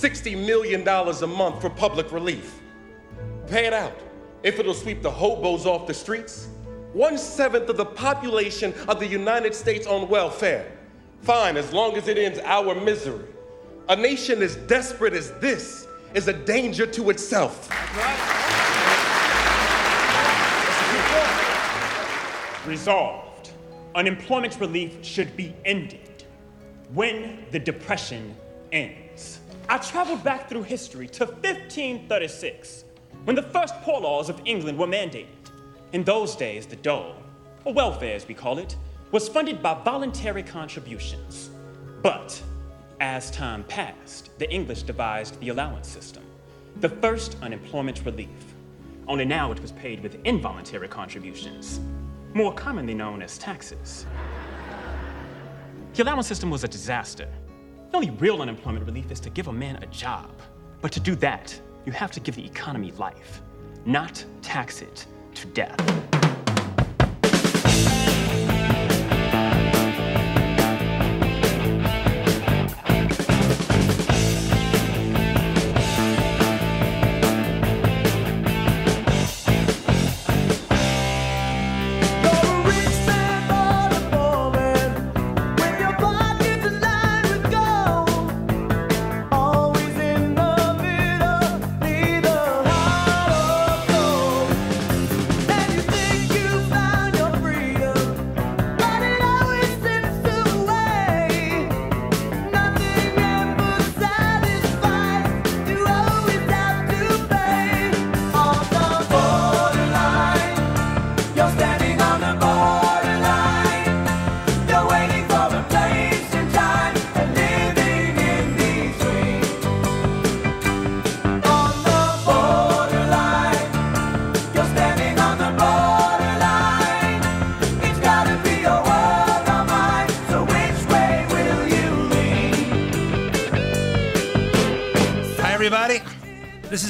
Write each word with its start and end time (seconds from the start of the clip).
$60 0.00 0.46
million 0.46 0.86
a 0.86 1.26
month 1.26 1.60
for 1.60 1.70
public 1.70 2.12
relief. 2.12 2.60
Pay 3.46 3.66
it 3.66 3.72
out. 3.72 3.98
If 4.42 4.58
it'll 4.58 4.74
sweep 4.74 5.02
the 5.02 5.10
hobos 5.10 5.64
off 5.64 5.86
the 5.86 5.94
streets, 5.94 6.48
one 6.92 7.16
seventh 7.16 7.68
of 7.68 7.76
the 7.76 7.86
population 7.86 8.74
of 8.88 9.00
the 9.00 9.06
United 9.06 9.54
States 9.54 9.86
on 9.86 10.08
welfare. 10.08 10.70
Fine, 11.22 11.56
as 11.56 11.72
long 11.72 11.96
as 11.96 12.08
it 12.08 12.18
ends 12.18 12.38
our 12.44 12.74
misery. 12.74 13.24
A 13.88 13.96
nation 13.96 14.42
as 14.42 14.56
desperate 14.56 15.14
as 15.14 15.32
this 15.40 15.86
is 16.14 16.28
a 16.28 16.32
danger 16.32 16.86
to 16.86 17.10
itself. 17.10 17.70
Resolved. 22.66 23.50
Unemployment 23.94 24.60
relief 24.60 25.04
should 25.04 25.36
be 25.36 25.54
ended 25.64 26.24
when 26.92 27.46
the 27.50 27.58
Depression 27.58 28.36
ends. 28.72 29.05
I 29.68 29.78
traveled 29.78 30.22
back 30.22 30.48
through 30.48 30.62
history 30.62 31.08
to 31.08 31.26
1536, 31.26 32.84
when 33.24 33.34
the 33.34 33.42
first 33.42 33.74
poor 33.82 34.00
laws 34.00 34.28
of 34.28 34.40
England 34.44 34.78
were 34.78 34.86
mandated. 34.86 35.26
In 35.92 36.04
those 36.04 36.36
days, 36.36 36.66
the 36.66 36.76
dole, 36.76 37.16
or 37.64 37.72
welfare 37.72 38.14
as 38.14 38.28
we 38.28 38.34
call 38.34 38.58
it, 38.58 38.76
was 39.10 39.28
funded 39.28 39.60
by 39.60 39.74
voluntary 39.82 40.44
contributions. 40.44 41.50
But 42.00 42.40
as 43.00 43.28
time 43.32 43.64
passed, 43.64 44.38
the 44.38 44.48
English 44.52 44.84
devised 44.84 45.40
the 45.40 45.48
allowance 45.48 45.88
system, 45.88 46.22
the 46.76 46.88
first 46.88 47.36
unemployment 47.42 48.04
relief. 48.04 48.54
Only 49.08 49.24
now 49.24 49.50
it 49.50 49.60
was 49.60 49.72
paid 49.72 50.00
with 50.00 50.24
involuntary 50.24 50.86
contributions, 50.86 51.80
more 52.34 52.54
commonly 52.54 52.94
known 52.94 53.20
as 53.20 53.36
taxes. 53.36 54.06
The 55.94 56.04
allowance 56.04 56.28
system 56.28 56.50
was 56.50 56.62
a 56.62 56.68
disaster. 56.68 57.28
The 57.90 57.96
only 57.96 58.10
real 58.10 58.42
unemployment 58.42 58.84
relief 58.84 59.10
is 59.10 59.20
to 59.20 59.30
give 59.30 59.46
a 59.46 59.52
man 59.52 59.76
a 59.76 59.86
job. 59.86 60.30
But 60.80 60.92
to 60.92 61.00
do 61.00 61.14
that, 61.16 61.58
you 61.84 61.92
have 61.92 62.10
to 62.12 62.20
give 62.20 62.34
the 62.34 62.44
economy 62.44 62.90
life, 62.92 63.42
not 63.84 64.24
tax 64.42 64.82
it 64.82 65.06
to 65.34 65.46
death. 65.48 65.76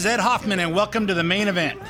Ed 0.06 0.20
Hoffman, 0.20 0.60
and 0.60 0.72
welcome 0.72 1.08
to 1.08 1.14
the 1.14 1.24
main 1.24 1.48
event. 1.48 1.80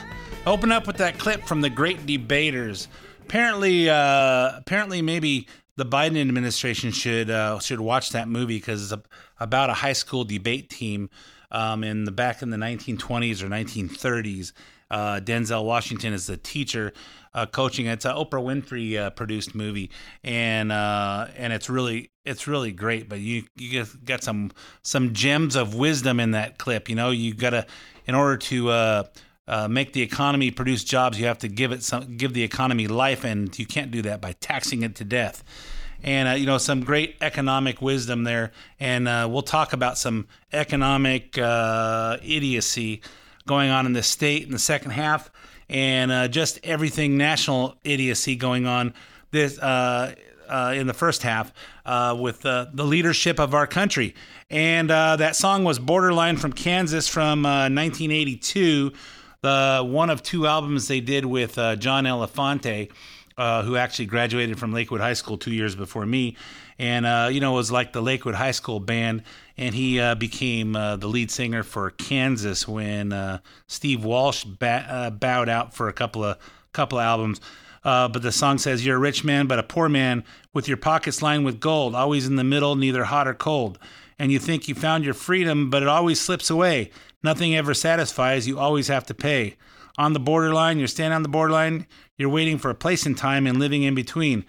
Open 0.47 0.73
up 0.73 0.87
with 0.87 0.97
that 0.97 1.19
clip 1.19 1.45
from 1.45 1.61
the 1.61 1.69
Great 1.69 2.07
Debaters. 2.07 2.89
Apparently, 3.21 3.91
uh, 3.91 4.53
apparently, 4.57 5.03
maybe 5.03 5.47
the 5.77 5.85
Biden 5.85 6.19
administration 6.21 6.93
should 6.93 7.29
uh, 7.29 7.59
should 7.59 7.81
watch 7.81 8.11
that 8.11 8.27
movie 8.27 8.57
because 8.57 8.83
it's 8.83 8.93
a, 8.93 9.03
about 9.39 9.69
a 9.69 9.75
high 9.75 9.93
school 9.93 10.25
debate 10.25 10.71
team 10.71 11.11
um, 11.51 11.85
in 11.85 12.05
the 12.05 12.11
back 12.11 12.41
in 12.41 12.49
the 12.49 12.57
1920s 12.57 13.43
or 13.43 13.49
1930s. 13.49 14.53
Uh, 14.91 15.21
Denzel 15.21 15.65
Washington 15.65 16.13
is 16.13 16.27
the 16.27 16.37
teacher 16.37 16.93
uh, 17.35 17.45
coaching. 17.45 17.87
It's 17.87 18.05
an 18.05 18.13
Oprah 18.13 18.43
Winfrey 18.43 18.97
uh, 18.99 19.11
produced 19.11 19.55
movie, 19.55 19.91
and 20.25 20.73
uh, 20.73 21.27
and 21.37 21.53
it's 21.53 21.69
really 21.69 22.11
it's 22.25 22.47
really 22.47 22.73
great. 22.73 23.09
But 23.09 23.19
you 23.19 23.45
you 23.57 23.85
got 24.05 24.23
some 24.23 24.53
some 24.83 25.13
gems 25.13 25.55
of 25.55 25.75
wisdom 25.75 26.19
in 26.19 26.31
that 26.31 26.57
clip. 26.57 26.89
You 26.89 26.95
know, 26.95 27.11
you 27.11 27.35
gotta 27.35 27.67
in 28.07 28.15
order 28.15 28.37
to 28.37 28.71
uh, 28.71 29.05
uh, 29.49 29.69
make 29.69 29.93
the 29.93 30.03
economy 30.03 30.51
produce 30.51 30.85
jobs, 30.85 31.19
you 31.19 31.27
have 31.27 31.39
to 31.39 31.49
give 31.49 31.73
it 31.73 31.83
some, 31.83 32.17
give 32.17 32.33
the 32.33 32.43
economy 32.43 32.87
life, 32.87 33.25
and 33.25 33.57
you 33.59 33.67
can't 33.67 33.91
do 33.91 34.03
that 34.03 34.21
by 34.21 34.33
taxing 34.41 34.83
it 34.83 34.95
to 34.97 35.05
death. 35.05 35.45
And 36.03 36.29
uh, 36.29 36.33
you 36.33 36.47
know 36.47 36.59
some 36.59 36.83
great 36.83 37.17
economic 37.21 37.81
wisdom 37.81 38.25
there, 38.25 38.53
and 38.79 39.09
uh, 39.09 39.27
we'll 39.31 39.43
talk 39.43 39.73
about 39.73 39.99
some 39.99 40.27
economic 40.53 41.39
uh, 41.39 42.19
idiocy 42.23 43.03
going 43.47 43.71
on 43.71 43.87
in 43.87 43.93
the 43.93 44.03
state 44.03 44.45
in 44.45 44.53
the 44.53 44.59
second 44.59 44.91
half, 44.91 45.31
and 45.69 46.13
uh, 46.13 46.29
just 46.29 46.61
everything 46.65 47.17
national 47.17 47.77
idiocy 47.85 48.37
going 48.37 48.67
on 48.67 48.93
this 49.31 49.59
uh, 50.49 50.73
in 50.75 50.87
the 50.87 50.95
first 50.95 51.23
half 51.23 51.53
uh, 51.85 52.17
with 52.19 52.45
uh, 52.47 52.67
the 52.73 52.85
leadership 52.85 53.39
of 53.39 53.55
our 53.55 53.67
country. 53.67 54.15
And 54.51 54.91
uh, 54.91 55.17
that 55.17 55.37
song 55.37 55.65
was 55.65 55.79
Borderline 55.79 56.37
from 56.37 56.53
Kansas 56.53 57.09
from 57.09 57.43
1982, 57.43 58.93
uh, 58.93 58.99
the 59.43 59.85
one 59.85 60.11
of 60.11 60.23
two 60.23 60.47
albums 60.47 60.89
they 60.89 61.01
did 61.01 61.25
with 61.25 61.55
John 61.55 62.05
Elefante, 62.05 62.91
who 63.37 63.77
actually 63.77 64.07
graduated 64.07 64.59
from 64.59 64.73
Lakewood 64.73 65.01
High 65.01 65.15
School 65.15 65.39
two 65.39 65.53
years 65.53 65.75
before 65.75 66.07
me. 66.07 66.37
And, 66.79 67.35
you 67.35 67.41
know, 67.41 67.53
was 67.53 67.73
like 67.73 67.93
the 67.93 68.03
Lakewood 68.03 68.35
High 68.35 68.51
School 68.51 68.81
band. 68.81 69.23
And 69.57 69.75
he 69.75 70.15
became 70.15 70.73
the 70.73 71.07
lead 71.07 71.31
singer 71.31 71.63
for 71.63 71.91
Kansas 71.91 72.67
when 72.67 73.41
Steve 73.67 74.05
Walsh 74.05 74.45
ba- 74.45 75.17
bowed 75.19 75.49
out 75.49 75.75
for 75.75 75.89
a 75.89 75.93
couple 75.93 76.25
of 76.25 76.39
couple 76.73 76.99
of 76.99 77.05
albums. 77.05 77.41
Uh, 77.87 78.09
but 78.09 78.21
the 78.21 78.33
song 78.33 78.59
says, 78.59 78.85
You're 78.85 78.97
a 78.97 78.99
rich 78.99 79.23
man, 79.23 79.47
but 79.47 79.61
a 79.61 79.63
poor 79.63 79.89
man, 79.89 80.25
with 80.53 80.67
your 80.67 80.77
pockets 80.77 81.23
lined 81.23 81.45
with 81.45 81.61
gold, 81.61 81.95
always 81.95 82.27
in 82.27 82.35
the 82.35 82.43
middle, 82.43 82.75
neither 82.75 83.05
hot 83.05 83.29
or 83.29 83.35
cold. 83.35 83.79
And 84.19 84.33
you 84.33 84.41
think 84.41 84.67
you 84.67 84.75
found 84.75 85.05
your 85.05 85.15
freedom, 85.15 85.71
but 85.71 85.85
it 85.85 85.89
always 85.89 86.21
slips 86.21 86.51
away. 86.51 86.91
Nothing 87.23 87.55
ever 87.55 87.75
satisfies, 87.75 88.49
you 88.49 88.59
always 88.59 88.89
have 88.89 89.07
to 89.07 89.15
pay. 89.15 89.57
On 89.99 90.15
the 90.15 90.21
borderline, 90.21 90.81
you're 90.81 90.89
standing 90.89 91.15
on 91.15 91.23
the 91.23 91.29
borderline, 91.29 91.87
you're 92.17 92.29
waiting 92.29 92.59
for 92.59 92.71
a 92.71 92.75
place 92.75 93.07
in 93.07 93.15
time 93.15 93.47
and 93.47 93.61
living 93.61 93.85
in 93.85 93.95
between. 93.95 94.45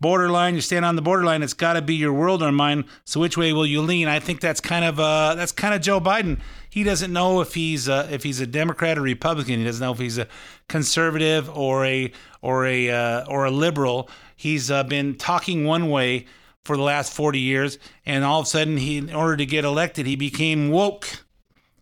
Borderline, 0.00 0.54
you're 0.54 0.62
stand 0.62 0.84
on 0.84 0.96
the 0.96 1.02
borderline, 1.02 1.44
it's 1.44 1.54
got 1.54 1.74
to 1.74 1.82
be 1.82 1.94
your 1.94 2.12
world 2.12 2.42
or 2.42 2.50
mine. 2.50 2.84
So 3.04 3.20
which 3.20 3.36
way 3.36 3.52
will 3.52 3.64
you 3.64 3.80
lean? 3.80 4.08
I 4.08 4.18
think 4.18 4.40
that's 4.40 4.60
kind 4.60 4.84
of 4.84 4.98
uh, 4.98 5.36
that's 5.36 5.52
kind 5.52 5.72
of 5.72 5.80
Joe 5.80 6.00
Biden 6.00 6.40
he 6.72 6.84
doesn't 6.84 7.12
know 7.12 7.42
if 7.42 7.52
he's 7.52 7.86
uh, 7.86 8.08
if 8.10 8.22
he's 8.22 8.40
a 8.40 8.46
Democrat 8.46 8.96
or 8.96 9.02
Republican. 9.02 9.58
He 9.58 9.64
doesn't 9.66 9.84
know 9.84 9.92
if 9.92 9.98
he's 9.98 10.16
a 10.16 10.26
conservative 10.68 11.50
or 11.50 11.84
a 11.84 12.10
or 12.40 12.64
a 12.64 12.88
uh, 12.88 13.26
or 13.26 13.44
a 13.44 13.50
liberal. 13.50 14.08
He's 14.34 14.70
uh, 14.70 14.82
been 14.82 15.16
talking 15.16 15.66
one 15.66 15.90
way 15.90 16.24
for 16.64 16.78
the 16.78 16.82
last 16.82 17.12
40 17.12 17.38
years, 17.38 17.78
and 18.06 18.24
all 18.24 18.40
of 18.40 18.46
a 18.46 18.48
sudden, 18.48 18.78
he 18.78 18.96
in 18.96 19.14
order 19.14 19.36
to 19.36 19.44
get 19.44 19.66
elected, 19.66 20.06
he 20.06 20.16
became 20.16 20.70
woke. 20.70 21.24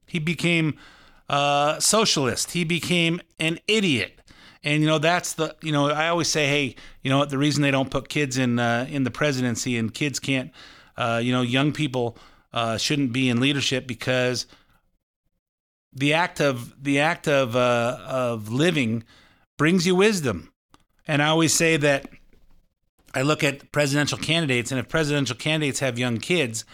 He 0.09 0.19
became 0.19 0.77
uh, 1.29 1.79
socialist. 1.79 2.51
He 2.51 2.65
became 2.65 3.21
an 3.39 3.61
idiot. 3.69 4.21
And 4.65 4.83
you 4.83 4.89
know 4.89 4.99
that's 4.99 5.35
the 5.35 5.55
you 5.63 5.71
know 5.71 5.89
I 5.89 6.09
always 6.09 6.27
say 6.27 6.49
hey 6.49 6.75
you 7.03 7.11
know 7.11 7.19
what 7.19 7.31
the 7.31 7.39
reason 7.39 7.63
they 7.63 7.71
don't 7.71 7.93
put 7.93 8.09
kids 8.09 8.39
in 8.39 8.59
uh, 8.59 8.89
in 8.91 9.05
the 9.05 9.13
presidency 9.13 9.79
and 9.79 9.95
kids 9.95 10.19
can't 10.19 10.51
uh, 10.97 11.21
you 11.23 11.31
know 11.33 11.43
young 11.43 11.71
people 11.71 12.19
uh, 12.53 12.77
shouldn't 12.77 13.13
be 13.13 13.29
in 13.29 13.39
leadership 13.39 13.87
because 13.87 14.47
the 15.93 16.15
act 16.15 16.41
of 16.41 16.83
the 16.83 17.01
act 17.01 17.29
of 17.29 17.57
uh, 17.57 17.99
of 18.07 18.51
living 18.51 19.05
brings 19.59 19.87
you 19.87 19.95
wisdom. 19.95 20.53
And 21.07 21.23
I 21.23 21.29
always 21.29 21.53
say 21.53 21.77
that 21.77 22.09
I 23.15 23.23
look 23.23 23.43
at 23.43 23.73
presidential 23.73 24.19
candidates, 24.19 24.71
and 24.71 24.79
if 24.79 24.89
presidential 24.89 25.37
candidates 25.37 25.81
have 25.81 25.99
young 25.99 26.19
kids, 26.19 26.65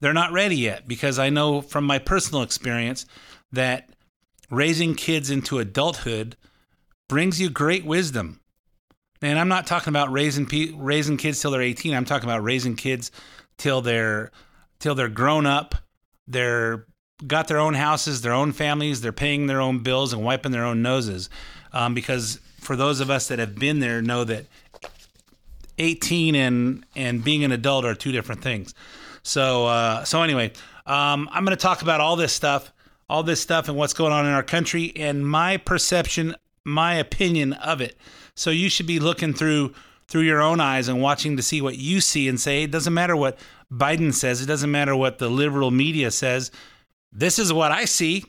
they're 0.00 0.12
not 0.12 0.32
ready 0.32 0.56
yet 0.56 0.86
because 0.86 1.18
I 1.18 1.30
know 1.30 1.60
from 1.60 1.84
my 1.84 1.98
personal 1.98 2.42
experience 2.42 3.06
that 3.52 3.88
raising 4.50 4.94
kids 4.94 5.30
into 5.30 5.58
adulthood 5.58 6.36
brings 7.08 7.40
you 7.40 7.48
great 7.50 7.84
wisdom. 7.84 8.40
And 9.20 9.38
I'm 9.38 9.48
not 9.48 9.66
talking 9.66 9.90
about 9.90 10.12
raising 10.12 10.46
raising 10.76 11.16
kids 11.16 11.40
till 11.40 11.50
they're 11.50 11.62
18. 11.62 11.94
I'm 11.94 12.04
talking 12.04 12.28
about 12.28 12.44
raising 12.44 12.76
kids 12.76 13.10
till 13.56 13.80
they're 13.80 14.30
till 14.78 14.94
they're 14.94 15.08
grown 15.08 15.46
up. 15.46 15.74
They're 16.26 16.86
got 17.26 17.48
their 17.48 17.58
own 17.58 17.74
houses, 17.74 18.22
their 18.22 18.32
own 18.32 18.52
families, 18.52 19.00
they're 19.00 19.12
paying 19.12 19.46
their 19.46 19.60
own 19.60 19.80
bills 19.80 20.12
and 20.12 20.24
wiping 20.24 20.52
their 20.52 20.64
own 20.64 20.82
noses. 20.82 21.28
Um, 21.72 21.94
because 21.94 22.40
for 22.60 22.76
those 22.76 23.00
of 23.00 23.10
us 23.10 23.28
that 23.28 23.38
have 23.38 23.56
been 23.56 23.80
there, 23.80 24.00
know 24.00 24.24
that 24.24 24.46
18 25.78 26.34
and 26.34 26.84
and 26.96 27.22
being 27.22 27.44
an 27.44 27.52
adult 27.52 27.84
are 27.84 27.94
two 27.94 28.12
different 28.12 28.42
things. 28.42 28.74
So 29.22 29.66
uh, 29.66 30.04
so 30.04 30.22
anyway, 30.22 30.52
um, 30.86 31.28
I'm 31.32 31.44
going 31.44 31.56
to 31.56 31.62
talk 31.62 31.82
about 31.82 32.00
all 32.00 32.16
this 32.16 32.32
stuff, 32.32 32.72
all 33.08 33.22
this 33.22 33.40
stuff, 33.40 33.68
and 33.68 33.76
what's 33.76 33.94
going 33.94 34.12
on 34.12 34.26
in 34.26 34.32
our 34.32 34.42
country, 34.42 34.92
and 34.96 35.28
my 35.28 35.56
perception, 35.56 36.34
my 36.64 36.94
opinion 36.94 37.52
of 37.54 37.80
it. 37.80 37.96
So 38.34 38.50
you 38.50 38.70
should 38.70 38.86
be 38.86 39.00
looking 39.00 39.34
through 39.34 39.74
through 40.08 40.22
your 40.22 40.40
own 40.40 40.58
eyes 40.58 40.88
and 40.88 41.02
watching 41.02 41.36
to 41.36 41.42
see 41.42 41.60
what 41.60 41.76
you 41.76 42.00
see 42.00 42.28
and 42.28 42.40
say. 42.40 42.62
It 42.62 42.70
doesn't 42.70 42.94
matter 42.94 43.14
what 43.14 43.38
Biden 43.70 44.14
says. 44.14 44.40
It 44.40 44.46
doesn't 44.46 44.70
matter 44.70 44.96
what 44.96 45.18
the 45.18 45.28
liberal 45.28 45.70
media 45.70 46.10
says. 46.10 46.50
This 47.12 47.38
is 47.38 47.52
what 47.52 47.72
I 47.72 47.84
see, 47.84 48.24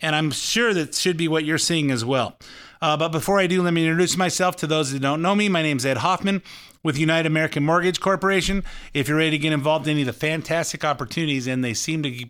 and 0.00 0.14
I'm 0.14 0.30
sure 0.30 0.72
that 0.72 0.94
should 0.94 1.16
be 1.16 1.28
what 1.28 1.44
you're 1.44 1.58
seeing 1.58 1.90
as 1.90 2.04
well. 2.04 2.38
Uh, 2.80 2.96
but 2.96 3.08
before 3.08 3.40
I 3.40 3.46
do, 3.46 3.62
let 3.62 3.74
me 3.74 3.86
introduce 3.86 4.16
myself 4.16 4.56
to 4.56 4.66
those 4.66 4.92
who 4.92 4.98
don't 4.98 5.20
know 5.20 5.34
me. 5.34 5.48
My 5.48 5.62
name 5.62 5.78
is 5.78 5.86
Ed 5.86 5.98
Hoffman 5.98 6.42
with 6.84 6.96
United 6.96 7.26
American 7.26 7.64
Mortgage 7.64 8.00
Corporation. 8.00 8.64
If 8.94 9.08
you're 9.08 9.18
ready 9.18 9.32
to 9.32 9.38
get 9.38 9.52
involved 9.52 9.88
in 9.88 9.92
any 9.92 10.02
of 10.02 10.06
the 10.06 10.12
fantastic 10.12 10.84
opportunities, 10.84 11.48
and 11.48 11.64
they 11.64 11.74
seem 11.74 12.02
to 12.04 12.26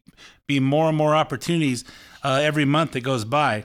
be 0.46 0.58
more 0.58 0.88
and 0.88 0.96
more 0.96 1.14
opportunities 1.14 1.84
uh, 2.24 2.40
every 2.42 2.64
month 2.64 2.92
that 2.92 3.00
goes 3.00 3.26
by. 3.26 3.64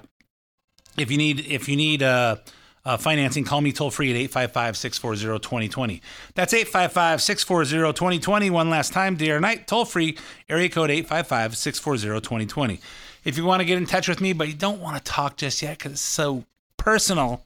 If 0.98 1.10
you 1.10 1.18
need, 1.18 1.40
if 1.48 1.70
you 1.70 1.78
need 1.78 2.04
uh, 2.04 2.38
uh, 2.86 2.98
financing, 2.98 3.46
call 3.46 3.62
me 3.62 3.72
toll 3.72 3.92
free 3.92 4.10
at 4.10 4.18
855 4.18 4.78
640 4.78 5.40
2020. 5.40 6.02
That's 6.36 6.54
855 6.54 7.22
640 7.22 7.94
2020. 7.94 8.50
One 8.50 8.70
last 8.70 8.92
time, 8.92 9.16
day 9.16 9.32
or 9.32 9.40
night, 9.40 9.68
toll 9.68 9.86
free, 9.86 10.18
area 10.50 10.70
code 10.70 10.92
855 10.92 11.56
640 11.58 12.22
2020. 12.22 12.80
If 13.24 13.38
you 13.38 13.46
want 13.46 13.62
to 13.62 13.66
get 13.66 13.78
in 13.78 13.86
touch 13.86 14.10
with 14.10 14.20
me, 14.20 14.34
but 14.34 14.50
you 14.50 14.54
don't 14.54 14.82
want 14.82 14.98
to 14.98 15.12
talk 15.12 15.38
just 15.38 15.62
yet 15.62 15.78
because 15.78 15.94
it's 15.94 16.02
so 16.02 16.44
personal, 16.76 17.46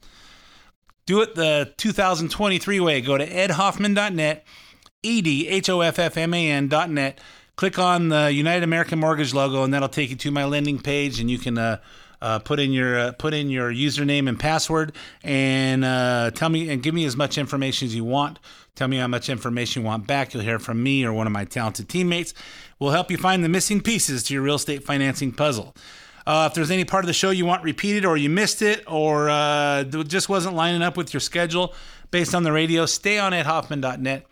do 1.06 1.22
it 1.22 1.36
the 1.36 1.72
2023 1.76 2.80
way. 2.80 3.00
Go 3.00 3.16
to 3.16 3.26
edhoffman.net, 3.26 4.44
E 5.04 5.22
D 5.22 5.46
H 5.48 5.70
O 5.70 5.80
F 5.80 6.00
F 6.00 6.16
M 6.16 6.34
A 6.34 6.50
N.net. 6.50 7.20
Click 7.54 7.78
on 7.78 8.08
the 8.08 8.32
United 8.32 8.62
American 8.64 8.98
Mortgage 8.98 9.34
logo, 9.34 9.62
and 9.62 9.72
that'll 9.72 9.88
take 9.88 10.10
you 10.10 10.16
to 10.16 10.30
my 10.30 10.44
lending 10.44 10.80
page, 10.80 11.18
and 11.20 11.30
you 11.30 11.38
can 11.38 11.58
uh, 11.58 11.78
uh, 12.20 12.38
put 12.40 12.58
in 12.60 12.72
your 12.72 12.98
uh, 12.98 13.12
put 13.12 13.34
in 13.34 13.50
your 13.50 13.72
username 13.72 14.28
and 14.28 14.38
password, 14.38 14.94
and 15.22 15.84
uh, 15.84 16.30
tell 16.34 16.48
me 16.48 16.68
and 16.68 16.82
give 16.82 16.94
me 16.94 17.04
as 17.04 17.16
much 17.16 17.38
information 17.38 17.86
as 17.86 17.94
you 17.94 18.04
want. 18.04 18.38
Tell 18.74 18.88
me 18.88 18.98
how 18.98 19.08
much 19.08 19.28
information 19.28 19.82
you 19.82 19.86
want 19.88 20.06
back. 20.06 20.32
You'll 20.32 20.44
hear 20.44 20.58
from 20.58 20.82
me 20.82 21.04
or 21.04 21.12
one 21.12 21.26
of 21.26 21.32
my 21.32 21.44
talented 21.44 21.88
teammates. 21.88 22.32
We'll 22.78 22.92
help 22.92 23.10
you 23.10 23.16
find 23.16 23.42
the 23.42 23.48
missing 23.48 23.80
pieces 23.80 24.22
to 24.24 24.34
your 24.34 24.42
real 24.42 24.54
estate 24.54 24.84
financing 24.84 25.32
puzzle. 25.32 25.74
Uh, 26.26 26.46
if 26.48 26.54
there's 26.54 26.70
any 26.70 26.84
part 26.84 27.02
of 27.02 27.06
the 27.06 27.12
show 27.14 27.30
you 27.30 27.46
want 27.46 27.64
repeated 27.64 28.04
or 28.04 28.16
you 28.16 28.28
missed 28.28 28.62
it 28.62 28.84
or 28.86 29.30
uh, 29.30 29.82
just 29.82 30.28
wasn't 30.28 30.54
lining 30.54 30.82
up 30.82 30.96
with 30.96 31.12
your 31.12 31.20
schedule 31.20 31.74
based 32.10 32.34
on 32.34 32.42
the 32.42 32.52
radio, 32.52 32.86
stay 32.86 33.18
on 33.18 33.32
edhoffman.net. 33.32 34.26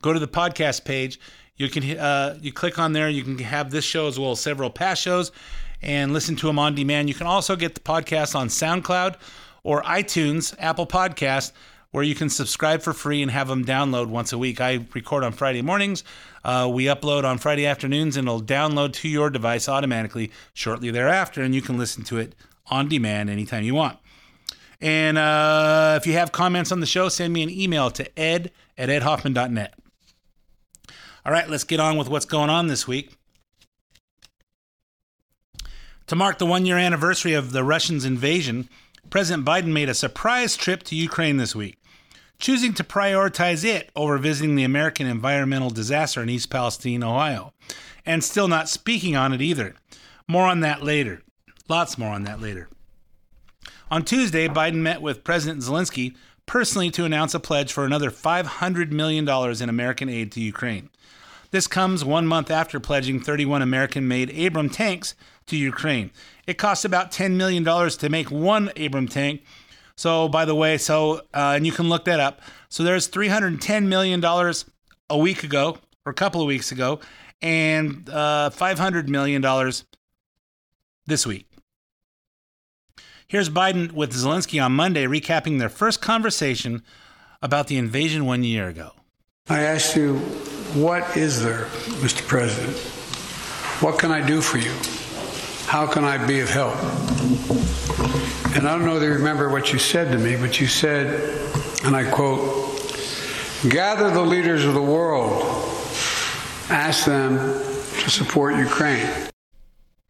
Go 0.00 0.12
to 0.12 0.18
the 0.18 0.28
podcast 0.28 0.84
page. 0.84 1.20
You 1.56 1.68
can 1.68 1.98
uh, 1.98 2.38
you 2.40 2.52
click 2.52 2.78
on 2.78 2.94
there. 2.94 3.10
You 3.10 3.22
can 3.22 3.36
have 3.38 3.70
this 3.70 3.84
show 3.84 4.06
as 4.06 4.18
well 4.18 4.30
as 4.30 4.40
several 4.40 4.70
past 4.70 5.02
shows 5.02 5.30
and 5.82 6.12
listen 6.12 6.36
to 6.36 6.46
them 6.46 6.58
on 6.58 6.74
demand. 6.74 7.08
You 7.08 7.14
can 7.14 7.26
also 7.26 7.56
get 7.56 7.74
the 7.74 7.80
podcast 7.80 8.34
on 8.34 8.48
SoundCloud 8.48 9.16
or 9.62 9.82
iTunes, 9.82 10.54
Apple 10.58 10.86
Podcast, 10.86 11.52
where 11.90 12.04
you 12.04 12.14
can 12.14 12.28
subscribe 12.28 12.82
for 12.82 12.92
free 12.92 13.22
and 13.22 13.30
have 13.30 13.48
them 13.48 13.64
download 13.64 14.06
once 14.06 14.32
a 14.32 14.38
week. 14.38 14.60
I 14.60 14.86
record 14.94 15.24
on 15.24 15.32
Friday 15.32 15.62
mornings. 15.62 16.04
Uh, 16.44 16.70
we 16.72 16.84
upload 16.84 17.24
on 17.24 17.38
Friday 17.38 17.66
afternoons, 17.66 18.16
and 18.16 18.28
it'll 18.28 18.42
download 18.42 18.92
to 18.94 19.08
your 19.08 19.28
device 19.28 19.68
automatically 19.68 20.30
shortly 20.54 20.90
thereafter, 20.90 21.42
and 21.42 21.54
you 21.54 21.62
can 21.62 21.78
listen 21.78 22.04
to 22.04 22.18
it 22.18 22.34
on 22.66 22.88
demand 22.88 23.28
anytime 23.28 23.64
you 23.64 23.74
want. 23.74 23.98
And 24.80 25.18
uh, 25.18 25.98
if 26.00 26.06
you 26.06 26.14
have 26.14 26.32
comments 26.32 26.72
on 26.72 26.80
the 26.80 26.86
show, 26.86 27.08
send 27.08 27.32
me 27.32 27.42
an 27.42 27.50
email 27.50 27.90
to 27.90 28.18
ed 28.18 28.50
at 28.78 28.88
edhoffman.net. 28.88 29.74
All 31.26 31.32
right, 31.32 31.48
let's 31.50 31.64
get 31.64 31.80
on 31.80 31.98
with 31.98 32.08
what's 32.08 32.24
going 32.24 32.48
on 32.48 32.68
this 32.68 32.88
week. 32.88 33.19
To 36.10 36.16
mark 36.16 36.38
the 36.38 36.44
one 36.46 36.66
year 36.66 36.76
anniversary 36.76 37.34
of 37.34 37.52
the 37.52 37.62
Russians' 37.62 38.04
invasion, 38.04 38.68
President 39.10 39.46
Biden 39.46 39.66
made 39.66 39.88
a 39.88 39.94
surprise 39.94 40.56
trip 40.56 40.82
to 40.82 40.96
Ukraine 40.96 41.36
this 41.36 41.54
week, 41.54 41.78
choosing 42.40 42.74
to 42.74 42.82
prioritize 42.82 43.64
it 43.64 43.92
over 43.94 44.18
visiting 44.18 44.56
the 44.56 44.64
American 44.64 45.06
environmental 45.06 45.70
disaster 45.70 46.20
in 46.20 46.28
East 46.28 46.50
Palestine, 46.50 47.04
Ohio, 47.04 47.52
and 48.04 48.24
still 48.24 48.48
not 48.48 48.68
speaking 48.68 49.14
on 49.14 49.32
it 49.32 49.40
either. 49.40 49.76
More 50.26 50.46
on 50.46 50.58
that 50.62 50.82
later. 50.82 51.22
Lots 51.68 51.96
more 51.96 52.10
on 52.10 52.24
that 52.24 52.40
later. 52.40 52.68
On 53.88 54.04
Tuesday, 54.04 54.48
Biden 54.48 54.78
met 54.78 55.00
with 55.00 55.22
President 55.22 55.62
Zelensky 55.62 56.16
personally 56.44 56.90
to 56.90 57.04
announce 57.04 57.34
a 57.34 57.38
pledge 57.38 57.72
for 57.72 57.84
another 57.84 58.10
$500 58.10 58.90
million 58.90 59.28
in 59.62 59.68
American 59.68 60.08
aid 60.08 60.32
to 60.32 60.40
Ukraine. 60.40 60.90
This 61.52 61.68
comes 61.68 62.04
one 62.04 62.26
month 62.26 62.50
after 62.50 62.80
pledging 62.80 63.20
31 63.20 63.62
American 63.62 64.08
made 64.08 64.36
Abram 64.36 64.70
tanks 64.70 65.14
to 65.50 65.56
Ukraine. 65.56 66.10
It 66.46 66.54
costs 66.54 66.84
about 66.84 67.12
$10 67.12 67.36
million 67.36 67.64
to 67.64 68.08
make 68.08 68.30
one 68.30 68.70
Abram 68.76 69.06
tank. 69.06 69.44
So, 69.96 70.28
by 70.28 70.44
the 70.44 70.54
way, 70.54 70.78
so, 70.78 71.18
uh, 71.34 71.54
and 71.56 71.66
you 71.66 71.72
can 71.72 71.88
look 71.88 72.06
that 72.06 72.20
up. 72.20 72.40
So, 72.68 72.82
there's 72.82 73.08
$310 73.08 73.86
million 73.86 74.24
a 75.10 75.18
week 75.18 75.44
ago, 75.44 75.78
or 76.06 76.10
a 76.10 76.14
couple 76.14 76.40
of 76.40 76.46
weeks 76.46 76.72
ago, 76.72 77.00
and 77.42 78.08
uh, 78.08 78.50
$500 78.52 79.08
million 79.08 79.42
this 81.06 81.26
week. 81.26 81.46
Here's 83.26 83.50
Biden 83.50 83.92
with 83.92 84.12
Zelensky 84.12 84.64
on 84.64 84.72
Monday 84.72 85.04
recapping 85.04 85.58
their 85.58 85.68
first 85.68 86.00
conversation 86.00 86.82
about 87.42 87.68
the 87.68 87.76
invasion 87.76 88.26
one 88.26 88.42
year 88.42 88.68
ago. 88.68 88.92
I 89.48 89.60
asked 89.60 89.96
you, 89.96 90.16
what 90.74 91.16
is 91.16 91.42
there, 91.42 91.66
Mr. 92.02 92.26
President? 92.26 92.76
What 93.82 93.98
can 93.98 94.10
I 94.10 94.24
do 94.26 94.40
for 94.40 94.58
you? 94.58 94.72
How 95.70 95.86
can 95.86 96.02
I 96.02 96.18
be 96.26 96.40
of 96.40 96.50
help? 96.50 96.74
And 98.56 98.66
I 98.66 98.76
don't 98.76 98.84
know 98.84 98.96
if 98.96 99.04
you 99.04 99.12
remember 99.12 99.48
what 99.50 99.72
you 99.72 99.78
said 99.78 100.10
to 100.10 100.18
me, 100.18 100.34
but 100.34 100.60
you 100.60 100.66
said, 100.66 101.06
and 101.84 101.94
I 101.94 102.10
quote, 102.10 102.92
gather 103.68 104.10
the 104.10 104.20
leaders 104.20 104.64
of 104.64 104.74
the 104.74 104.82
world, 104.82 105.44
ask 106.70 107.04
them 107.04 107.36
to 107.36 108.10
support 108.10 108.56
Ukraine. 108.56 109.08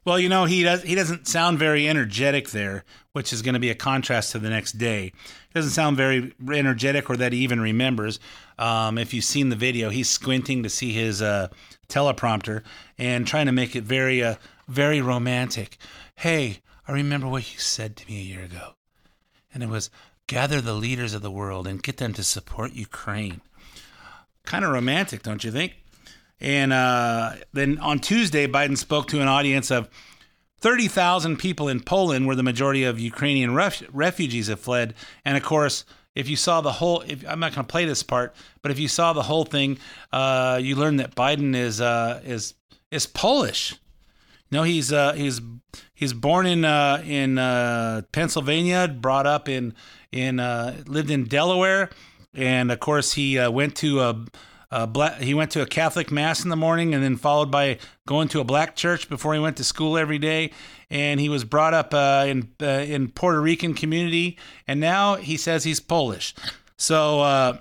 Well, 0.07 0.19
you 0.19 0.31
know, 0.31 0.47
he 0.47 0.63
does 0.63 0.83
he 0.83 0.95
doesn't 0.95 1.29
sound 1.29 1.59
very 1.59 1.87
energetic 1.87 2.53
there, 2.53 2.85
which 3.13 3.31
is 3.31 3.43
going 3.43 3.53
to 3.53 3.61
be 3.61 3.69
a 3.69 3.75
contrast 3.75 4.33
to 4.33 4.39
the 4.39 4.49
next 4.49 4.79
day. 4.79 5.13
He 5.13 5.53
doesn't 5.55 5.73
sound 5.73 5.99
very 5.99 6.33
energetic 6.51 7.11
or 7.11 7.19
that 7.19 7.35
he 7.35 7.41
even 7.41 7.61
remembers. 7.61 8.19
Um, 8.59 8.97
if 8.97 9.13
you've 9.13 9.25
seen 9.25 9.51
the 9.51 9.57
video, 9.57 9.91
he's 9.91 10.09
squinting 10.09 10.63
to 10.63 10.71
see 10.71 10.93
his 10.93 11.21
uh, 11.21 11.49
teleprompter 11.89 12.63
and 12.97 13.27
trying 13.27 13.45
to 13.45 13.53
make 13.53 13.77
it 13.77 13.85
very 13.85 14.23
uh, 14.23 14.37
very 14.71 15.01
romantic. 15.01 15.77
Hey, 16.15 16.61
I 16.87 16.93
remember 16.93 17.27
what 17.27 17.53
you 17.53 17.59
said 17.59 17.97
to 17.97 18.09
me 18.09 18.21
a 18.21 18.25
year 18.25 18.43
ago. 18.45 18.75
And 19.53 19.63
it 19.63 19.69
was 19.69 19.91
gather 20.27 20.61
the 20.61 20.75
leaders 20.75 21.13
of 21.13 21.23
the 21.23 21.31
world 21.31 21.67
and 21.67 21.83
get 21.83 21.97
them 21.97 22.13
to 22.15 22.23
support 22.23 22.73
Ukraine. 22.73 23.41
Kind 24.45 24.65
of 24.65 24.71
romantic, 24.71 25.23
don't 25.23 25.43
you 25.43 25.51
think? 25.51 25.75
And 26.41 26.73
uh, 26.73 27.33
then 27.53 27.79
on 27.79 27.99
Tuesday, 27.99 28.47
Biden 28.47 28.79
spoke 28.79 29.09
to 29.09 29.21
an 29.21 29.29
audience 29.29 29.71
of 29.71 29.91
30,000 30.61 31.37
people 31.37 31.69
in 31.69 31.81
Poland, 31.81 32.27
where 32.27 32.37
the 32.37 32.43
majority 32.43 32.85
of 32.85 33.01
Ukrainian 33.01 33.55
ref- 33.55 33.83
refugees 33.93 34.47
have 34.47 34.61
fled. 34.61 34.95
And 35.25 35.37
of 35.37 35.43
course, 35.43 35.85
if 36.15 36.29
you 36.29 36.37
saw 36.37 36.61
the 36.61 36.73
whole, 36.73 37.01
if, 37.03 37.29
I'm 37.29 37.41
not 37.41 37.55
going 37.55 37.67
to 37.67 37.71
play 37.71 37.87
this 37.87 38.03
part, 38.03 38.35
but 38.63 38.71
if 38.71 38.79
you 38.79 38.89
saw 38.89 39.13
the 39.13 39.23
whole 39.23 39.45
thing, 39.45 39.79
uh, 40.13 40.61
you 40.63 40.77
learned 40.77 41.01
that 41.01 41.15
Biden 41.15 41.57
is 41.57 41.81
uh, 41.81 42.21
is 42.25 42.55
is 42.91 43.07
Polish. 43.07 43.75
No, 44.51 44.65
he's 44.65 44.93
uh, 44.93 45.13
he's 45.13 45.41
he's 45.95 46.13
born 46.13 46.47
in 46.47 46.65
uh, 46.65 47.03
in 47.07 47.39
uh, 47.39 48.03
Pennsylvania, 48.13 48.89
brought 48.89 49.27
up 49.27 49.49
in 49.49 49.75
in 50.11 50.41
uh, 50.41 50.83
lived 50.87 51.11
in 51.11 51.25
Delaware, 51.25 51.91
and 52.35 52.73
of 52.73 52.81
course 52.81 53.13
he 53.13 53.39
uh, 53.39 53.51
went 53.51 53.77
to 53.77 54.01
a, 54.01 54.25
a 54.73 54.87
black 54.89 55.21
he 55.21 55.35
went 55.35 55.53
to 55.53 55.63
a 55.63 55.67
Catholic 55.67 56.11
mass 56.11 56.43
in 56.43 56.51
the 56.51 56.57
morning, 56.57 56.95
and 56.95 57.03
then 57.03 57.17
followed 57.17 57.51
by 57.51 57.79
going 58.07 58.27
to 58.29 58.41
a 58.41 58.45
black 58.45 58.75
church 58.75 59.09
before 59.09 59.35
he 59.35 59.41
went 59.41 59.57
to 59.59 59.65
school 59.65 59.97
every 59.97 60.19
day. 60.19 60.51
And 60.93 61.21
he 61.21 61.29
was 61.29 61.45
brought 61.45 61.73
up 61.73 61.95
uh, 61.95 62.25
in 62.27 62.49
in 62.59 63.11
Puerto 63.13 63.41
Rican 63.41 63.75
community, 63.75 64.37
and 64.67 64.81
now 64.81 65.15
he 65.15 65.37
says 65.37 65.63
he's 65.63 65.79
Polish. 65.79 66.35
So 66.77 67.59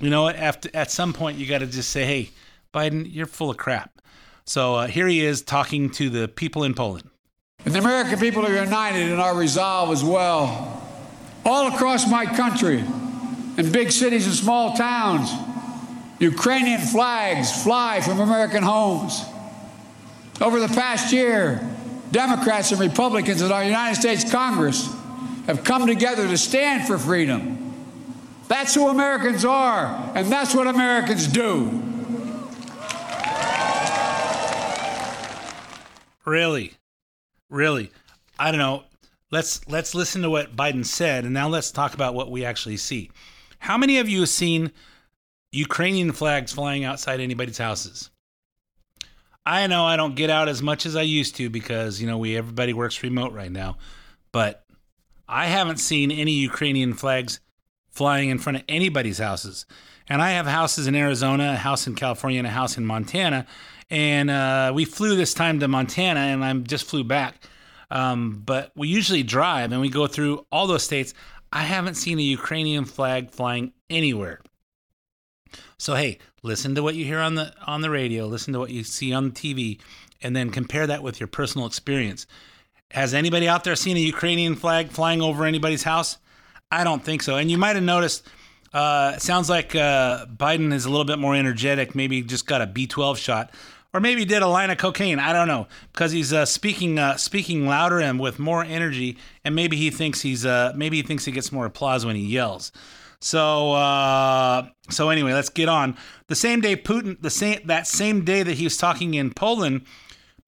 you 0.00 0.10
know, 0.10 0.28
at 0.28 0.72
at 0.74 0.92
some 0.92 1.12
point 1.12 1.38
you 1.38 1.46
got 1.46 1.58
to 1.58 1.66
just 1.66 1.90
say, 1.90 2.04
hey, 2.04 2.30
Biden, 2.72 3.12
you're 3.12 3.26
full 3.26 3.50
of 3.50 3.56
crap. 3.56 4.00
So 4.48 4.76
uh, 4.76 4.86
here 4.86 5.06
he 5.06 5.20
is 5.20 5.42
talking 5.42 5.90
to 5.90 6.08
the 6.08 6.26
people 6.26 6.64
in 6.64 6.72
Poland. 6.72 7.10
And 7.66 7.74
the 7.74 7.80
American 7.80 8.18
people 8.18 8.46
are 8.46 8.64
united 8.64 9.12
in 9.12 9.20
our 9.20 9.36
resolve 9.36 9.90
as 9.90 10.02
well. 10.02 10.82
All 11.44 11.66
across 11.74 12.10
my 12.10 12.24
country, 12.24 12.78
in 13.58 13.72
big 13.72 13.92
cities 13.92 14.24
and 14.24 14.34
small 14.34 14.74
towns, 14.74 15.30
Ukrainian 16.18 16.80
flags 16.80 17.62
fly 17.62 18.00
from 18.00 18.20
American 18.20 18.62
homes. 18.62 19.22
Over 20.40 20.60
the 20.60 20.68
past 20.68 21.12
year, 21.12 21.60
Democrats 22.10 22.72
and 22.72 22.80
Republicans 22.80 23.42
in 23.42 23.52
our 23.52 23.64
United 23.64 24.00
States 24.00 24.32
Congress 24.32 24.90
have 25.46 25.62
come 25.62 25.86
together 25.86 26.26
to 26.26 26.38
stand 26.38 26.86
for 26.86 26.96
freedom. 26.96 27.74
That's 28.48 28.74
who 28.74 28.88
Americans 28.88 29.44
are, 29.44 30.10
and 30.14 30.32
that's 30.32 30.54
what 30.54 30.66
Americans 30.66 31.26
do. 31.26 31.97
Really? 36.28 36.74
Really? 37.48 37.90
I 38.38 38.50
don't 38.50 38.60
know. 38.60 38.84
Let's 39.30 39.66
let's 39.66 39.94
listen 39.94 40.22
to 40.22 40.30
what 40.30 40.54
Biden 40.54 40.84
said 40.84 41.24
and 41.24 41.32
now 41.32 41.48
let's 41.48 41.70
talk 41.70 41.94
about 41.94 42.14
what 42.14 42.30
we 42.30 42.44
actually 42.44 42.76
see. 42.76 43.10
How 43.58 43.78
many 43.78 43.98
of 43.98 44.08
you 44.08 44.20
have 44.20 44.28
seen 44.28 44.70
Ukrainian 45.52 46.12
flags 46.12 46.52
flying 46.52 46.84
outside 46.84 47.20
anybody's 47.20 47.58
houses? 47.58 48.10
I 49.46 49.66
know 49.66 49.86
I 49.86 49.96
don't 49.96 50.16
get 50.16 50.28
out 50.28 50.48
as 50.48 50.60
much 50.62 50.84
as 50.84 50.96
I 50.96 51.02
used 51.02 51.36
to 51.36 51.48
because, 51.48 52.00
you 52.00 52.06
know, 52.06 52.18
we 52.18 52.36
everybody 52.36 52.74
works 52.74 53.02
remote 53.02 53.32
right 53.32 53.50
now, 53.50 53.78
but 54.30 54.64
I 55.26 55.46
haven't 55.46 55.78
seen 55.78 56.10
any 56.10 56.32
Ukrainian 56.32 56.92
flags 56.92 57.40
flying 57.90 58.28
in 58.28 58.38
front 58.38 58.58
of 58.58 58.64
anybody's 58.68 59.18
houses. 59.18 59.64
And 60.10 60.20
I 60.20 60.30
have 60.32 60.46
houses 60.46 60.86
in 60.86 60.94
Arizona, 60.94 61.52
a 61.52 61.56
house 61.56 61.86
in 61.86 61.94
California, 61.94 62.38
and 62.38 62.46
a 62.46 62.50
house 62.50 62.76
in 62.76 62.84
Montana. 62.84 63.46
And 63.90 64.30
uh, 64.30 64.72
we 64.74 64.84
flew 64.84 65.16
this 65.16 65.32
time 65.32 65.60
to 65.60 65.68
Montana, 65.68 66.20
and 66.20 66.44
I 66.44 66.52
just 66.54 66.84
flew 66.84 67.04
back. 67.04 67.42
Um, 67.90 68.42
but 68.44 68.72
we 68.76 68.88
usually 68.88 69.22
drive 69.22 69.72
and 69.72 69.80
we 69.80 69.88
go 69.88 70.06
through 70.06 70.46
all 70.52 70.66
those 70.66 70.82
states. 70.82 71.14
I 71.52 71.62
haven't 71.62 71.94
seen 71.94 72.18
a 72.18 72.22
Ukrainian 72.22 72.84
flag 72.84 73.30
flying 73.30 73.72
anywhere. 73.88 74.40
So 75.78 75.94
hey, 75.94 76.18
listen 76.42 76.74
to 76.74 76.82
what 76.82 76.94
you 76.94 77.04
hear 77.04 77.20
on 77.20 77.36
the 77.36 77.54
on 77.66 77.80
the 77.80 77.90
radio, 77.90 78.26
listen 78.26 78.52
to 78.52 78.58
what 78.58 78.70
you 78.70 78.84
see 78.84 79.12
on 79.12 79.30
TV, 79.30 79.80
and 80.20 80.36
then 80.36 80.50
compare 80.50 80.86
that 80.86 81.02
with 81.02 81.18
your 81.20 81.28
personal 81.28 81.66
experience. 81.66 82.26
Has 82.90 83.14
anybody 83.14 83.48
out 83.48 83.64
there 83.64 83.76
seen 83.76 83.96
a 83.96 84.00
Ukrainian 84.00 84.54
flag 84.54 84.90
flying 84.90 85.22
over 85.22 85.44
anybody's 85.44 85.84
house? 85.84 86.18
I 86.70 86.84
don't 86.84 87.02
think 87.02 87.22
so. 87.22 87.36
And 87.36 87.50
you 87.50 87.58
might 87.58 87.76
have 87.76 87.84
noticed. 87.84 88.26
Uh, 88.70 89.16
sounds 89.16 89.48
like 89.48 89.74
uh, 89.74 90.26
Biden 90.26 90.74
is 90.74 90.84
a 90.84 90.90
little 90.90 91.06
bit 91.06 91.18
more 91.18 91.34
energetic. 91.34 91.94
Maybe 91.94 92.20
just 92.20 92.46
got 92.46 92.60
a 92.60 92.66
B12 92.66 93.16
shot 93.16 93.50
or 93.94 94.00
maybe 94.00 94.24
did 94.24 94.42
a 94.42 94.48
line 94.48 94.70
of 94.70 94.78
cocaine. 94.78 95.18
I 95.18 95.32
don't 95.32 95.48
know 95.48 95.66
because 95.92 96.12
he's 96.12 96.32
uh, 96.32 96.44
speaking 96.44 96.98
uh, 96.98 97.16
speaking 97.16 97.66
louder 97.66 98.00
and 98.00 98.20
with 98.20 98.38
more 98.38 98.64
energy, 98.64 99.18
and 99.44 99.54
maybe 99.54 99.76
he 99.76 99.90
thinks 99.90 100.20
he's 100.22 100.44
uh, 100.44 100.72
maybe 100.76 100.96
he 100.98 101.02
thinks 101.02 101.24
he 101.24 101.32
gets 101.32 101.52
more 101.52 101.66
applause 101.66 102.04
when 102.04 102.16
he 102.16 102.26
yells. 102.26 102.72
So 103.20 103.72
uh, 103.72 104.68
so 104.90 105.10
anyway, 105.10 105.32
let's 105.32 105.48
get 105.48 105.68
on. 105.68 105.96
The 106.28 106.36
same 106.36 106.60
day 106.60 106.76
Putin, 106.76 107.20
the 107.20 107.30
same 107.30 107.60
that 107.66 107.86
same 107.86 108.24
day 108.24 108.42
that 108.42 108.54
he 108.54 108.64
was 108.64 108.76
talking 108.76 109.14
in 109.14 109.32
Poland. 109.32 109.82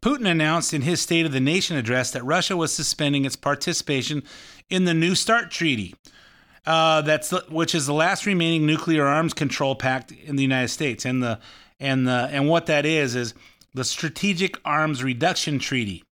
Putin 0.02 0.26
announced 0.30 0.72
in 0.72 0.80
his 0.80 0.98
State 1.02 1.26
of 1.26 1.32
the 1.32 1.40
Nation 1.40 1.76
address 1.76 2.10
that 2.12 2.24
Russia 2.24 2.56
was 2.56 2.72
suspending 2.72 3.26
its 3.26 3.36
participation 3.36 4.22
in 4.70 4.86
the 4.86 4.94
New 4.94 5.14
START 5.14 5.50
treaty, 5.50 5.94
uh, 6.64 7.02
that's 7.02 7.30
which 7.50 7.74
is 7.74 7.84
the 7.84 7.92
last 7.92 8.24
remaining 8.24 8.64
nuclear 8.64 9.04
arms 9.04 9.34
control 9.34 9.74
pact 9.74 10.10
in 10.10 10.36
the 10.36 10.42
United 10.42 10.68
States, 10.68 11.04
and 11.04 11.22
the 11.22 11.38
and 11.80 12.06
the 12.06 12.28
and 12.30 12.48
what 12.48 12.66
that 12.66 12.86
is 12.86 13.16
is 13.16 13.34
the 13.74 13.84
Strategic 13.84 14.58
Arms 14.64 15.02
Reduction 15.02 15.58
Treaty. 15.58 16.04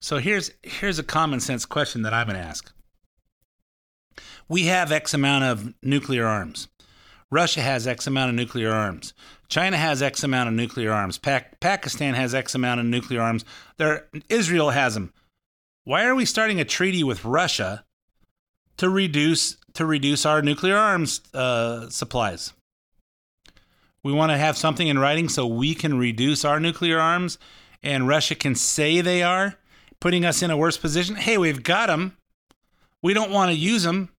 So 0.00 0.18
here's 0.18 0.50
here's 0.62 0.98
a 0.98 1.04
common 1.04 1.40
sense 1.40 1.64
question 1.64 2.02
that 2.02 2.12
I've 2.12 2.26
been 2.26 2.36
asked. 2.36 2.72
We 4.48 4.64
have 4.64 4.90
X 4.90 5.14
amount 5.14 5.44
of 5.44 5.74
nuclear 5.82 6.26
arms. 6.26 6.68
Russia 7.30 7.60
has 7.60 7.86
X 7.86 8.06
amount 8.06 8.30
of 8.30 8.34
nuclear 8.34 8.70
arms. 8.70 9.14
China 9.48 9.76
has 9.76 10.02
X 10.02 10.22
amount 10.22 10.48
of 10.48 10.54
nuclear 10.54 10.92
arms. 10.92 11.18
Pa- 11.18 11.44
Pakistan 11.60 12.14
has 12.14 12.34
X 12.34 12.54
amount 12.54 12.80
of 12.80 12.86
nuclear 12.86 13.22
arms. 13.22 13.44
There, 13.78 14.08
Israel 14.28 14.70
has 14.70 14.94
them. 14.94 15.12
Why 15.84 16.04
are 16.04 16.14
we 16.14 16.24
starting 16.24 16.60
a 16.60 16.64
treaty 16.64 17.02
with 17.02 17.24
Russia 17.24 17.84
to 18.76 18.88
reduce 18.88 19.56
to 19.74 19.86
reduce 19.86 20.26
our 20.26 20.42
nuclear 20.42 20.76
arms 20.76 21.20
uh, 21.32 21.88
supplies? 21.88 22.52
We 24.04 24.12
want 24.12 24.32
to 24.32 24.38
have 24.38 24.56
something 24.56 24.88
in 24.88 24.98
writing 24.98 25.28
so 25.28 25.46
we 25.46 25.74
can 25.74 25.98
reduce 25.98 26.44
our 26.44 26.58
nuclear 26.58 26.98
arms 26.98 27.38
and 27.82 28.08
Russia 28.08 28.34
can 28.34 28.54
say 28.54 29.00
they 29.00 29.22
are, 29.22 29.54
putting 30.00 30.24
us 30.24 30.42
in 30.42 30.50
a 30.50 30.56
worse 30.56 30.76
position. 30.76 31.16
Hey, 31.16 31.38
we've 31.38 31.62
got 31.62 31.86
them. 31.86 32.16
We 33.00 33.14
don't 33.14 33.30
want 33.30 33.50
to 33.50 33.56
use 33.56 33.82
them. 33.82 34.10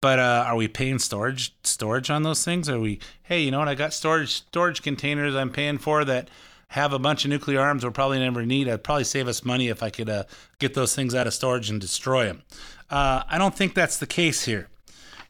But 0.00 0.18
uh, 0.18 0.44
are 0.46 0.56
we 0.56 0.68
paying 0.68 0.98
storage 0.98 1.56
storage 1.64 2.08
on 2.08 2.22
those 2.22 2.44
things? 2.44 2.68
Are 2.68 2.78
we? 2.78 3.00
Hey, 3.22 3.42
you 3.42 3.50
know 3.50 3.58
what? 3.58 3.68
I 3.68 3.74
got 3.74 3.92
storage 3.92 4.30
storage 4.30 4.80
containers 4.80 5.34
I'm 5.34 5.50
paying 5.50 5.78
for 5.78 6.04
that 6.04 6.28
have 6.68 6.92
a 6.92 6.98
bunch 6.98 7.24
of 7.24 7.30
nuclear 7.30 7.60
arms 7.60 7.82
we'll 7.82 7.92
probably 7.92 8.18
never 8.18 8.46
need. 8.46 8.68
I'd 8.68 8.84
probably 8.84 9.04
save 9.04 9.26
us 9.26 9.44
money 9.44 9.68
if 9.68 9.82
I 9.82 9.90
could 9.90 10.08
uh, 10.08 10.24
get 10.58 10.74
those 10.74 10.94
things 10.94 11.14
out 11.14 11.26
of 11.26 11.34
storage 11.34 11.68
and 11.68 11.80
destroy 11.80 12.26
them. 12.26 12.42
Uh, 12.90 13.24
I 13.28 13.38
don't 13.38 13.56
think 13.56 13.74
that's 13.74 13.96
the 13.96 14.06
case 14.06 14.44
here, 14.44 14.68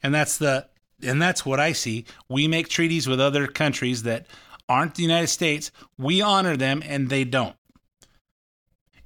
and 0.02 0.14
that's 0.14 0.36
the 0.36 0.66
and 1.02 1.20
that's 1.20 1.46
what 1.46 1.60
I 1.60 1.72
see. 1.72 2.04
We 2.28 2.48
make 2.48 2.68
treaties 2.68 3.08
with 3.08 3.20
other 3.20 3.46
countries 3.46 4.02
that 4.02 4.26
aren't 4.68 4.94
the 4.94 5.02
United 5.02 5.28
States. 5.28 5.70
We 5.96 6.20
honor 6.20 6.56
them 6.56 6.82
and 6.86 7.08
they 7.08 7.24
don't. 7.24 7.56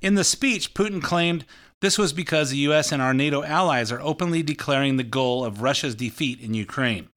In 0.01 0.15
the 0.17 0.25
speech, 0.25 0.75
Putin 0.75 1.03
claimed 1.03 1.45
this 1.81 1.99
was 1.99 2.13
because 2.13 2.51
the 2.51 2.59
US 2.59 2.93
and 2.93 3.01
our 3.01 3.15
NATO 3.15 3.43
allies 3.43 3.93
are 3.93 4.01
openly 4.01 4.43
declaring 4.43 4.97
the 4.97 5.05
goal 5.05 5.45
of 5.45 5.63
Russia's 5.63 5.95
defeat 5.95 6.41
in 6.41 6.55
Ukraine. 6.55 7.09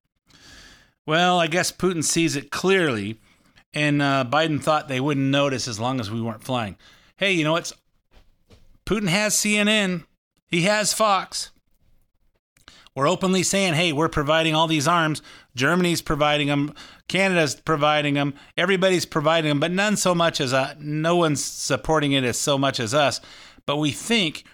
Well, 1.06 1.40
I 1.40 1.48
guess 1.48 1.72
Putin 1.72 2.04
sees 2.04 2.36
it 2.36 2.50
clearly, 2.50 3.20
and 3.74 4.02
uh, 4.02 4.26
Biden 4.28 4.62
thought 4.62 4.88
they 4.88 5.00
wouldn't 5.00 5.28
notice 5.28 5.68
as 5.68 5.80
long 5.80 6.00
as 6.00 6.10
we 6.10 6.20
weren't 6.20 6.44
flying. 6.44 6.78
Hey, 7.18 7.34
you 7.34 7.44
know 7.44 7.52
what? 7.52 7.72
Putin 8.88 9.08
has 9.08 9.36
CNN, 9.36 10.06
he 10.48 10.62
has 10.62 10.94
Fox. 10.94 11.52
We're 12.96 13.10
openly 13.10 13.44
saying, 13.44 13.74
hey, 13.74 13.92
we're 13.92 14.08
providing 14.08 14.56
all 14.56 14.68
these 14.68 14.88
arms. 14.88 15.22
Germany's 15.54 16.02
providing 16.02 16.48
them. 16.48 16.74
Canada's 17.10 17.56
providing 17.56 18.14
them. 18.14 18.34
Everybody's 18.58 19.06
providing 19.06 19.50
them, 19.50 19.60
but 19.60 19.72
none 19.72 19.98
so 19.98 20.16
much 20.16 20.40
as 20.40 20.54
uh, 20.54 20.76
no 20.80 21.18
one's 21.18 21.44
supporting 21.44 22.14
it 22.14 22.24
as 22.24 22.40
so 22.40 22.58
much 22.58 22.80
as 22.80 22.94
us. 22.94 23.20
But 23.66 23.78
we 23.78 23.92
think 23.92 24.46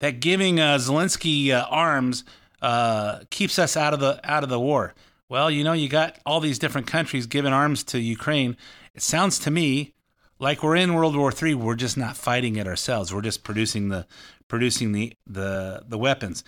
that 0.00 0.20
giving 0.20 0.58
uh, 0.58 0.78
Zelensky 0.78 1.50
uh, 1.50 1.64
arms 1.70 2.24
uh, 2.60 3.20
keeps 3.30 3.58
us 3.58 3.76
out 3.76 3.94
of 3.94 4.00
the 4.00 4.20
out 4.24 4.42
of 4.42 4.48
the 4.48 4.60
war. 4.60 4.94
Well, 5.28 5.50
you 5.50 5.62
know, 5.62 5.72
you 5.72 5.88
got 5.88 6.18
all 6.26 6.40
these 6.40 6.58
different 6.58 6.86
countries 6.86 7.26
giving 7.26 7.52
arms 7.52 7.84
to 7.84 8.00
Ukraine. 8.00 8.56
It 8.94 9.02
sounds 9.02 9.38
to 9.40 9.50
me 9.50 9.94
like 10.38 10.62
we're 10.62 10.76
in 10.76 10.94
World 10.94 11.16
War 11.16 11.32
III. 11.32 11.54
We're 11.54 11.74
just 11.74 11.96
not 11.96 12.16
fighting 12.16 12.56
it 12.56 12.66
ourselves. 12.66 13.14
We're 13.14 13.22
just 13.22 13.44
producing 13.44 13.88
the 13.88 14.06
producing 14.48 14.92
the 14.92 15.12
the 15.26 15.84
the 15.86 15.98
weapons. 15.98 16.42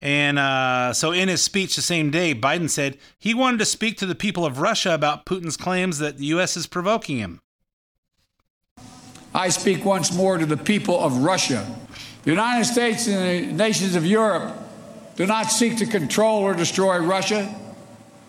And 0.00 0.38
uh, 0.38 0.92
so, 0.92 1.10
in 1.10 1.28
his 1.28 1.42
speech 1.42 1.74
the 1.74 1.82
same 1.82 2.10
day, 2.10 2.34
Biden 2.34 2.70
said 2.70 2.98
he 3.18 3.34
wanted 3.34 3.58
to 3.58 3.64
speak 3.64 3.98
to 3.98 4.06
the 4.06 4.14
people 4.14 4.46
of 4.46 4.60
Russia 4.60 4.94
about 4.94 5.26
Putin's 5.26 5.56
claims 5.56 5.98
that 5.98 6.18
the 6.18 6.26
U.S. 6.26 6.56
is 6.56 6.68
provoking 6.68 7.18
him. 7.18 7.40
I 9.34 9.48
speak 9.48 9.84
once 9.84 10.14
more 10.14 10.38
to 10.38 10.46
the 10.46 10.56
people 10.56 10.98
of 10.98 11.18
Russia. 11.18 11.66
The 12.22 12.30
United 12.30 12.64
States 12.64 13.08
and 13.08 13.50
the 13.50 13.52
nations 13.52 13.96
of 13.96 14.06
Europe 14.06 14.56
do 15.16 15.26
not 15.26 15.50
seek 15.50 15.78
to 15.78 15.86
control 15.86 16.42
or 16.42 16.54
destroy 16.54 16.98
Russia. 16.98 17.52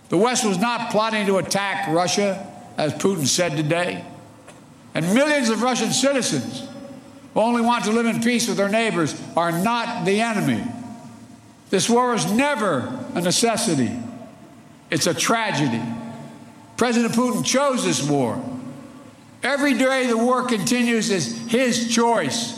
The 0.09 0.17
West 0.17 0.43
was 0.43 0.57
not 0.57 0.89
plotting 0.89 1.27
to 1.27 1.37
attack 1.37 1.87
Russia, 1.87 2.47
as 2.77 2.93
Putin 2.95 3.27
said 3.27 3.55
today. 3.55 4.03
And 4.95 5.13
millions 5.13 5.49
of 5.49 5.61
Russian 5.61 5.91
citizens 5.91 6.67
who 7.33 7.39
only 7.39 7.61
want 7.61 7.85
to 7.85 7.91
live 7.91 8.07
in 8.07 8.21
peace 8.21 8.47
with 8.47 8.57
their 8.57 8.69
neighbors 8.69 9.19
are 9.37 9.51
not 9.51 10.05
the 10.05 10.19
enemy. 10.19 10.63
This 11.69 11.89
war 11.89 12.15
is 12.15 12.31
never 12.31 12.79
a 13.13 13.21
necessity, 13.21 13.91
it's 14.89 15.07
a 15.07 15.13
tragedy. 15.13 15.81
President 16.77 17.13
Putin 17.13 17.45
chose 17.45 17.83
this 17.83 18.01
war. 18.01 18.41
Every 19.43 19.73
day 19.73 20.07
the 20.07 20.17
war 20.17 20.43
continues 20.45 21.09
is 21.09 21.37
his 21.49 21.93
choice. 21.93 22.57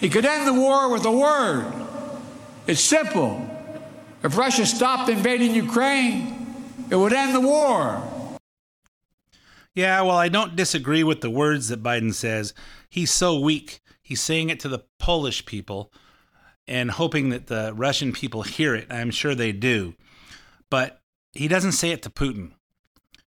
He 0.00 0.08
could 0.08 0.24
end 0.24 0.46
the 0.46 0.54
war 0.54 0.90
with 0.90 1.04
a 1.04 1.12
word. 1.12 1.72
It's 2.66 2.80
simple. 2.80 3.44
If 4.22 4.36
Russia 4.36 4.66
stopped 4.66 5.08
invading 5.08 5.54
Ukraine, 5.54 6.56
it 6.90 6.96
would 6.96 7.12
end 7.12 7.34
the 7.34 7.40
war. 7.40 8.02
Yeah, 9.74 10.02
well, 10.02 10.16
I 10.16 10.28
don't 10.28 10.56
disagree 10.56 11.04
with 11.04 11.20
the 11.20 11.30
words 11.30 11.68
that 11.68 11.82
Biden 11.82 12.12
says. 12.12 12.52
He's 12.88 13.12
so 13.12 13.38
weak. 13.38 13.80
He's 14.02 14.20
saying 14.20 14.50
it 14.50 14.58
to 14.60 14.68
the 14.68 14.84
Polish 14.98 15.46
people 15.46 15.92
and 16.68 16.90
hoping 16.90 17.30
that 17.30 17.46
the 17.46 17.72
Russian 17.74 18.12
people 18.12 18.42
hear 18.42 18.74
it. 18.74 18.86
I'm 18.90 19.10
sure 19.10 19.34
they 19.34 19.52
do. 19.52 19.94
But 20.70 21.00
he 21.32 21.48
doesn't 21.48 21.72
say 21.72 21.90
it 21.90 22.02
to 22.02 22.10
Putin. 22.10 22.52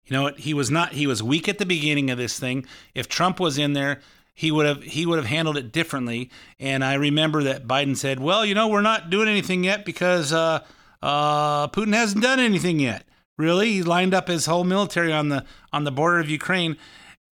You 0.05 0.17
know 0.17 0.23
what? 0.23 0.39
He 0.39 0.53
was 0.53 0.69
not 0.69 0.93
he 0.93 1.07
was 1.07 1.23
weak 1.23 1.47
at 1.47 1.57
the 1.57 1.65
beginning 1.65 2.09
of 2.09 2.17
this 2.17 2.39
thing. 2.39 2.65
If 2.93 3.07
Trump 3.07 3.39
was 3.39 3.57
in 3.57 3.73
there, 3.73 4.01
he 4.33 4.51
would 4.51 4.65
have 4.65 4.83
he 4.83 5.05
would 5.05 5.17
have 5.17 5.27
handled 5.27 5.57
it 5.57 5.71
differently. 5.71 6.31
And 6.59 6.83
I 6.83 6.95
remember 6.95 7.43
that 7.43 7.67
Biden 7.67 7.95
said, 7.95 8.19
"Well, 8.19 8.45
you 8.45 8.55
know, 8.55 8.67
we're 8.67 8.81
not 8.81 9.09
doing 9.09 9.27
anything 9.27 9.63
yet 9.63 9.85
because 9.85 10.33
uh, 10.33 10.63
uh, 11.01 11.67
Putin 11.67 11.93
hasn't 11.93 12.23
done 12.23 12.39
anything 12.39 12.79
yet." 12.79 13.05
Really, 13.37 13.71
he 13.71 13.83
lined 13.83 14.13
up 14.13 14.27
his 14.27 14.47
whole 14.47 14.63
military 14.63 15.13
on 15.13 15.29
the 15.29 15.45
on 15.71 15.83
the 15.83 15.91
border 15.91 16.19
of 16.19 16.29
Ukraine. 16.29 16.77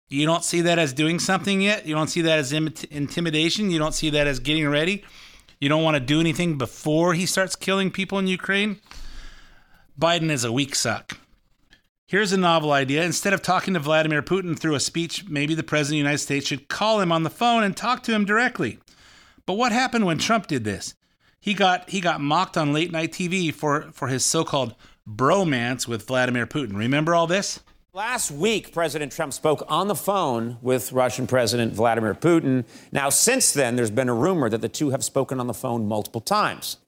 You 0.09 0.27
don't 0.27 0.45
see 0.45 0.61
that 0.63 0.79
as 0.79 0.93
doing 0.93 1.19
something 1.19 1.61
yet. 1.61 1.87
You 1.87 1.95
don't 1.95 2.09
see 2.09 2.23
that 2.23 2.39
as 2.39 2.53
Im- 2.53 2.75
intimidation. 2.91 3.71
You 3.71 3.79
don't 3.79 3.95
see 3.95 4.11
that 4.11 4.27
as 4.27 4.39
getting 4.39 4.69
ready. 4.69 5.05
You 5.63 5.69
don't 5.69 5.85
want 5.85 5.95
to 5.95 6.01
do 6.01 6.19
anything 6.19 6.59
before 6.59 7.15
he 7.15 7.25
starts 7.25 7.55
killing 7.55 7.93
people 7.93 8.19
in 8.19 8.27
Ukraine. 8.27 8.81
Biden 9.97 10.29
is 10.29 10.43
a 10.43 10.51
weak 10.51 10.75
suck. 10.75 11.19
Here's 12.09 12.33
a 12.33 12.37
novel 12.37 12.73
idea. 12.73 13.05
Instead 13.05 13.33
of 13.33 13.43
talking 13.43 13.75
to 13.75 13.79
Vladimir 13.79 14.23
Putin 14.23 14.59
through 14.59 14.75
a 14.75 14.81
speech, 14.81 15.29
maybe 15.29 15.55
the 15.55 15.63
President 15.63 15.91
of 15.91 16.03
the 16.03 16.09
United 16.09 16.19
States 16.19 16.49
should 16.49 16.67
call 16.67 16.99
him 16.99 17.13
on 17.13 17.23
the 17.23 17.31
phone 17.31 17.63
and 17.63 17.77
talk 17.77 18.03
to 18.03 18.13
him 18.13 18.25
directly. 18.25 18.81
But 19.47 19.53
what 19.53 19.71
happened 19.71 20.05
when 20.05 20.19
Trump 20.19 20.49
did 20.49 20.65
this? 20.65 20.97
He 21.39 21.55
got 21.55 21.89
he 21.91 22.01
got 22.01 22.21
mocked 22.21 22.57
on 22.57 22.73
late 22.73 22.91
night 22.91 23.13
TV 23.13 23.55
for, 23.55 23.83
for 23.93 24.09
his 24.09 24.25
so-called 24.25 24.75
bromance 25.09 25.87
with 25.87 26.09
Vladimir 26.09 26.45
Putin. 26.45 26.77
Remember 26.77 27.15
all 27.15 27.29
this? 27.29 27.61
Last 27.95 28.31
week, 28.31 28.73
President 28.73 29.13
Trump 29.13 29.35
spoke 29.35 29.67
on 29.69 29.87
the 29.87 29.95
phone 29.95 30.57
with 30.63 30.93
Russian 30.93 31.27
President 31.27 31.75
Vladimir 31.75 32.15
Putin. 32.15 32.65
Now, 32.91 33.11
since 33.11 33.53
then, 33.53 33.77
there's 33.77 33.91
been 33.91 34.09
a 34.09 34.15
rumor 34.15 34.49
that 34.49 34.63
the 34.63 34.69
two 34.71 34.89
have 34.89 35.05
spoken 35.05 35.39
on 35.39 35.47
the 35.47 35.53
phone 35.53 35.87
multiple 35.87 36.23
times. 36.23 36.79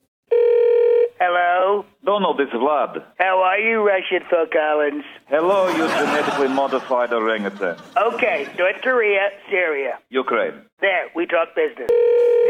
Hello? 1.19 1.85
Donald, 2.03 2.39
it's 2.41 2.51
Vlad. 2.51 3.01
How 3.17 3.41
are 3.41 3.57
you, 3.57 3.87
Russian 3.87 4.19
Phil 4.29 4.47
Collins? 4.51 5.05
Hello, 5.27 5.69
you 5.69 5.87
genetically 5.87 6.49
modified 6.49 7.13
orangutan. 7.13 7.77
Okay, 7.95 8.47
North 8.57 8.81
Korea, 8.81 9.29
Syria. 9.49 9.97
Ukraine. 10.09 10.61
There, 10.81 11.07
we 11.15 11.25
talk 11.25 11.55
business. 11.55 11.89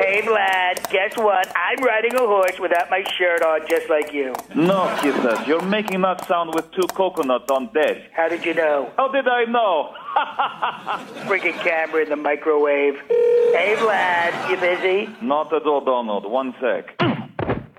Hey, 0.01 0.21
Vlad, 0.25 0.89
guess 0.91 1.15
what? 1.15 1.47
I'm 1.55 1.81
riding 1.83 2.15
a 2.15 2.25
horse 2.25 2.59
without 2.59 2.89
my 2.89 3.03
shirt 3.17 3.43
on, 3.43 3.67
just 3.69 3.87
like 3.87 4.11
you. 4.11 4.33
No, 4.55 4.87
he 4.97 5.11
says, 5.11 5.47
you're 5.47 5.61
making 5.61 6.01
that 6.01 6.27
sound 6.27 6.53
with 6.55 6.69
two 6.71 6.87
coconuts 6.95 7.49
on 7.51 7.71
deck. 7.71 7.97
How 8.13 8.27
did 8.27 8.43
you 8.43 8.55
know? 8.55 8.91
How 8.97 9.09
did 9.09 9.27
I 9.27 9.45
know? 9.45 9.93
Freaking 11.29 11.57
camera 11.61 12.01
in 12.03 12.09
the 12.09 12.15
microwave. 12.15 12.95
Hey, 13.09 13.75
Vlad, 13.77 14.49
you 14.49 14.57
busy? 14.57 15.15
Not 15.21 15.53
at 15.53 15.67
all, 15.67 15.81
Donald. 15.85 16.25
One 16.29 16.55
sec. 16.59 16.97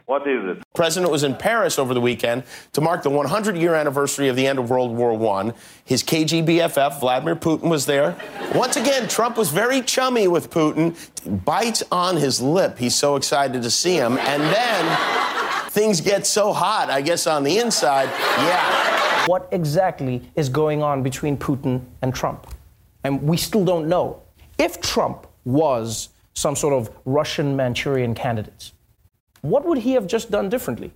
What 0.06 0.22
is 0.28 0.44
it? 0.44 0.60
The 0.60 0.64
president 0.72 1.10
was 1.10 1.24
in 1.24 1.34
Paris 1.34 1.80
over 1.80 1.92
the 1.92 2.00
weekend 2.00 2.44
to 2.74 2.80
mark 2.80 3.02
the 3.02 3.10
100 3.10 3.56
year 3.56 3.74
anniversary 3.74 4.28
of 4.28 4.36
the 4.36 4.46
end 4.46 4.60
of 4.60 4.70
World 4.70 4.96
War 4.96 5.12
I. 5.36 5.52
His 5.84 6.04
KGBFF, 6.04 7.00
Vladimir 7.00 7.34
Putin, 7.34 7.68
was 7.68 7.86
there. 7.86 8.16
Once 8.54 8.76
again, 8.76 9.08
Trump 9.08 9.36
was 9.36 9.50
very 9.50 9.82
chummy 9.82 10.28
with 10.28 10.48
Putin, 10.48 10.96
bites 11.44 11.82
on 11.90 12.16
his 12.16 12.40
lip. 12.40 12.78
He's 12.78 12.94
so 12.94 13.16
excited 13.16 13.62
to 13.62 13.70
see 13.70 13.96
him. 13.96 14.16
And 14.18 14.42
then 14.42 15.70
things 15.70 16.00
get 16.00 16.24
so 16.24 16.52
hot, 16.52 16.88
I 16.88 17.00
guess, 17.00 17.26
on 17.26 17.42
the 17.42 17.58
inside. 17.58 18.08
Yeah. 18.38 19.26
What 19.26 19.48
exactly 19.50 20.22
is 20.36 20.48
going 20.48 20.84
on 20.84 21.02
between 21.02 21.36
Putin 21.36 21.84
and 22.00 22.14
Trump? 22.14 22.46
And 23.02 23.20
we 23.22 23.36
still 23.36 23.64
don't 23.64 23.88
know. 23.88 24.22
If 24.56 24.80
Trump 24.80 25.26
was 25.44 26.10
some 26.34 26.54
sort 26.54 26.74
of 26.74 26.90
Russian 27.04 27.56
Manchurian 27.56 28.14
candidate, 28.14 28.70
what 29.42 29.64
would 29.64 29.78
he 29.78 29.92
have 29.92 30.06
just 30.06 30.30
done 30.30 30.48
differently? 30.48 30.92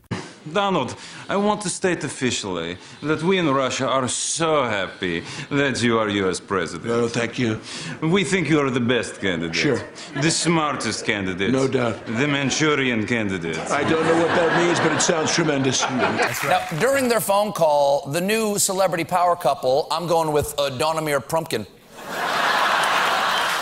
Donald, 0.53 0.97
I 1.29 1.37
want 1.37 1.61
to 1.63 1.69
state 1.69 2.03
officially 2.03 2.79
that 3.03 3.23
we 3.23 3.39
in 3.39 3.49
Russia 3.51 3.87
are 3.87 4.09
so 4.09 4.65
happy 4.65 5.23
that 5.51 5.83
you 5.83 5.99
are 5.99 6.09
U.S. 6.09 6.41
president. 6.41 6.91
Oh, 6.91 7.09
thank 7.09 7.39
you. 7.39 7.61
We 8.01 8.25
think 8.25 8.49
you 8.49 8.59
are 8.61 8.71
the 8.71 8.81
best 8.81 9.21
candidate. 9.21 9.55
Sure. 9.55 9.81
The 10.15 10.31
smartest 10.31 11.05
candidate. 11.05 11.51
No 11.51 11.69
doubt. 11.69 12.07
The 12.07 12.27
Manchurian 12.27 13.07
candidate. 13.07 13.59
I 13.71 13.83
don't 13.83 14.05
know 14.05 14.17
what 14.17 14.29
that 14.29 14.57
means, 14.65 14.81
but 14.81 14.93
it 14.93 15.03
sounds 15.03 15.31
tremendous. 15.35 15.83
Now, 15.83 16.67
during 16.79 17.09
their 17.09 17.21
phone 17.21 17.53
call, 17.53 18.07
the 18.11 18.21
new 18.21 18.59
celebrity 18.59 19.05
power 19.05 19.37
couple, 19.37 19.89
I'm 19.91 20.07
going 20.07 20.33
with 20.33 20.59
uh, 20.59 20.71
Donamir 20.71 21.21
Prumpkin, 21.21 21.67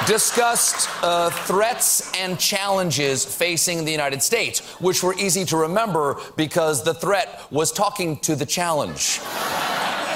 discussed 0.08 0.88
uh, 1.02 1.28
threats 1.28 2.10
and 2.16 2.38
challenges 2.38 3.26
facing 3.26 3.84
the 3.84 3.92
United 3.92 4.22
States, 4.22 4.60
which 4.80 5.02
were 5.02 5.14
easy 5.18 5.44
to 5.44 5.54
remember 5.54 6.18
because 6.34 6.82
the 6.82 6.94
threat 6.94 7.42
was 7.50 7.70
talking 7.70 8.18
to 8.20 8.34
the 8.34 8.46
challenge. 8.46 9.20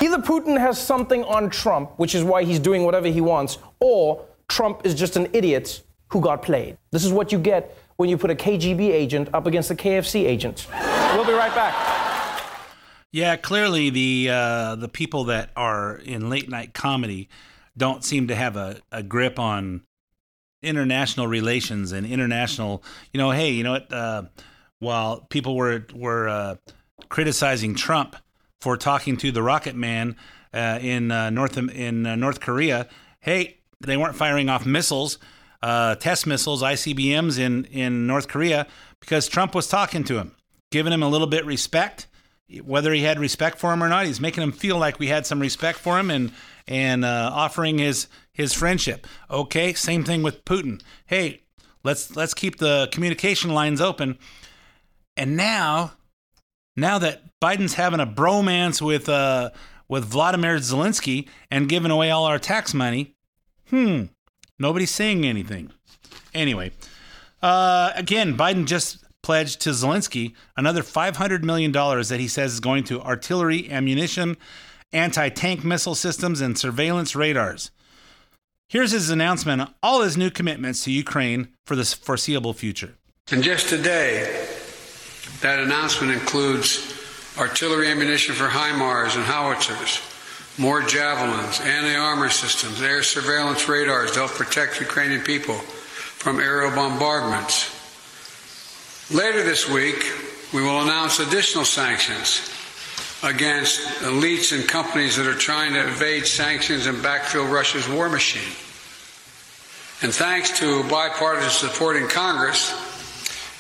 Either 0.00 0.16
Putin 0.16 0.58
has 0.58 0.80
something 0.80 1.22
on 1.24 1.50
Trump, 1.50 1.90
which 1.98 2.14
is 2.14 2.24
why 2.24 2.42
he's 2.42 2.58
doing 2.58 2.84
whatever 2.84 3.06
he 3.06 3.20
wants, 3.20 3.58
or 3.80 4.24
Trump 4.48 4.80
is 4.84 4.94
just 4.94 5.16
an 5.16 5.28
idiot 5.34 5.82
who 6.08 6.22
got 6.22 6.40
played. 6.40 6.78
This 6.90 7.04
is 7.04 7.12
what 7.12 7.30
you 7.30 7.38
get 7.38 7.76
when 7.96 8.08
you 8.08 8.16
put 8.16 8.30
a 8.30 8.34
KGB 8.34 8.80
agent 8.80 9.28
up 9.34 9.46
against 9.46 9.70
a 9.70 9.74
KFC 9.74 10.24
agent. 10.24 10.68
We'll 11.14 11.26
be 11.26 11.32
right 11.32 11.54
back. 11.54 11.74
Yeah, 13.12 13.36
clearly 13.36 13.90
the 13.90 14.30
uh, 14.30 14.76
the 14.76 14.88
people 14.88 15.24
that 15.24 15.50
are 15.54 15.96
in 15.96 16.30
late 16.30 16.48
night 16.48 16.72
comedy 16.72 17.28
don't 17.76 18.04
seem 18.04 18.28
to 18.28 18.34
have 18.34 18.56
a, 18.56 18.80
a 18.90 19.02
grip 19.02 19.38
on 19.38 19.82
international 20.62 21.26
relations 21.26 21.92
and 21.92 22.06
international. 22.06 22.82
You 23.12 23.18
know, 23.18 23.30
hey, 23.30 23.50
you 23.50 23.64
know 23.64 23.72
what? 23.72 23.92
Uh, 23.92 24.22
while 24.78 25.20
people 25.30 25.56
were 25.56 25.86
were 25.94 26.28
uh, 26.28 26.56
criticizing 27.08 27.74
Trump 27.74 28.16
for 28.60 28.76
talking 28.76 29.16
to 29.18 29.32
the 29.32 29.42
Rocket 29.42 29.74
Man 29.74 30.16
uh, 30.52 30.78
in 30.80 31.10
uh, 31.10 31.30
North 31.30 31.56
in 31.56 32.06
uh, 32.06 32.16
North 32.16 32.40
Korea, 32.40 32.88
hey, 33.20 33.58
they 33.80 33.96
weren't 33.96 34.16
firing 34.16 34.48
off 34.48 34.66
missiles, 34.66 35.18
uh, 35.62 35.94
test 35.96 36.26
missiles, 36.26 36.62
ICBMs 36.62 37.38
in 37.38 37.64
in 37.66 38.06
North 38.06 38.28
Korea 38.28 38.66
because 39.00 39.28
Trump 39.28 39.54
was 39.54 39.66
talking 39.66 40.04
to 40.04 40.18
him, 40.18 40.34
giving 40.70 40.92
him 40.92 41.02
a 41.02 41.08
little 41.08 41.26
bit 41.26 41.44
respect. 41.44 42.06
Whether 42.62 42.92
he 42.92 43.02
had 43.02 43.18
respect 43.18 43.58
for 43.58 43.72
him 43.72 43.82
or 43.82 43.88
not, 43.88 44.04
he's 44.04 44.20
making 44.20 44.42
him 44.42 44.52
feel 44.52 44.76
like 44.76 44.98
we 44.98 45.06
had 45.06 45.24
some 45.24 45.40
respect 45.40 45.78
for 45.78 45.98
him 45.98 46.10
and 46.10 46.32
and 46.66 47.04
uh, 47.04 47.30
offering 47.32 47.78
his 47.78 48.08
his 48.32 48.52
friendship. 48.52 49.06
Okay, 49.30 49.72
same 49.74 50.04
thing 50.04 50.22
with 50.22 50.44
Putin. 50.44 50.82
Hey, 51.06 51.42
let's 51.84 52.16
let's 52.16 52.34
keep 52.34 52.58
the 52.58 52.88
communication 52.92 53.52
lines 53.52 53.80
open. 53.80 54.18
And 55.16 55.36
now, 55.36 55.92
now 56.76 56.98
that 56.98 57.22
Biden's 57.40 57.74
having 57.74 58.00
a 58.00 58.06
bromance 58.06 58.80
with 58.80 59.08
uh, 59.08 59.50
with 59.88 60.04
Vladimir 60.04 60.56
Zelensky 60.56 61.28
and 61.50 61.68
giving 61.68 61.90
away 61.90 62.10
all 62.10 62.24
our 62.24 62.38
tax 62.38 62.72
money, 62.72 63.14
hmm, 63.68 64.04
nobody's 64.58 64.90
saying 64.90 65.26
anything. 65.26 65.70
Anyway, 66.32 66.72
uh, 67.42 67.92
again, 67.94 68.36
Biden 68.36 68.66
just 68.66 69.04
pledged 69.22 69.60
to 69.60 69.70
Zelensky 69.70 70.34
another 70.56 70.82
$500 70.82 71.42
million 71.42 71.72
that 71.72 72.16
he 72.18 72.28
says 72.28 72.54
is 72.54 72.60
going 72.60 72.84
to 72.84 73.00
artillery, 73.00 73.70
ammunition, 73.70 74.36
anti 74.92 75.28
tank 75.28 75.64
missile 75.64 75.94
systems, 75.94 76.40
and 76.40 76.56
surveillance 76.56 77.14
radars. 77.14 77.70
Here's 78.68 78.92
his 78.92 79.10
announcement 79.10 79.60
on 79.60 79.74
all 79.82 80.02
his 80.02 80.16
new 80.16 80.30
commitments 80.30 80.84
to 80.84 80.90
Ukraine 80.90 81.48
for 81.66 81.76
the 81.76 81.84
foreseeable 81.84 82.54
future. 82.54 82.94
And 83.30 83.42
just 83.42 83.68
today, 83.68 84.46
that 85.42 85.58
announcement 85.58 86.12
includes 86.12 86.98
artillery 87.38 87.88
ammunition 87.88 88.34
for 88.34 88.48
HIMARS 88.48 89.16
and 89.16 89.24
howitzers, 89.24 90.00
more 90.58 90.82
javelins, 90.82 91.60
anti 91.60 91.94
armor 91.94 92.28
systems, 92.28 92.80
air 92.82 93.02
surveillance 93.02 93.68
radars 93.68 94.12
to 94.12 94.20
help 94.20 94.32
protect 94.32 94.80
Ukrainian 94.80 95.22
people 95.22 95.56
from 95.56 96.40
aerial 96.40 96.70
bombardments. 96.74 97.78
Later 99.12 99.42
this 99.42 99.68
week, 99.68 100.12
we 100.54 100.62
will 100.62 100.82
announce 100.82 101.18
additional 101.18 101.64
sanctions 101.64 102.51
against 103.22 103.80
elites 104.00 104.56
and 104.56 104.68
companies 104.68 105.16
that 105.16 105.26
are 105.26 105.34
trying 105.34 105.74
to 105.74 105.86
evade 105.86 106.26
sanctions 106.26 106.86
and 106.86 106.98
backfill 106.98 107.50
Russia's 107.50 107.88
war 107.88 108.08
machine. 108.08 108.52
And 110.02 110.12
thanks 110.12 110.58
to 110.58 110.82
bipartisan 110.88 111.50
support 111.50 111.96
in 111.96 112.08
Congress, 112.08 112.72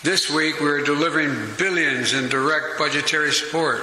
this 0.02 0.28
week 0.28 0.58
we 0.60 0.66
are 0.66 0.82
delivering 0.82 1.32
billions 1.56 2.12
in 2.12 2.28
direct 2.28 2.76
budgetary 2.78 3.30
support. 3.30 3.82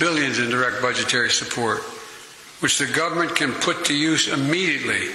Billions 0.00 0.40
in 0.40 0.50
direct 0.50 0.82
budgetary 0.82 1.30
support, 1.30 1.78
which 2.60 2.78
the 2.78 2.86
government 2.86 3.36
can 3.36 3.52
put 3.52 3.84
to 3.84 3.94
use 3.94 4.26
immediately 4.26 5.08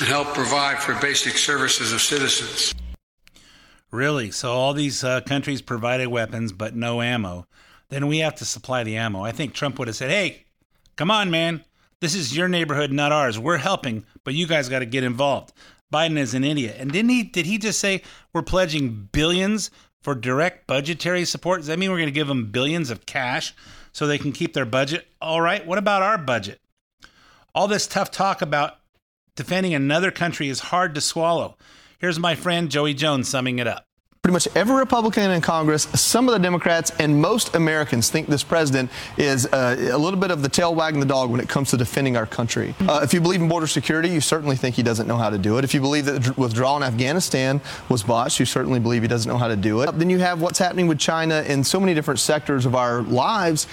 and 0.00 0.08
help 0.08 0.34
provide 0.34 0.78
for 0.78 0.94
basic 0.94 1.36
services 1.36 1.92
of 1.92 2.00
citizens. 2.00 2.74
Really? 3.90 4.30
So 4.30 4.52
all 4.52 4.74
these 4.74 5.04
uh, 5.04 5.20
countries 5.22 5.62
provided 5.62 6.08
weapons, 6.08 6.52
but 6.52 6.74
no 6.74 7.00
ammo. 7.00 7.46
Then 7.90 8.06
we 8.06 8.18
have 8.18 8.34
to 8.36 8.44
supply 8.44 8.84
the 8.84 8.96
ammo. 8.96 9.22
I 9.24 9.32
think 9.32 9.54
Trump 9.54 9.78
would 9.78 9.88
have 9.88 9.96
said, 9.96 10.10
"Hey, 10.10 10.46
come 10.96 11.10
on, 11.10 11.30
man. 11.30 11.64
This 12.00 12.14
is 12.14 12.36
your 12.36 12.48
neighborhood, 12.48 12.92
not 12.92 13.12
ours. 13.12 13.38
We're 13.38 13.56
helping, 13.56 14.04
but 14.24 14.34
you 14.34 14.46
guys 14.46 14.68
got 14.68 14.80
to 14.80 14.86
get 14.86 15.04
involved." 15.04 15.52
Biden 15.92 16.18
is 16.18 16.34
an 16.34 16.44
idiot. 16.44 16.76
And 16.78 16.92
didn't 16.92 17.10
he? 17.10 17.22
Did 17.22 17.46
he 17.46 17.58
just 17.58 17.80
say 17.80 18.02
we're 18.32 18.42
pledging 18.42 19.08
billions 19.10 19.70
for 20.02 20.14
direct 20.14 20.66
budgetary 20.66 21.24
support? 21.24 21.60
Does 21.60 21.68
that 21.68 21.78
mean 21.78 21.90
we're 21.90 21.96
going 21.96 22.08
to 22.08 22.12
give 22.12 22.28
them 22.28 22.50
billions 22.50 22.90
of 22.90 23.06
cash 23.06 23.54
so 23.92 24.06
they 24.06 24.18
can 24.18 24.32
keep 24.32 24.52
their 24.52 24.66
budget? 24.66 25.08
All 25.20 25.40
right. 25.40 25.66
What 25.66 25.78
about 25.78 26.02
our 26.02 26.18
budget? 26.18 26.60
All 27.54 27.68
this 27.68 27.86
tough 27.86 28.10
talk 28.10 28.42
about 28.42 28.78
defending 29.34 29.72
another 29.72 30.10
country 30.10 30.48
is 30.48 30.60
hard 30.60 30.94
to 30.94 31.00
swallow. 31.00 31.56
Here's 31.98 32.18
my 32.18 32.34
friend 32.34 32.70
Joey 32.70 32.92
Jones 32.92 33.28
summing 33.28 33.58
it 33.58 33.66
up. 33.66 33.87
Pretty 34.22 34.32
much 34.32 34.48
every 34.56 34.74
Republican 34.76 35.30
in 35.30 35.40
Congress, 35.40 35.84
some 35.94 36.28
of 36.28 36.34
the 36.34 36.40
Democrats, 36.40 36.90
and 36.98 37.20
most 37.20 37.54
Americans 37.54 38.10
think 38.10 38.26
this 38.26 38.42
president 38.42 38.90
is 39.16 39.46
uh, 39.46 39.76
a 39.92 39.96
little 39.96 40.18
bit 40.18 40.32
of 40.32 40.42
the 40.42 40.48
tail 40.48 40.74
wagging 40.74 40.98
the 40.98 41.06
dog 41.06 41.30
when 41.30 41.40
it 41.40 41.48
comes 41.48 41.70
to 41.70 41.76
defending 41.76 42.16
our 42.16 42.26
country. 42.26 42.74
Uh, 42.80 43.00
if 43.02 43.14
you 43.14 43.20
believe 43.20 43.40
in 43.40 43.48
border 43.48 43.68
security, 43.68 44.08
you 44.08 44.20
certainly 44.20 44.56
think 44.56 44.74
he 44.74 44.82
doesn't 44.82 45.06
know 45.06 45.16
how 45.16 45.30
to 45.30 45.38
do 45.38 45.56
it. 45.56 45.64
If 45.64 45.72
you 45.72 45.80
believe 45.80 46.04
that 46.06 46.22
the 46.24 46.34
withdrawal 46.36 46.76
in 46.78 46.82
Afghanistan 46.82 47.60
was 47.88 48.02
botched, 48.02 48.40
you 48.40 48.44
certainly 48.44 48.80
believe 48.80 49.02
he 49.02 49.08
doesn't 49.08 49.30
know 49.30 49.38
how 49.38 49.48
to 49.48 49.56
do 49.56 49.82
it. 49.82 49.96
Then 49.96 50.10
you 50.10 50.18
have 50.18 50.42
what's 50.42 50.58
happening 50.58 50.88
with 50.88 50.98
China 50.98 51.42
in 51.46 51.62
so 51.62 51.78
many 51.78 51.94
different 51.94 52.18
sectors 52.18 52.66
of 52.66 52.74
our 52.74 53.02
lives 53.02 53.68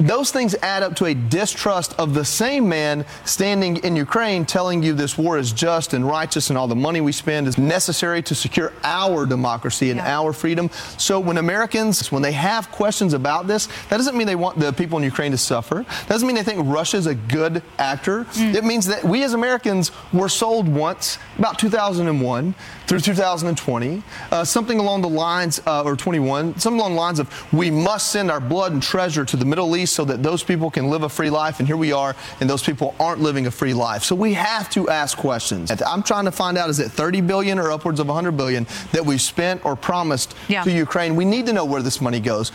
those 0.00 0.30
things 0.30 0.54
add 0.62 0.82
up 0.82 0.96
to 0.96 1.04
a 1.06 1.14
distrust 1.14 1.94
of 1.98 2.14
the 2.14 2.24
same 2.24 2.68
man 2.68 3.04
standing 3.24 3.76
in 3.78 3.96
Ukraine 3.96 4.46
telling 4.46 4.82
you 4.82 4.94
this 4.94 5.18
war 5.18 5.38
is 5.38 5.52
just 5.52 5.92
and 5.92 6.06
righteous 6.06 6.48
and 6.48 6.58
all 6.58 6.66
the 6.66 6.74
money 6.74 7.00
we 7.00 7.12
spend 7.12 7.46
is 7.46 7.58
necessary 7.58 8.22
to 8.22 8.34
secure 8.34 8.72
our 8.82 9.26
democracy 9.26 9.90
and 9.90 9.98
yeah. 9.98 10.18
our 10.18 10.32
freedom. 10.32 10.70
So 10.96 11.20
when 11.20 11.36
Americans, 11.36 12.10
when 12.10 12.22
they 12.22 12.32
have 12.32 12.70
questions 12.70 13.12
about 13.12 13.46
this, 13.46 13.66
that 13.88 13.98
doesn't 13.98 14.16
mean 14.16 14.26
they 14.26 14.36
want 14.36 14.58
the 14.58 14.72
people 14.72 14.96
in 14.98 15.04
Ukraine 15.04 15.32
to 15.32 15.38
suffer. 15.38 15.84
That 15.86 16.08
doesn't 16.08 16.26
mean 16.26 16.36
they 16.36 16.42
think 16.42 16.62
Russia 16.64 16.96
is 16.96 17.06
a 17.06 17.14
good 17.14 17.62
actor. 17.78 18.24
Mm. 18.24 18.54
It 18.54 18.64
means 18.64 18.86
that 18.86 19.04
we 19.04 19.22
as 19.22 19.34
Americans 19.34 19.92
were 20.12 20.28
sold 20.28 20.66
once, 20.66 21.18
about 21.38 21.58
2001 21.58 22.54
through 22.86 23.00
2020, 23.00 24.02
uh, 24.30 24.44
something 24.44 24.78
along 24.78 25.02
the 25.02 25.08
lines, 25.08 25.60
uh, 25.66 25.82
or 25.82 25.94
21, 25.94 26.58
something 26.58 26.80
along 26.80 26.94
the 26.94 27.00
lines 27.00 27.18
of 27.18 27.52
we 27.52 27.70
must 27.70 28.10
send 28.10 28.30
our 28.30 28.40
blood 28.40 28.72
and 28.72 28.82
treasure 28.82 29.24
to 29.24 29.36
the 29.36 29.44
Middle 29.44 29.76
East 29.76 29.89
so 29.90 30.04
that 30.04 30.22
those 30.22 30.42
people 30.42 30.70
can 30.70 30.88
live 30.88 31.02
a 31.02 31.08
free 31.08 31.30
life. 31.30 31.58
And 31.58 31.66
here 31.66 31.76
we 31.76 31.92
are, 31.92 32.14
and 32.40 32.48
those 32.48 32.62
people 32.62 32.94
aren't 32.98 33.20
living 33.20 33.46
a 33.46 33.50
free 33.50 33.74
life. 33.74 34.04
So 34.04 34.14
we 34.14 34.34
have 34.34 34.70
to 34.70 34.88
ask 34.88 35.16
questions. 35.18 35.70
I'm 35.86 36.02
trying 36.02 36.24
to 36.24 36.32
find 36.32 36.56
out 36.56 36.70
is 36.70 36.78
it 36.78 36.90
30 36.90 37.20
billion 37.22 37.58
or 37.58 37.70
upwards 37.70 38.00
of 38.00 38.06
100 38.06 38.32
billion 38.32 38.66
that 38.92 39.04
we've 39.04 39.20
spent 39.20 39.64
or 39.64 39.76
promised 39.76 40.34
yeah. 40.48 40.62
to 40.62 40.70
Ukraine? 40.70 41.16
We 41.16 41.24
need 41.24 41.46
to 41.46 41.52
know 41.52 41.64
where 41.64 41.82
this 41.82 42.00
money 42.00 42.20
goes. 42.20 42.52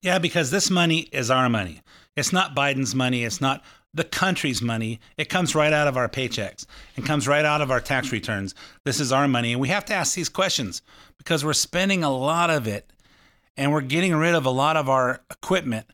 Yeah, 0.00 0.18
because 0.18 0.50
this 0.50 0.68
money 0.70 1.08
is 1.12 1.30
our 1.30 1.48
money. 1.48 1.80
It's 2.16 2.32
not 2.32 2.54
Biden's 2.54 2.94
money. 2.94 3.24
It's 3.24 3.40
not 3.40 3.62
the 3.94 4.04
country's 4.04 4.62
money. 4.62 5.00
It 5.16 5.28
comes 5.28 5.54
right 5.54 5.72
out 5.72 5.86
of 5.86 5.96
our 5.96 6.08
paychecks. 6.08 6.66
It 6.96 7.04
comes 7.04 7.28
right 7.28 7.44
out 7.44 7.60
of 7.60 7.70
our 7.70 7.80
tax 7.80 8.10
returns. 8.10 8.54
This 8.84 9.00
is 9.00 9.12
our 9.12 9.28
money. 9.28 9.52
And 9.52 9.60
we 9.60 9.68
have 9.68 9.84
to 9.86 9.94
ask 9.94 10.14
these 10.14 10.28
questions 10.28 10.82
because 11.18 11.44
we're 11.44 11.52
spending 11.52 12.02
a 12.02 12.10
lot 12.10 12.50
of 12.50 12.66
it 12.66 12.90
and 13.56 13.70
we're 13.70 13.82
getting 13.82 14.14
rid 14.14 14.34
of 14.34 14.46
a 14.46 14.50
lot 14.50 14.76
of 14.76 14.88
our 14.88 15.20
equipment 15.30 15.86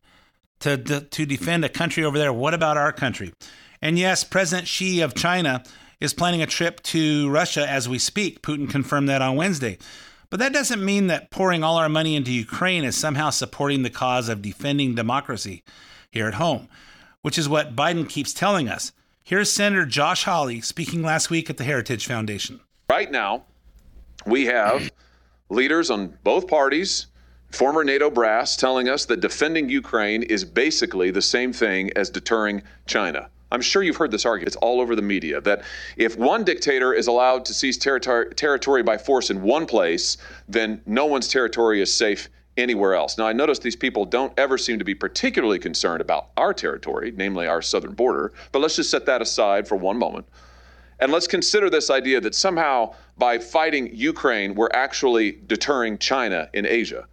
to, 0.60 0.76
to 0.76 1.26
defend 1.26 1.64
a 1.64 1.68
country 1.68 2.04
over 2.04 2.18
there. 2.18 2.32
What 2.32 2.54
about 2.54 2.76
our 2.76 2.92
country? 2.92 3.32
And 3.80 3.98
yes, 3.98 4.24
President 4.24 4.68
Xi 4.68 5.00
of 5.00 5.14
China 5.14 5.62
is 6.00 6.14
planning 6.14 6.42
a 6.42 6.46
trip 6.46 6.82
to 6.82 7.28
Russia 7.30 7.68
as 7.68 7.88
we 7.88 7.98
speak. 7.98 8.42
Putin 8.42 8.68
confirmed 8.68 9.08
that 9.08 9.22
on 9.22 9.36
Wednesday. 9.36 9.78
But 10.30 10.40
that 10.40 10.52
doesn't 10.52 10.84
mean 10.84 11.06
that 11.06 11.30
pouring 11.30 11.64
all 11.64 11.76
our 11.76 11.88
money 11.88 12.14
into 12.14 12.32
Ukraine 12.32 12.84
is 12.84 12.96
somehow 12.96 13.30
supporting 13.30 13.82
the 13.82 13.90
cause 13.90 14.28
of 14.28 14.42
defending 14.42 14.94
democracy 14.94 15.62
here 16.10 16.28
at 16.28 16.34
home, 16.34 16.68
which 17.22 17.38
is 17.38 17.48
what 17.48 17.74
Biden 17.74 18.08
keeps 18.08 18.34
telling 18.34 18.68
us. 18.68 18.92
Here's 19.24 19.50
Senator 19.50 19.86
Josh 19.86 20.24
Hawley 20.24 20.60
speaking 20.60 21.02
last 21.02 21.30
week 21.30 21.48
at 21.48 21.56
the 21.56 21.64
Heritage 21.64 22.06
Foundation. 22.06 22.60
Right 22.90 23.10
now, 23.10 23.44
we 24.26 24.46
have 24.46 24.90
leaders 25.50 25.90
on 25.90 26.18
both 26.24 26.46
parties 26.46 27.06
former 27.50 27.82
NATO 27.82 28.10
brass 28.10 28.56
telling 28.56 28.88
us 28.88 29.04
that 29.06 29.20
defending 29.20 29.68
Ukraine 29.68 30.22
is 30.22 30.44
basically 30.44 31.10
the 31.10 31.22
same 31.22 31.52
thing 31.52 31.90
as 31.96 32.10
deterring 32.10 32.62
China. 32.86 33.28
I'm 33.50 33.62
sure 33.62 33.82
you've 33.82 33.96
heard 33.96 34.10
this 34.10 34.26
argument. 34.26 34.48
It's 34.48 34.56
all 34.56 34.80
over 34.80 34.94
the 34.94 35.02
media 35.02 35.40
that 35.40 35.62
if 35.96 36.18
one 36.18 36.44
dictator 36.44 36.92
is 36.92 37.06
allowed 37.06 37.44
to 37.46 37.54
seize 37.54 37.78
territory, 37.78 38.34
territory 38.34 38.82
by 38.82 38.98
force 38.98 39.30
in 39.30 39.42
one 39.42 39.66
place, 39.66 40.18
then 40.48 40.82
no 40.84 41.06
one's 41.06 41.28
territory 41.28 41.80
is 41.80 41.92
safe 41.92 42.28
anywhere 42.58 42.94
else. 42.94 43.16
Now, 43.16 43.26
I 43.26 43.32
notice 43.32 43.58
these 43.58 43.76
people 43.76 44.04
don't 44.04 44.32
ever 44.38 44.58
seem 44.58 44.78
to 44.78 44.84
be 44.84 44.94
particularly 44.94 45.58
concerned 45.58 46.02
about 46.02 46.28
our 46.36 46.52
territory, 46.52 47.12
namely 47.16 47.46
our 47.46 47.62
southern 47.62 47.94
border, 47.94 48.32
but 48.52 48.58
let's 48.58 48.76
just 48.76 48.90
set 48.90 49.06
that 49.06 49.22
aside 49.22 49.66
for 49.66 49.76
one 49.76 49.96
moment. 49.96 50.26
And 51.00 51.12
let's 51.12 51.28
consider 51.28 51.70
this 51.70 51.90
idea 51.90 52.20
that 52.20 52.34
somehow 52.34 52.94
by 53.16 53.38
fighting 53.38 53.88
Ukraine, 53.94 54.54
we're 54.54 54.70
actually 54.74 55.38
deterring 55.46 55.96
China 55.98 56.50
in 56.52 56.66
Asia. 56.66 57.06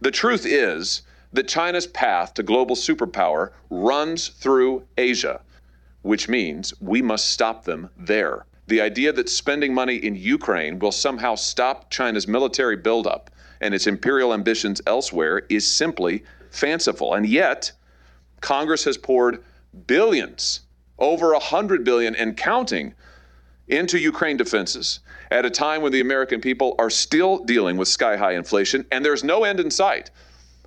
The 0.00 0.10
truth 0.10 0.44
is 0.44 1.02
that 1.32 1.48
China's 1.48 1.86
path 1.86 2.34
to 2.34 2.42
global 2.42 2.76
superpower 2.76 3.52
runs 3.70 4.28
through 4.28 4.86
Asia, 4.96 5.40
which 6.02 6.28
means 6.28 6.74
we 6.80 7.02
must 7.02 7.30
stop 7.30 7.64
them 7.64 7.88
there. 7.96 8.46
The 8.66 8.80
idea 8.80 9.12
that 9.12 9.28
spending 9.28 9.72
money 9.72 9.96
in 9.96 10.16
Ukraine 10.16 10.78
will 10.78 10.92
somehow 10.92 11.34
stop 11.34 11.90
China's 11.90 12.28
military 12.28 12.76
buildup 12.76 13.30
and 13.60 13.74
its 13.74 13.86
imperial 13.86 14.34
ambitions 14.34 14.82
elsewhere 14.86 15.42
is 15.48 15.66
simply 15.66 16.24
fanciful. 16.50 17.14
And 17.14 17.26
yet, 17.26 17.72
Congress 18.40 18.84
has 18.84 18.98
poured 18.98 19.42
billions, 19.86 20.60
over 20.98 21.32
a 21.32 21.38
hundred 21.38 21.84
billion 21.84 22.14
and 22.16 22.36
counting, 22.36 22.94
into 23.68 23.98
Ukraine 23.98 24.36
defenses 24.36 25.00
at 25.30 25.44
a 25.44 25.50
time 25.50 25.82
when 25.82 25.92
the 25.92 26.00
American 26.00 26.40
people 26.40 26.74
are 26.78 26.90
still 26.90 27.38
dealing 27.44 27.76
with 27.76 27.88
sky 27.88 28.16
high 28.16 28.34
inflation 28.34 28.84
and 28.92 29.04
there's 29.04 29.24
no 29.24 29.44
end 29.44 29.60
in 29.60 29.70
sight. 29.70 30.10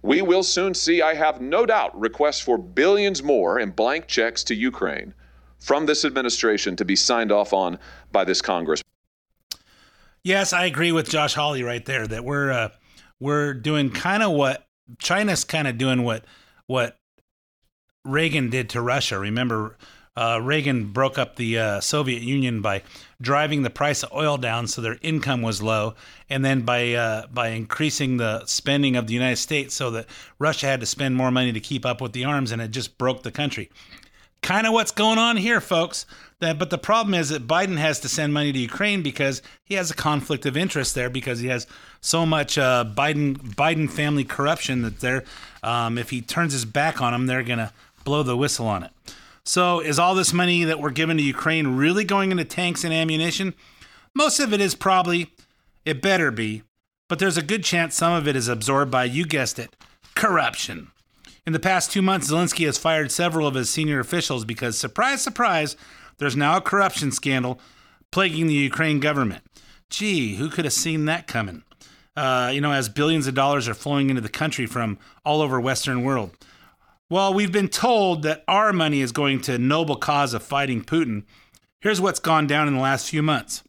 We 0.01 0.21
will 0.21 0.43
soon 0.43 0.73
see, 0.73 1.01
I 1.01 1.13
have 1.13 1.41
no 1.41 1.65
doubt, 1.65 1.97
requests 1.99 2.39
for 2.39 2.57
billions 2.57 3.21
more 3.21 3.59
in 3.59 3.71
blank 3.71 4.07
checks 4.07 4.43
to 4.45 4.55
Ukraine 4.55 5.13
from 5.59 5.85
this 5.85 6.05
administration 6.05 6.75
to 6.77 6.85
be 6.85 6.95
signed 6.95 7.31
off 7.31 7.53
on 7.53 7.79
by 8.11 8.23
this 8.23 8.41
Congress. 8.41 8.81
Yes, 10.23 10.53
I 10.53 10.65
agree 10.65 10.91
with 10.91 11.09
Josh 11.09 11.33
Hawley 11.33 11.63
right 11.63 11.85
there 11.85 12.07
that 12.07 12.23
we're 12.23 12.51
uh, 12.51 12.69
we're 13.19 13.53
doing 13.53 13.89
kind 13.89 14.23
of 14.23 14.31
what 14.31 14.65
China's 14.99 15.43
kind 15.43 15.67
of 15.67 15.77
doing 15.77 16.03
what 16.03 16.25
what 16.67 16.97
Reagan 18.05 18.49
did 18.49 18.69
to 18.69 18.81
Russia. 18.81 19.19
Remember, 19.19 19.77
uh, 20.15 20.39
Reagan 20.41 20.91
broke 20.91 21.17
up 21.17 21.35
the 21.35 21.57
uh, 21.57 21.79
Soviet 21.79 22.21
Union 22.21 22.61
by 22.61 22.83
driving 23.21 23.61
the 23.61 23.69
price 23.69 24.03
of 24.03 24.11
oil 24.13 24.37
down 24.37 24.67
so 24.67 24.81
their 24.81 24.97
income 25.01 25.41
was 25.41 25.61
low, 25.61 25.95
and 26.29 26.43
then 26.43 26.61
by 26.61 26.93
uh, 26.93 27.27
by 27.27 27.49
increasing 27.49 28.17
the 28.17 28.45
spending 28.45 28.95
of 28.95 29.07
the 29.07 29.13
United 29.13 29.37
States 29.37 29.73
so 29.73 29.91
that 29.91 30.07
Russia 30.37 30.65
had 30.65 30.79
to 30.79 30.85
spend 30.85 31.15
more 31.15 31.31
money 31.31 31.51
to 31.53 31.59
keep 31.59 31.85
up 31.85 32.01
with 32.01 32.13
the 32.13 32.25
arms, 32.25 32.51
and 32.51 32.61
it 32.61 32.71
just 32.71 32.97
broke 32.97 33.23
the 33.23 33.31
country. 33.31 33.69
Kind 34.41 34.65
of 34.65 34.73
what's 34.73 34.91
going 34.91 35.17
on 35.17 35.37
here, 35.37 35.59
folks. 35.59 36.05
That, 36.39 36.57
but 36.57 36.69
the 36.69 36.77
problem 36.77 37.13
is 37.13 37.29
that 37.29 37.45
Biden 37.45 37.77
has 37.77 37.99
to 37.99 38.07
send 38.07 38.33
money 38.33 38.53
to 38.53 38.59
Ukraine 38.59 39.01
because 39.01 39.41
he 39.65 39.75
has 39.75 39.91
a 39.91 39.93
conflict 39.93 40.45
of 40.45 40.55
interest 40.55 40.95
there 40.95 41.09
because 41.09 41.39
he 41.39 41.47
has 41.47 41.67
so 41.99 42.25
much 42.25 42.57
uh, 42.57 42.85
Biden 42.87 43.35
Biden 43.55 43.89
family 43.89 44.23
corruption 44.23 44.81
that 44.83 45.01
they're 45.01 45.25
um, 45.63 45.97
if 45.97 46.09
he 46.09 46.21
turns 46.21 46.53
his 46.53 46.63
back 46.63 47.01
on 47.01 47.11
them, 47.11 47.27
they're 47.27 47.43
gonna 47.43 47.73
blow 48.05 48.23
the 48.23 48.37
whistle 48.37 48.67
on 48.67 48.83
it. 48.83 48.91
So, 49.49 49.79
is 49.79 49.97
all 49.97 50.13
this 50.13 50.31
money 50.31 50.63
that 50.65 50.79
we're 50.79 50.91
giving 50.91 51.17
to 51.17 51.23
Ukraine 51.23 51.75
really 51.75 52.03
going 52.03 52.29
into 52.29 52.45
tanks 52.45 52.83
and 52.83 52.93
ammunition? 52.93 53.55
Most 54.13 54.39
of 54.39 54.53
it 54.53 54.61
is 54.61 54.75
probably, 54.75 55.33
it 55.85 56.03
better 56.03 56.29
be, 56.29 56.61
but 57.07 57.17
there's 57.17 57.35
a 57.35 57.41
good 57.41 57.63
chance 57.63 57.95
some 57.95 58.13
of 58.13 58.27
it 58.27 58.35
is 58.35 58.47
absorbed 58.47 58.91
by, 58.91 59.05
you 59.05 59.25
guessed 59.25 59.57
it, 59.57 59.75
corruption. 60.13 60.91
In 61.47 61.53
the 61.53 61.59
past 61.59 61.89
two 61.89 62.03
months, 62.03 62.31
Zelensky 62.31 62.67
has 62.67 62.77
fired 62.77 63.11
several 63.11 63.47
of 63.47 63.55
his 63.55 63.71
senior 63.71 63.99
officials 63.99 64.45
because, 64.45 64.77
surprise, 64.77 65.23
surprise, 65.23 65.75
there's 66.19 66.35
now 66.35 66.57
a 66.57 66.61
corruption 66.61 67.11
scandal 67.11 67.59
plaguing 68.11 68.45
the 68.45 68.53
Ukraine 68.53 68.99
government. 68.99 69.43
Gee, 69.89 70.35
who 70.35 70.49
could 70.49 70.65
have 70.65 70.73
seen 70.75 71.05
that 71.05 71.25
coming? 71.25 71.63
Uh, 72.15 72.51
you 72.53 72.61
know, 72.61 72.71
as 72.71 72.87
billions 72.87 73.25
of 73.25 73.33
dollars 73.33 73.67
are 73.67 73.73
flowing 73.73 74.11
into 74.11 74.21
the 74.21 74.29
country 74.29 74.67
from 74.67 74.99
all 75.25 75.41
over 75.41 75.59
Western 75.59 76.03
world. 76.03 76.35
Well, 77.11 77.33
we've 77.33 77.51
been 77.51 77.69
told 77.69 78.21
that 78.21 78.43
our 78.47 78.71
money 78.71 79.01
is 79.01 79.11
going 79.11 79.41
to 79.41 79.57
noble 79.57 79.95
cause 79.95 80.35
of 80.35 80.43
fighting 80.43 80.83
Putin. 80.83 81.23
Here's 81.79 81.99
what's 81.99 82.19
gone 82.19 82.45
down 82.45 82.67
in 82.67 82.75
the 82.75 82.81
last 82.81 83.09
few 83.09 83.23
months. 83.23 83.63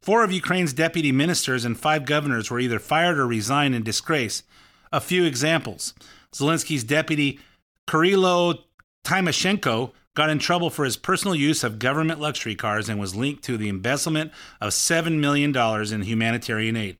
Four 0.00 0.22
of 0.22 0.30
Ukraine's 0.30 0.72
deputy 0.72 1.10
ministers 1.10 1.64
and 1.64 1.76
five 1.76 2.04
governors 2.04 2.48
were 2.48 2.60
either 2.60 2.78
fired 2.78 3.18
or 3.18 3.26
resigned 3.26 3.74
in 3.74 3.82
disgrace. 3.82 4.44
A 4.92 5.00
few 5.00 5.24
examples. 5.24 5.94
Zelensky's 6.32 6.84
deputy, 6.84 7.40
Kyrylo 7.88 8.58
Tymoshenko, 9.04 9.90
got 10.14 10.30
in 10.30 10.38
trouble 10.38 10.70
for 10.70 10.84
his 10.84 10.96
personal 10.96 11.34
use 11.34 11.64
of 11.64 11.80
government 11.80 12.20
luxury 12.20 12.54
cars 12.54 12.88
and 12.88 13.00
was 13.00 13.16
linked 13.16 13.42
to 13.44 13.56
the 13.56 13.68
embezzlement 13.68 14.30
of 14.60 14.70
$7 14.70 15.18
million 15.18 15.56
in 15.92 16.02
humanitarian 16.02 16.76
aid. 16.76 16.98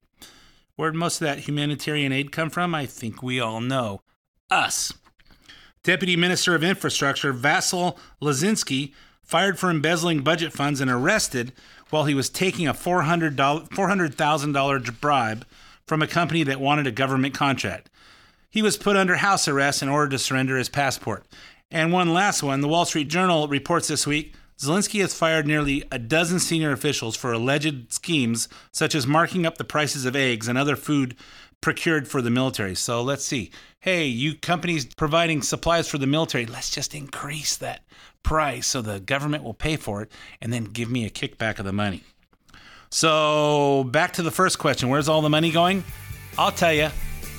Where'd 0.75 0.97
most 0.97 1.21
of 1.21 1.27
that 1.27 1.41
humanitarian 1.41 2.11
aid 2.11 2.33
come 2.33 2.51
from? 2.51 2.75
I 2.75 2.87
think 2.87 3.23
we 3.23 3.39
all 3.39 3.61
know. 3.61 4.01
Us. 4.51 4.93
Deputy 5.85 6.15
Minister 6.15 6.55
of 6.55 6.63
Infrastructure 6.63 7.35
Vasyl 7.35 7.99
Lozynskyi 8.21 8.93
fired 9.21 9.59
for 9.59 9.69
embezzling 9.69 10.23
budget 10.23 10.53
funds 10.53 10.81
and 10.81 10.89
arrested 10.89 11.53
while 11.91 12.05
he 12.05 12.15
was 12.15 12.31
taking 12.31 12.69
a 12.69 12.75
$400,000 12.75 15.01
bribe 15.01 15.45
from 15.85 16.01
a 16.01 16.07
company 16.07 16.45
that 16.45 16.61
wanted 16.61 16.87
a 16.87 16.93
government 16.93 17.35
contract. 17.35 17.91
He 18.49 18.63
was 18.63 18.77
put 18.77 18.97
under 18.97 19.17
house 19.17 19.49
arrest 19.49 19.83
in 19.83 19.89
order 19.89 20.11
to 20.11 20.21
surrender 20.21 20.57
his 20.57 20.69
passport. 20.69 21.27
And 21.69 21.93
one 21.93 22.13
last 22.13 22.45
one 22.45 22.61
the 22.61 22.69
Wall 22.69 22.85
Street 22.85 23.09
Journal 23.09 23.49
reports 23.49 23.89
this 23.89 24.07
week 24.07 24.35
Zelensky 24.61 25.01
has 25.01 25.13
fired 25.13 25.49
nearly 25.49 25.83
a 25.91 25.99
dozen 25.99 26.39
senior 26.39 26.71
officials 26.71 27.17
for 27.17 27.33
alleged 27.33 27.93
schemes 27.93 28.49
such 28.71 28.95
as 28.95 29.09
marking 29.09 29.45
up 29.45 29.59
the 29.59 29.65
prices 29.65 30.05
of 30.05 30.15
eggs 30.15 30.47
and 30.47 30.57
other 30.57 30.77
food 30.77 31.17
procured 31.63 32.07
for 32.07 32.21
the 32.21 32.29
military. 32.29 32.75
So 32.75 33.03
let's 33.03 33.25
see. 33.25 33.51
Hey, 33.81 34.05
you 34.07 34.35
companies 34.35 34.85
providing 34.85 35.41
supplies 35.41 35.89
for 35.89 35.97
the 35.97 36.07
military, 36.07 36.45
let's 36.45 36.69
just 36.69 36.95
increase 36.95 37.57
that 37.57 37.81
price 38.23 38.67
so 38.67 38.83
the 38.83 39.01
government 39.01 39.43
will 39.43 39.55
pay 39.55 39.77
for 39.77 40.03
it 40.03 40.13
and 40.43 40.53
then 40.53 40.65
give 40.65 40.91
me 40.91 41.07
a 41.07 41.11
kickback 41.11 41.59
of 41.59 41.65
the 41.65 41.73
money. 41.73 42.03
So, 42.91 43.85
back 43.85 44.13
to 44.15 44.23
the 44.23 44.31
first 44.31 44.59
question 44.59 44.91
where's 44.91 45.09
all 45.09 45.23
the 45.23 45.31
money 45.31 45.51
going? 45.51 45.83
I'll 46.37 46.53
tell 46.53 46.75
you 46.75 46.91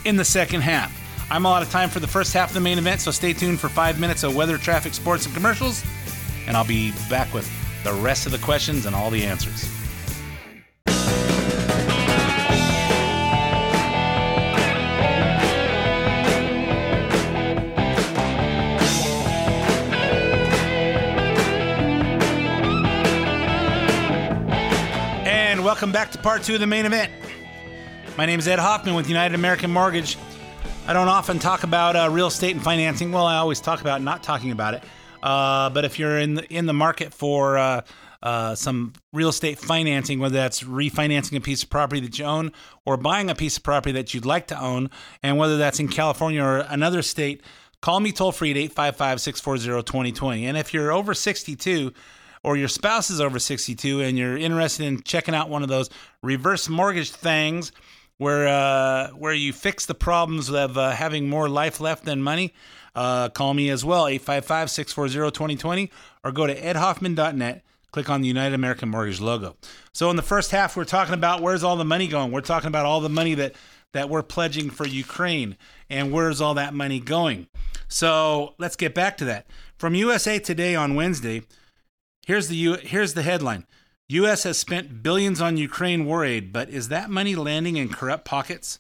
in 0.04 0.16
the 0.16 0.26
second 0.26 0.62
half. 0.62 0.92
I'm 1.30 1.46
all 1.46 1.54
out 1.54 1.62
of 1.62 1.70
time 1.70 1.90
for 1.90 2.00
the 2.00 2.08
first 2.08 2.34
half 2.34 2.50
of 2.50 2.54
the 2.54 2.60
main 2.60 2.78
event, 2.78 3.02
so 3.02 3.12
stay 3.12 3.34
tuned 3.34 3.60
for 3.60 3.70
five 3.70 4.00
minutes 4.00 4.24
of 4.24 4.36
weather, 4.36 4.58
traffic, 4.58 4.94
sports, 4.94 5.26
and 5.26 5.34
commercials, 5.34 5.84
and 6.48 6.58
I'll 6.58 6.66
be 6.66 6.92
back 7.10 7.34
with 7.34 7.50
the 7.84 7.94
rest 7.94 8.26
of 8.26 8.32
the 8.32 8.40
questions 8.40 8.86
and 8.86 8.96
all 8.96 9.10
the 9.10 9.24
answers. 9.24 9.70
Welcome 25.84 25.92
back 25.92 26.14
to 26.14 26.18
part 26.18 26.42
two 26.42 26.54
of 26.54 26.62
the 26.62 26.66
main 26.66 26.86
event. 26.86 27.12
My 28.18 28.26
name 28.26 28.40
is 28.40 28.48
Ed 28.48 28.58
Hoffman 28.58 28.96
with 28.96 29.10
United 29.10 29.36
American 29.36 29.70
Mortgage. 29.70 30.18
I 30.88 30.94
don't 30.94 31.10
often 31.10 31.40
talk 31.40 31.64
about 31.64 31.98
uh, 31.98 32.08
real 32.10 32.28
estate 32.28 32.56
and 32.56 32.64
financing. 32.64 33.12
Well, 33.12 33.26
I 33.26 33.36
always 33.36 33.60
talk 33.60 33.82
about 33.82 34.02
not 34.02 34.24
talking 34.24 34.52
about 34.52 34.76
it. 34.76 34.84
Uh, 35.22 35.70
but 35.72 35.84
if 35.84 36.00
you're 36.00 36.20
in 36.20 36.36
the, 36.36 36.46
in 36.46 36.68
the 36.68 36.74
market 36.74 37.14
for 37.14 37.58
uh, 37.58 37.82
uh, 38.22 38.56
some 38.56 38.94
real 39.12 39.28
estate 39.28 39.60
financing, 39.60 40.20
whether 40.20 40.36
that's 40.36 40.64
refinancing 40.64 41.36
a 41.36 41.42
piece 41.42 41.64
of 41.64 41.70
property 41.70 42.00
that 42.00 42.18
you 42.18 42.24
own 42.24 42.54
or 42.86 42.96
buying 42.96 43.30
a 43.30 43.36
piece 43.36 43.58
of 43.58 43.64
property 43.64 43.92
that 43.92 44.14
you'd 44.14 44.26
like 44.26 44.48
to 44.48 44.64
own, 44.64 44.90
and 45.22 45.38
whether 45.38 45.58
that's 45.58 45.82
in 45.82 45.90
California 45.90 46.42
or 46.42 46.60
another 46.60 47.02
state, 47.02 47.42
call 47.82 48.00
me 48.00 48.14
toll 48.14 48.32
free 48.32 48.52
at 48.52 48.56
855 48.56 49.20
640 49.20 49.84
2020. 49.84 50.46
And 50.46 50.58
if 50.58 50.74
you're 50.74 50.94
over 50.94 51.14
62, 51.14 51.92
or 52.44 52.58
your 52.58 52.68
spouse 52.68 53.10
is 53.10 53.22
over 53.22 53.40
62 53.40 54.02
and 54.02 54.18
you're 54.18 54.38
interested 54.38 54.86
in 54.86 55.02
checking 55.02 55.34
out 55.34 55.50
one 55.50 55.64
of 55.64 55.70
those 55.70 55.90
reverse 56.22 56.68
mortgage 56.70 57.12
things 57.12 57.72
where 58.18 58.48
uh, 58.48 59.10
where 59.10 59.34
you 59.34 59.54
fix 59.54 59.86
the 59.86 59.96
problems 59.96 60.50
of 60.50 60.78
uh, 60.78 60.92
having 60.92 61.30
more 61.30 61.50
life 61.50 61.80
left 61.80 62.06
than 62.06 62.22
money, 62.22 62.54
uh, 62.96 63.30
call 63.30 63.54
me 63.54 63.70
as 63.70 63.84
well, 63.84 64.06
855-640-2020, 64.06 65.90
or 66.24 66.32
go 66.32 66.46
to 66.46 66.60
edhoffman.net, 66.60 67.64
click 67.92 68.10
on 68.10 68.22
the 68.22 68.28
United 68.28 68.54
American 68.54 68.90
Mortgage 68.90 69.20
logo. 69.20 69.56
So 69.94 70.10
in 70.10 70.16
the 70.16 70.22
first 70.22 70.52
half, 70.52 70.78
we're 70.78 70.86
talking 70.86 71.14
about 71.14 71.42
where's 71.42 71.64
all 71.64 71.76
the 71.76 71.86
money 71.86 72.08
going. 72.08 72.32
We're 72.32 72.42
talking 72.42 72.68
about 72.68 72.86
all 72.86 73.02
the 73.02 73.10
money 73.10 73.34
that, 73.36 73.56
that 73.94 74.10
we're 74.10 74.24
pledging 74.24 74.70
for 74.70 74.88
Ukraine 74.88 75.58
and 75.90 76.12
where's 76.12 76.40
all 76.40 76.54
that 76.54 76.74
money 76.74 77.00
going. 77.00 77.48
So 77.88 78.56
let's 78.58 78.76
get 78.76 78.96
back 78.96 79.18
to 79.18 79.26
that. 79.26 79.48
From 79.78 79.96
USA 79.96 80.40
Today 80.40 80.76
on 80.76 80.96
Wednesday, 80.96 81.44
Here's 82.26 82.48
the 82.48 82.56
U- 82.56 82.78
here's 82.82 83.14
the 83.14 83.24
headline. 83.24 83.66
US 84.10 84.44
has 84.44 84.58
spent 84.58 85.04
billions 85.04 85.42
on 85.42 85.58
Ukraine 85.58 86.06
war 86.06 86.24
aid, 86.24 86.54
but 86.54 86.70
is 86.70 86.88
that 86.88 87.10
money 87.10 87.36
landing 87.36 87.78
in 87.78 87.90
corrupt 87.90 88.26
pockets? 88.26 88.80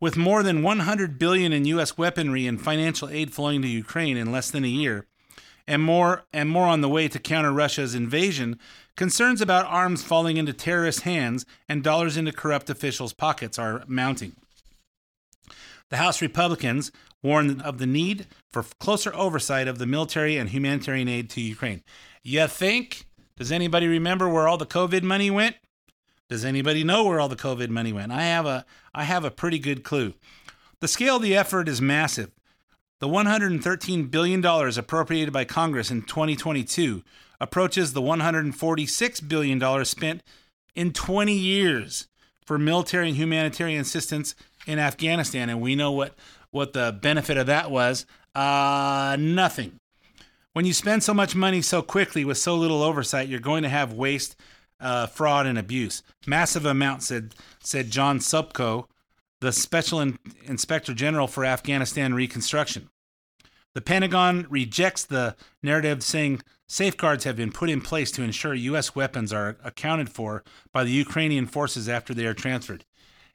With 0.00 0.16
more 0.16 0.42
than 0.42 0.62
100 0.62 1.18
billion 1.18 1.52
in 1.52 1.64
US 1.66 1.98
weaponry 1.98 2.46
and 2.46 2.60
financial 2.60 3.08
aid 3.08 3.32
flowing 3.32 3.62
to 3.62 3.68
Ukraine 3.68 4.16
in 4.16 4.32
less 4.32 4.50
than 4.50 4.64
a 4.64 4.68
year, 4.68 5.06
and 5.66 5.82
more 5.82 6.24
and 6.32 6.48
more 6.48 6.66
on 6.66 6.80
the 6.80 6.88
way 6.88 7.08
to 7.08 7.18
counter 7.18 7.52
Russia's 7.52 7.94
invasion, 7.94 8.58
concerns 8.96 9.40
about 9.40 9.66
arms 9.66 10.02
falling 10.02 10.36
into 10.36 10.52
terrorist 10.52 11.02
hands 11.02 11.44
and 11.68 11.82
dollars 11.82 12.16
into 12.16 12.32
corrupt 12.32 12.70
officials' 12.70 13.12
pockets 13.12 13.58
are 13.58 13.84
mounting. 13.86 14.34
The 15.90 15.96
House 15.96 16.20
Republicans 16.20 16.92
warn 17.22 17.60
of 17.60 17.78
the 17.78 17.86
need 17.86 18.26
for 18.52 18.62
closer 18.78 19.14
oversight 19.14 19.68
of 19.68 19.78
the 19.78 19.86
military 19.86 20.36
and 20.36 20.50
humanitarian 20.50 21.08
aid 21.08 21.30
to 21.30 21.40
Ukraine. 21.40 21.82
You 22.22 22.46
think? 22.46 23.06
Does 23.36 23.52
anybody 23.52 23.86
remember 23.86 24.28
where 24.28 24.48
all 24.48 24.58
the 24.58 24.66
COVID 24.66 25.02
money 25.02 25.30
went? 25.30 25.56
Does 26.28 26.44
anybody 26.44 26.84
know 26.84 27.04
where 27.04 27.20
all 27.20 27.28
the 27.28 27.36
COVID 27.36 27.70
money 27.70 27.92
went? 27.92 28.12
I 28.12 28.22
have 28.22 28.46
a 28.46 28.66
I 28.94 29.04
have 29.04 29.24
a 29.24 29.30
pretty 29.30 29.58
good 29.58 29.82
clue. 29.82 30.14
The 30.80 30.88
scale 30.88 31.16
of 31.16 31.22
the 31.22 31.36
effort 31.36 31.68
is 31.68 31.80
massive. 31.80 32.30
The 33.00 33.08
$113 33.08 34.10
billion 34.10 34.44
appropriated 34.44 35.32
by 35.32 35.44
Congress 35.44 35.90
in 35.90 36.02
2022 36.02 37.02
approaches 37.40 37.92
the 37.92 38.02
$146 38.02 39.28
billion 39.28 39.84
spent 39.84 40.22
in 40.74 40.92
20 40.92 41.32
years 41.32 42.08
for 42.44 42.58
military 42.58 43.08
and 43.08 43.16
humanitarian 43.16 43.80
assistance 43.80 44.34
in 44.66 44.78
Afghanistan. 44.78 45.48
And 45.48 45.60
we 45.60 45.76
know 45.76 45.92
what, 45.92 46.14
what 46.50 46.72
the 46.72 46.98
benefit 47.00 47.36
of 47.36 47.46
that 47.46 47.70
was 47.70 48.04
uh, 48.34 49.16
nothing. 49.18 49.78
When 50.58 50.66
you 50.66 50.74
spend 50.74 51.04
so 51.04 51.14
much 51.14 51.36
money 51.36 51.62
so 51.62 51.82
quickly 51.82 52.24
with 52.24 52.36
so 52.36 52.56
little 52.56 52.82
oversight, 52.82 53.28
you're 53.28 53.38
going 53.38 53.62
to 53.62 53.68
have 53.68 53.92
waste, 53.92 54.34
uh, 54.80 55.06
fraud, 55.06 55.46
and 55.46 55.56
abuse. 55.56 56.02
Massive 56.26 56.66
amounts, 56.66 57.06
said, 57.06 57.36
said 57.62 57.92
John 57.92 58.18
Sopko, 58.18 58.86
the 59.40 59.52
Special 59.52 60.00
In- 60.00 60.18
Inspector 60.42 60.92
General 60.94 61.28
for 61.28 61.44
Afghanistan 61.44 62.12
Reconstruction. 62.12 62.90
The 63.74 63.80
Pentagon 63.80 64.48
rejects 64.50 65.04
the 65.04 65.36
narrative 65.62 66.02
saying 66.02 66.42
safeguards 66.66 67.22
have 67.22 67.36
been 67.36 67.52
put 67.52 67.70
in 67.70 67.80
place 67.80 68.10
to 68.10 68.24
ensure 68.24 68.52
U.S. 68.52 68.96
weapons 68.96 69.32
are 69.32 69.58
accounted 69.62 70.08
for 70.10 70.42
by 70.72 70.82
the 70.82 70.90
Ukrainian 70.90 71.46
forces 71.46 71.88
after 71.88 72.12
they 72.12 72.26
are 72.26 72.34
transferred. 72.34 72.84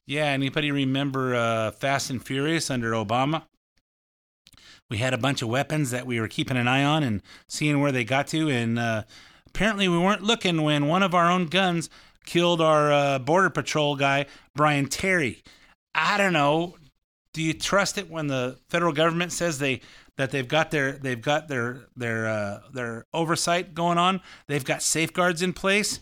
Yeah, 0.05 0.25
anybody 0.25 0.71
remember 0.71 1.35
uh, 1.35 1.71
Fast 1.71 2.09
and 2.09 2.21
Furious 2.21 2.69
under 2.69 2.91
Obama? 2.91 3.43
We 4.89 4.97
had 4.97 5.13
a 5.13 5.17
bunch 5.17 5.41
of 5.41 5.49
weapons 5.49 5.91
that 5.91 6.05
we 6.05 6.19
were 6.19 6.27
keeping 6.27 6.57
an 6.57 6.67
eye 6.67 6.83
on 6.83 7.03
and 7.03 7.21
seeing 7.47 7.79
where 7.79 7.91
they 7.91 8.03
got 8.03 8.27
to, 8.27 8.49
and 8.49 8.77
uh, 8.77 9.03
apparently 9.47 9.87
we 9.87 9.97
weren't 9.97 10.23
looking 10.23 10.61
when 10.61 10.87
one 10.87 11.03
of 11.03 11.15
our 11.15 11.31
own 11.31 11.47
guns 11.47 11.89
killed 12.25 12.61
our 12.61 12.91
uh, 12.91 13.19
border 13.19 13.49
patrol 13.49 13.95
guy, 13.95 14.25
Brian 14.55 14.87
Terry. 14.87 15.43
I 15.95 16.17
don't 16.17 16.33
know. 16.33 16.75
Do 17.33 17.41
you 17.41 17.53
trust 17.53 17.97
it 17.97 18.09
when 18.09 18.27
the 18.27 18.59
federal 18.69 18.93
government 18.93 19.31
says 19.31 19.57
they 19.57 19.81
that 20.17 20.29
they've 20.29 20.47
got 20.47 20.69
their 20.69 20.93
they've 20.93 21.21
got 21.21 21.47
their 21.47 21.87
their 21.95 22.27
uh, 22.27 22.59
their 22.71 23.05
oversight 23.13 23.73
going 23.73 23.97
on? 23.97 24.21
They've 24.47 24.63
got 24.63 24.83
safeguards 24.83 25.41
in 25.41 25.53
place. 25.53 25.99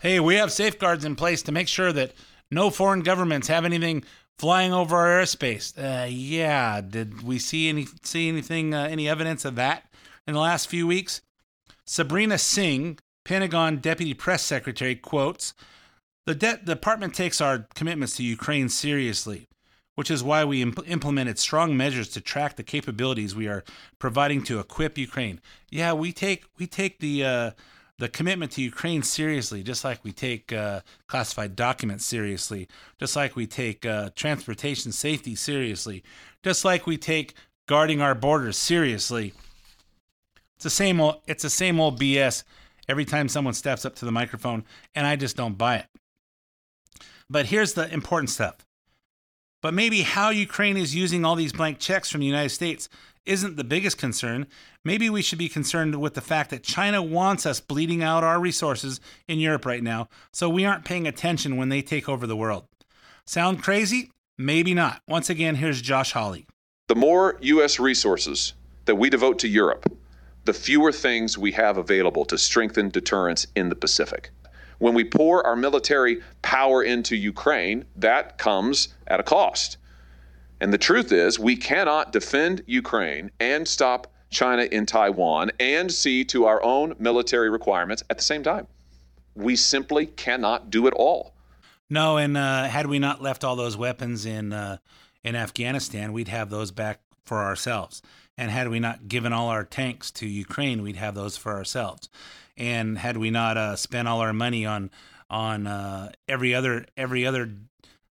Hey, 0.00 0.18
we 0.18 0.36
have 0.36 0.50
safeguards 0.50 1.04
in 1.04 1.16
place 1.16 1.42
to 1.42 1.52
make 1.52 1.68
sure 1.68 1.92
that 1.92 2.12
no 2.50 2.70
foreign 2.70 3.00
governments 3.00 3.48
have 3.48 3.64
anything 3.64 4.04
flying 4.40 4.72
over 4.72 4.96
our 4.96 5.22
airspace. 5.22 5.76
Uh, 5.76 6.06
yeah, 6.06 6.80
did 6.80 7.22
we 7.22 7.38
see 7.38 7.68
any 7.68 7.86
see 8.02 8.26
anything 8.26 8.72
uh, 8.72 8.88
any 8.90 9.06
evidence 9.06 9.44
of 9.44 9.54
that 9.56 9.84
in 10.26 10.32
the 10.32 10.40
last 10.40 10.66
few 10.66 10.86
weeks? 10.86 11.20
Sabrina 11.84 12.38
Singh, 12.38 12.98
Pentagon 13.22 13.76
Deputy 13.76 14.14
Press 14.14 14.42
Secretary, 14.42 14.94
quotes: 14.94 15.52
"The 16.24 16.34
de- 16.34 16.56
department 16.64 17.14
takes 17.14 17.42
our 17.42 17.66
commitments 17.74 18.16
to 18.16 18.22
Ukraine 18.24 18.70
seriously." 18.70 19.46
Which 19.96 20.10
is 20.10 20.22
why 20.22 20.46
we 20.46 20.62
imp- 20.62 20.88
implemented 20.88 21.38
strong 21.38 21.76
measures 21.76 22.08
to 22.10 22.22
track 22.22 22.56
the 22.56 22.62
capabilities 22.62 23.34
we 23.34 23.46
are 23.48 23.62
providing 23.98 24.42
to 24.44 24.58
equip 24.58 24.96
Ukraine. 24.96 25.42
Yeah, 25.70 25.92
we 25.92 26.10
take 26.12 26.46
we 26.58 26.66
take 26.66 27.00
the 27.00 27.24
uh, 27.24 27.50
the 28.00 28.08
commitment 28.08 28.52
to 28.52 28.62
Ukraine 28.62 29.02
seriously, 29.02 29.62
just 29.62 29.84
like 29.84 30.02
we 30.02 30.10
take 30.10 30.54
uh, 30.54 30.80
classified 31.06 31.54
documents 31.54 32.04
seriously, 32.06 32.66
just 32.98 33.14
like 33.14 33.36
we 33.36 33.46
take 33.46 33.84
uh, 33.84 34.08
transportation 34.16 34.90
safety 34.90 35.34
seriously, 35.34 36.02
just 36.42 36.64
like 36.64 36.86
we 36.86 36.96
take 36.96 37.34
guarding 37.68 38.00
our 38.00 38.14
borders 38.14 38.56
seriously. 38.56 39.34
It's 40.56 40.64
the 40.64 40.70
same 40.70 40.98
old, 40.98 41.16
it's 41.26 41.42
the 41.42 41.50
same 41.50 41.78
old 41.78 42.00
BS 42.00 42.42
every 42.88 43.04
time 43.04 43.28
someone 43.28 43.52
steps 43.52 43.84
up 43.84 43.94
to 43.96 44.06
the 44.06 44.12
microphone, 44.12 44.64
and 44.94 45.06
I 45.06 45.16
just 45.16 45.36
don't 45.36 45.58
buy 45.58 45.76
it. 45.76 45.86
But 47.28 47.46
here's 47.46 47.74
the 47.74 47.92
important 47.92 48.30
stuff. 48.30 48.56
But 49.60 49.74
maybe 49.74 50.00
how 50.02 50.30
Ukraine 50.30 50.78
is 50.78 50.94
using 50.94 51.26
all 51.26 51.36
these 51.36 51.52
blank 51.52 51.78
checks 51.78 52.10
from 52.10 52.20
the 52.20 52.26
United 52.26 52.48
States 52.48 52.88
isn't 53.30 53.56
the 53.56 53.62
biggest 53.62 53.96
concern. 53.96 54.44
Maybe 54.84 55.08
we 55.08 55.22
should 55.22 55.38
be 55.38 55.48
concerned 55.48 56.00
with 56.00 56.14
the 56.14 56.20
fact 56.20 56.50
that 56.50 56.64
China 56.64 57.00
wants 57.00 57.46
us 57.46 57.60
bleeding 57.60 58.02
out 58.02 58.24
our 58.24 58.40
resources 58.40 59.00
in 59.28 59.38
Europe 59.38 59.64
right 59.64 59.84
now, 59.84 60.08
so 60.32 60.48
we 60.48 60.64
aren't 60.64 60.84
paying 60.84 61.06
attention 61.06 61.56
when 61.56 61.68
they 61.68 61.80
take 61.80 62.08
over 62.08 62.26
the 62.26 62.36
world. 62.36 62.66
Sound 63.26 63.62
crazy? 63.62 64.10
Maybe 64.36 64.74
not. 64.74 65.00
Once 65.06 65.30
again, 65.30 65.54
here's 65.54 65.80
Josh 65.80 66.10
Hawley. 66.10 66.46
The 66.88 66.96
more 66.96 67.38
U.S. 67.40 67.78
resources 67.78 68.54
that 68.86 68.96
we 68.96 69.08
devote 69.08 69.38
to 69.40 69.48
Europe, 69.48 69.96
the 70.44 70.52
fewer 70.52 70.90
things 70.90 71.38
we 71.38 71.52
have 71.52 71.76
available 71.76 72.24
to 72.24 72.36
strengthen 72.36 72.88
deterrence 72.88 73.46
in 73.54 73.68
the 73.68 73.76
Pacific. 73.76 74.30
When 74.78 74.94
we 74.94 75.04
pour 75.04 75.46
our 75.46 75.54
military 75.54 76.20
power 76.42 76.82
into 76.82 77.14
Ukraine, 77.14 77.84
that 77.94 78.38
comes 78.38 78.88
at 79.06 79.20
a 79.20 79.22
cost. 79.22 79.76
And 80.60 80.72
the 80.72 80.78
truth 80.78 81.12
is, 81.12 81.38
we 81.38 81.56
cannot 81.56 82.12
defend 82.12 82.62
Ukraine 82.66 83.30
and 83.40 83.66
stop 83.66 84.12
China 84.30 84.62
in 84.62 84.86
Taiwan 84.86 85.50
and 85.58 85.90
see 85.90 86.24
to 86.26 86.44
our 86.44 86.62
own 86.62 86.94
military 86.98 87.50
requirements 87.50 88.04
at 88.10 88.18
the 88.18 88.24
same 88.24 88.42
time. 88.42 88.66
We 89.34 89.56
simply 89.56 90.06
cannot 90.06 90.70
do 90.70 90.86
it 90.86 90.94
all. 90.94 91.34
No, 91.88 92.18
and 92.18 92.36
uh, 92.36 92.64
had 92.64 92.86
we 92.86 92.98
not 92.98 93.22
left 93.22 93.42
all 93.42 93.56
those 93.56 93.76
weapons 93.76 94.24
in 94.26 94.52
uh, 94.52 94.78
in 95.24 95.34
Afghanistan, 95.34 96.12
we'd 96.12 96.28
have 96.28 96.50
those 96.50 96.70
back 96.70 97.00
for 97.24 97.38
ourselves. 97.38 98.00
And 98.38 98.50
had 98.50 98.68
we 98.68 98.80
not 98.80 99.08
given 99.08 99.32
all 99.32 99.48
our 99.48 99.64
tanks 99.64 100.10
to 100.12 100.26
Ukraine, 100.26 100.82
we'd 100.82 100.96
have 100.96 101.14
those 101.14 101.36
for 101.36 101.52
ourselves. 101.52 102.08
And 102.56 102.96
had 102.98 103.16
we 103.16 103.30
not 103.30 103.56
uh, 103.56 103.76
spent 103.76 104.08
all 104.08 104.20
our 104.20 104.32
money 104.32 104.64
on 104.64 104.90
on 105.28 105.66
uh, 105.66 106.12
every 106.28 106.54
other 106.54 106.86
every 106.96 107.26
other 107.26 107.50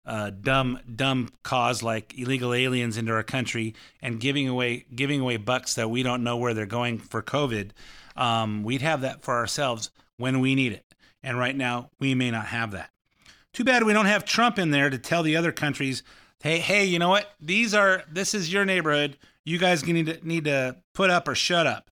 uh, 0.08 0.30
dumb 0.30 0.80
dumb 0.96 1.30
cause 1.44 1.84
like 1.84 2.18
illegal 2.18 2.54
aliens 2.54 2.98
into 2.98 3.12
our 3.12 3.24
country 3.24 3.76
and 4.02 4.20
giving 4.20 4.48
away 4.48 4.86
giving 4.96 5.20
away 5.20 5.36
bucks 5.38 5.76
that 5.76 5.90
we 5.90 6.02
don't 6.02 6.24
know 6.24 6.38
where 6.38 6.54
they're 6.54 6.66
going 6.66 6.98
for 6.98 7.22
COVID, 7.22 7.72
um, 8.16 8.64
we'd 8.64 8.82
have 8.82 9.02
that 9.02 9.22
for 9.22 9.36
ourselves 9.36 9.92
when 10.16 10.40
we 10.40 10.56
need 10.56 10.72
it. 10.72 10.86
And 11.22 11.38
right 11.38 11.56
now, 11.56 11.90
we 12.00 12.16
may 12.16 12.32
not 12.32 12.48
have 12.48 12.72
that. 12.72 12.90
Too 13.54 13.66
bad 13.66 13.84
we 13.84 13.94
don't 13.94 14.06
have 14.06 14.24
Trump 14.24 14.58
in 14.58 14.72
there 14.72 14.90
to 14.90 14.98
tell 14.98 15.24
the 15.24 15.36
other 15.36 15.52
countries, 15.52 16.04
hey, 16.42 16.60
hey, 16.60 16.86
you 16.86 17.00
know 17.00 17.10
what? 17.10 17.34
These 17.42 17.74
are 17.74 18.04
this 18.10 18.34
is 18.34 18.52
your 18.52 18.66
neighborhood. 18.66 19.18
You 19.46 19.58
guys 19.58 19.86
need 19.86 20.06
to 20.06 20.26
need 20.26 20.46
to 20.46 20.78
put 20.94 21.10
up 21.10 21.28
or 21.28 21.36
shut 21.36 21.68
up. 21.68 21.90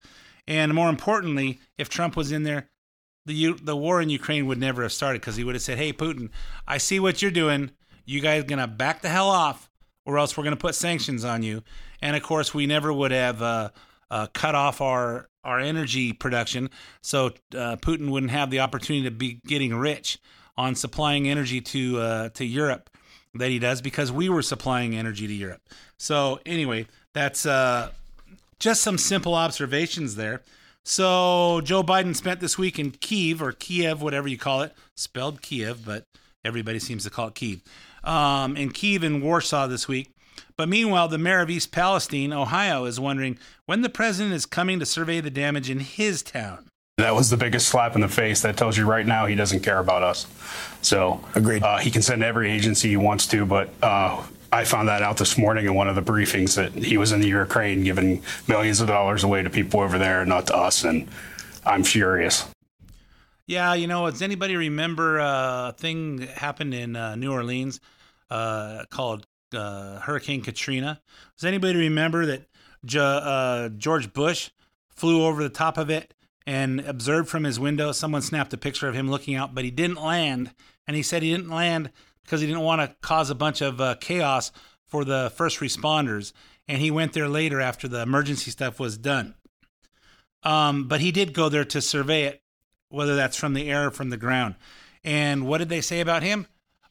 And 0.47 0.73
more 0.73 0.89
importantly, 0.89 1.60
if 1.78 1.89
Trump 1.89 2.15
was 2.15 2.32
in 2.32 2.43
there, 2.43 2.69
the 3.25 3.54
the 3.54 3.75
war 3.75 4.01
in 4.01 4.10
Ukraine 4.10 4.45
would 4.45 4.60
never 4.60 4.84
have 4.84 4.93
started 4.93 5.21
because 5.21 5.36
he 5.36 5.43
would 5.43 5.56
have 5.56 5.62
said, 5.62 5.78
"Hey, 5.78 5.91
Putin, 5.91 6.30
I 6.67 6.78
see 6.78 6.99
what 6.99 7.21
you're 7.21 7.32
doing. 7.32 7.71
You 8.06 8.22
guys 8.22 8.44
gonna 8.44 8.68
back 8.68 9.02
the 9.02 9.10
hell 9.10 9.30
off, 9.30 9.70
or 10.06 10.18
else 10.18 10.38
we're 10.38 10.44
gonna 10.44 10.56
put 10.56 10.76
sanctions 10.76 11.26
on 11.26 11.44
you." 11.44 11.63
And 12.02 12.15
of 12.15 12.24
course, 12.24 12.54
we 12.54 12.68
never 12.68 12.94
would 12.94 13.12
have 13.12 13.41
uh, 13.41 13.70
uh, 14.12 14.28
cut 14.34 14.56
off 14.56 14.82
our 14.82 15.30
our 15.44 15.60
energy 15.60 16.12
production, 16.12 16.70
so 17.02 17.28
uh, 17.54 17.76
Putin 17.78 18.10
wouldn't 18.10 18.32
have 18.32 18.50
the 18.50 18.60
opportunity 18.60 19.04
to 19.06 19.12
be 19.12 19.39
getting 19.46 19.76
rich 19.76 20.18
on 20.58 20.76
supplying 20.76 21.28
energy 21.28 21.62
to 21.62 22.00
uh, 22.00 22.30
to 22.30 22.46
Europe 22.46 22.89
that 23.36 23.50
he 23.50 23.60
does 23.60 23.82
because 23.82 24.12
we 24.12 24.30
were 24.30 24.41
supplying 24.41 24.96
energy 24.96 25.28
to 25.28 25.34
Europe. 25.34 25.62
So 25.98 26.39
anyway, 26.46 26.88
that's 27.13 27.46
uh, 27.46 27.91
just 28.60 28.82
some 28.82 28.98
simple 28.98 29.36
observations 29.36 30.15
there. 30.15 30.41
So 30.84 31.62
Joe 31.63 31.84
Biden 31.84 32.15
spent 32.15 32.39
this 32.39 32.58
week 32.58 32.80
in 32.80 32.91
Kiev 32.91 33.41
or 33.41 33.52
Kiev, 33.52 34.02
whatever 34.02 34.28
you 34.28 34.38
call 34.38 34.62
it, 34.62 34.74
spelled 34.96 35.41
Kiev, 35.41 35.84
but 35.86 36.06
everybody 36.44 36.80
seems 36.80 37.04
to 37.04 37.10
call 37.10 37.28
it 37.30 37.36
Kiev. 37.36 37.62
Um, 38.06 38.56
in 38.56 38.72
Kiev 38.72 39.04
and 39.04 39.22
Warsaw 39.24 39.68
this 39.68 39.88
week. 39.88 40.12
But 40.58 40.70
meanwhile, 40.70 41.08
the 41.08 41.18
mayor 41.18 41.41
of 41.41 41.50
East 41.50 41.72
Palestine, 41.72 42.32
Ohio, 42.32 42.86
is 42.86 43.00
wondering 43.00 43.38
when 43.65 43.82
the 43.82 43.89
president 43.89 44.34
is 44.34 44.46
coming 44.46 44.80
to 44.80 44.86
survey 44.86 45.20
the 45.20 45.30
damage 45.30 45.70
in 45.70 45.80
his 45.80 46.22
town. 46.22 46.70
That 46.98 47.13
was 47.13 47.30
the 47.30 47.36
biggest 47.36 47.68
slap 47.68 47.96
in 47.96 48.02
the 48.02 48.08
face. 48.08 48.41
That 48.44 48.56
tells 48.56 48.78
you 48.78 48.86
right 48.86 49.06
now 49.06 49.26
he 49.26 49.36
doesn't 49.36 49.62
care 49.62 49.80
about 49.80 50.02
us. 50.02 50.28
So 50.82 51.20
agreed. 51.34 51.62
Uh, 51.62 51.78
he 51.78 51.91
can 51.91 52.02
send 52.02 52.24
every 52.24 52.50
agency 52.50 52.89
he 52.89 52.98
wants 52.98 53.28
to, 53.28 53.46
but 53.46 53.70
uh, 53.82 54.24
I 54.52 54.63
found 54.63 54.88
that 54.88 55.02
out 55.02 55.18
this 55.18 55.38
morning 55.38 55.65
in 55.65 55.74
one 55.74 55.89
of 55.89 55.96
the 55.96 56.02
briefings 56.02 56.56
that 56.56 56.72
he 56.72 56.98
was 56.98 57.12
in 57.12 57.20
the 57.20 57.28
Ukraine 57.28 57.84
giving 57.84 58.24
millions 58.48 58.80
of 58.80 58.88
dollars 58.88 59.26
away 59.26 59.44
to 59.44 59.50
people 59.50 59.82
over 59.82 59.98
there, 59.98 60.26
not 60.26 60.48
to 60.48 60.56
us, 60.56 60.86
and 60.86 61.10
I'm 61.65 61.84
furious. 61.84 62.48
Yeah, 63.48 63.74
you 63.74 63.88
know, 63.88 64.10
does 64.10 64.22
anybody 64.22 64.56
remember 64.56 65.20
uh, 65.20 65.70
a 65.70 65.76
thing 65.78 66.18
that 66.18 66.30
happened 66.30 66.74
in 66.74 66.96
uh, 66.96 67.15
New 67.15 67.34
Orleans 67.34 67.82
uh, 68.29 68.85
called 68.89 69.25
uh, 69.53 69.99
Hurricane 69.99 70.41
Katrina? 70.41 71.01
Does 71.38 71.45
anybody 71.45 71.79
remember 71.79 72.25
that 72.25 72.47
uh, 72.97 73.69
George 73.69 74.13
Bush 74.13 74.51
flew 74.89 75.25
over 75.25 75.43
the 75.43 75.49
top 75.49 75.77
of 75.77 75.89
it 75.89 76.13
and 76.45 76.81
observed 76.81 77.29
from 77.29 77.43
his 77.43 77.59
window? 77.59 77.91
Someone 77.91 78.21
snapped 78.21 78.53
a 78.53 78.57
picture 78.57 78.88
of 78.88 78.95
him 78.95 79.09
looking 79.09 79.35
out, 79.35 79.55
but 79.55 79.63
he 79.63 79.71
didn't 79.71 80.01
land. 80.01 80.53
And 80.88 80.95
he 80.95 81.03
said 81.03 81.23
he 81.23 81.31
didn't 81.31 81.49
land 81.49 81.91
because 82.23 82.41
he 82.41 82.47
didn't 82.47 82.61
want 82.61 82.81
to 82.81 82.95
cause 83.01 83.29
a 83.29 83.35
bunch 83.35 83.61
of 83.61 83.79
uh, 83.79 83.95
chaos 83.95 84.51
for 84.85 85.05
the 85.05 85.31
first 85.35 85.59
responders. 85.59 86.33
And 86.67 86.81
he 86.81 86.91
went 86.91 87.13
there 87.13 87.29
later 87.29 87.61
after 87.61 87.88
the 87.88 88.01
emergency 88.01 88.51
stuff 88.51 88.79
was 88.79 88.97
done. 88.97 89.35
Um, 90.43 90.88
but 90.88 91.01
he 91.01 91.11
did 91.11 91.33
go 91.33 91.49
there 91.49 91.65
to 91.65 91.81
survey 91.81 92.23
it, 92.23 92.41
whether 92.89 93.15
that's 93.15 93.38
from 93.38 93.53
the 93.53 93.69
air 93.69 93.88
or 93.88 93.91
from 93.91 94.09
the 94.09 94.17
ground. 94.17 94.55
And 95.03 95.47
what 95.47 95.57
did 95.59 95.69
they 95.69 95.81
say 95.81 96.01
about 96.01 96.23
him? 96.23 96.47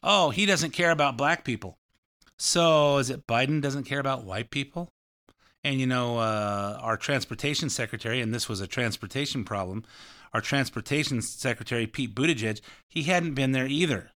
Oh, 0.07 0.29
he 0.29 0.45
doesn't 0.45 0.73
care 0.73 0.91
about 0.91 1.17
black 1.17 1.45
people. 1.45 1.79
So 2.37 2.99
is 2.99 3.09
it 3.09 3.27
Biden 3.27 3.63
doesn't 3.63 3.85
care 3.85 4.01
about 4.01 4.25
white 4.25 4.51
people? 4.51 4.91
And 5.65 5.81
you 5.81 5.87
know, 5.87 6.19
uh, 6.19 6.79
our 6.83 6.99
transportation 6.99 7.71
secretary, 7.71 8.21
and 8.21 8.35
this 8.35 8.47
was 8.47 8.61
a 8.61 8.67
transportation 8.67 9.45
problem, 9.45 9.83
our 10.35 10.43
transportation 10.43 11.23
secretary, 11.23 11.87
Pete 11.87 12.15
Buttigieg, 12.15 12.61
he 12.87 13.05
hadn't 13.05 13.35
been 13.35 13.53
there 13.53 13.67
either. 13.67 14.11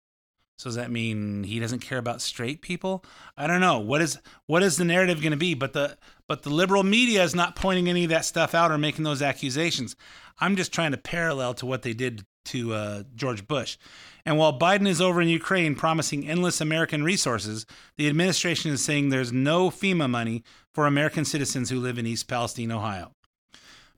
So 0.58 0.69
does 0.69 0.76
that 0.76 0.89
mean 0.89 1.43
he 1.43 1.60
doesn't 1.60 1.80
care 1.80 1.98
about 1.98 2.21
straight 2.21 2.62
people? 2.62 3.04
I 3.38 3.45
don't 3.45 3.60
know. 3.60 3.78
What 3.78 4.02
is 4.02 4.17
what 4.48 4.63
is 4.63 4.78
the 4.78 4.86
narrative 4.86 5.21
going 5.21 5.32
to 5.32 5.38
be? 5.38 5.54
But 5.54 5.74
the 5.74 5.98
but 6.28 6.43
the 6.43 6.50
liberal 6.50 6.82
media 6.82 7.24
is 7.24 7.36
not 7.36 7.56
pointing 7.56 7.89
any 7.89 8.06
of 8.06 8.10
that 8.10 8.26
stuff 8.26 8.56
out 8.56 8.71
or 8.71 8.78
making 8.78 9.04
those 9.04 9.21
accusations. 9.21 9.95
I'm 10.39 10.56
just 10.56 10.74
trying 10.74 10.91
to 10.91 10.98
parallel 10.98 11.54
to 11.56 11.65
what 11.65 11.82
they 11.84 11.93
did 11.93 12.26
to 12.45 12.74
uh, 12.74 13.04
George 13.15 13.48
Bush. 13.48 13.78
And 14.26 14.38
while 14.38 14.58
Biden 14.58 14.88
is 14.88 15.00
over 15.00 15.22
in 15.22 15.28
Ukraine 15.28 15.76
promising 15.76 16.28
endless 16.28 16.60
American 16.60 17.04
resources, 17.04 17.66
the 17.98 18.10
administration 18.10 18.72
is 18.72 18.84
saying 18.84 19.10
there's 19.10 19.32
no 19.32 19.70
FEMA 19.70 20.10
money 20.10 20.44
for 20.74 20.88
American 20.88 21.26
citizens 21.26 21.70
who 21.70 21.80
live 21.80 22.00
in 22.00 22.08
East 22.08 22.28
Palestine, 22.28 22.72
Ohio. 22.72 23.12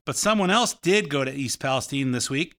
But 0.04 0.16
someone 0.16 0.50
else 0.50 0.74
did 0.74 1.08
go 1.08 1.24
to 1.24 1.32
East 1.32 1.60
Palestine 1.60 2.12
this 2.12 2.28
week. 2.28 2.54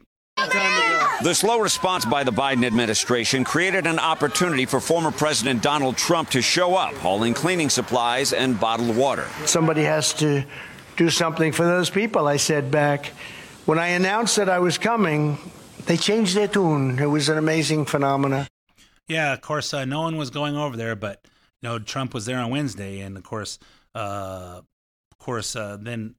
The 1.21 1.33
slow 1.33 1.59
response 1.59 2.05
by 2.05 2.23
the 2.23 2.31
Biden 2.31 2.65
administration 2.65 3.43
created 3.43 3.85
an 3.85 3.99
opportunity 3.99 4.65
for 4.65 4.79
former 4.79 5.11
President 5.11 5.61
Donald 5.61 5.97
Trump 5.97 6.29
to 6.29 6.41
show 6.41 6.75
up, 6.75 6.93
hauling 6.95 7.33
cleaning 7.33 7.69
supplies 7.69 8.33
and 8.33 8.59
bottled 8.59 8.95
water. 8.95 9.27
Somebody 9.45 9.83
has 9.83 10.13
to 10.13 10.45
do 10.95 11.09
something 11.09 11.51
for 11.51 11.65
those 11.65 11.89
people, 11.89 12.27
I 12.27 12.37
said 12.37 12.71
back. 12.71 13.07
When 13.65 13.77
I 13.77 13.87
announced 13.87 14.37
that 14.37 14.47
I 14.47 14.59
was 14.59 14.77
coming, 14.77 15.37
they 15.89 15.97
changed 15.97 16.35
their 16.35 16.47
tune. 16.47 16.99
It 16.99 17.07
was 17.07 17.29
an 17.29 17.39
amazing 17.39 17.85
phenomenon. 17.85 18.47
Yeah, 19.07 19.33
of 19.33 19.41
course, 19.41 19.73
uh, 19.73 19.85
no 19.85 20.01
one 20.01 20.17
was 20.17 20.29
going 20.29 20.55
over 20.55 20.77
there, 20.77 20.95
but 20.95 21.25
you 21.63 21.67
know, 21.67 21.79
Trump 21.79 22.13
was 22.13 22.27
there 22.27 22.37
on 22.37 22.51
Wednesday, 22.51 22.99
and 22.99 23.17
of 23.17 23.23
course, 23.23 23.57
uh, 23.95 24.61
of 25.11 25.17
course, 25.17 25.55
uh, 25.55 25.77
then 25.81 26.13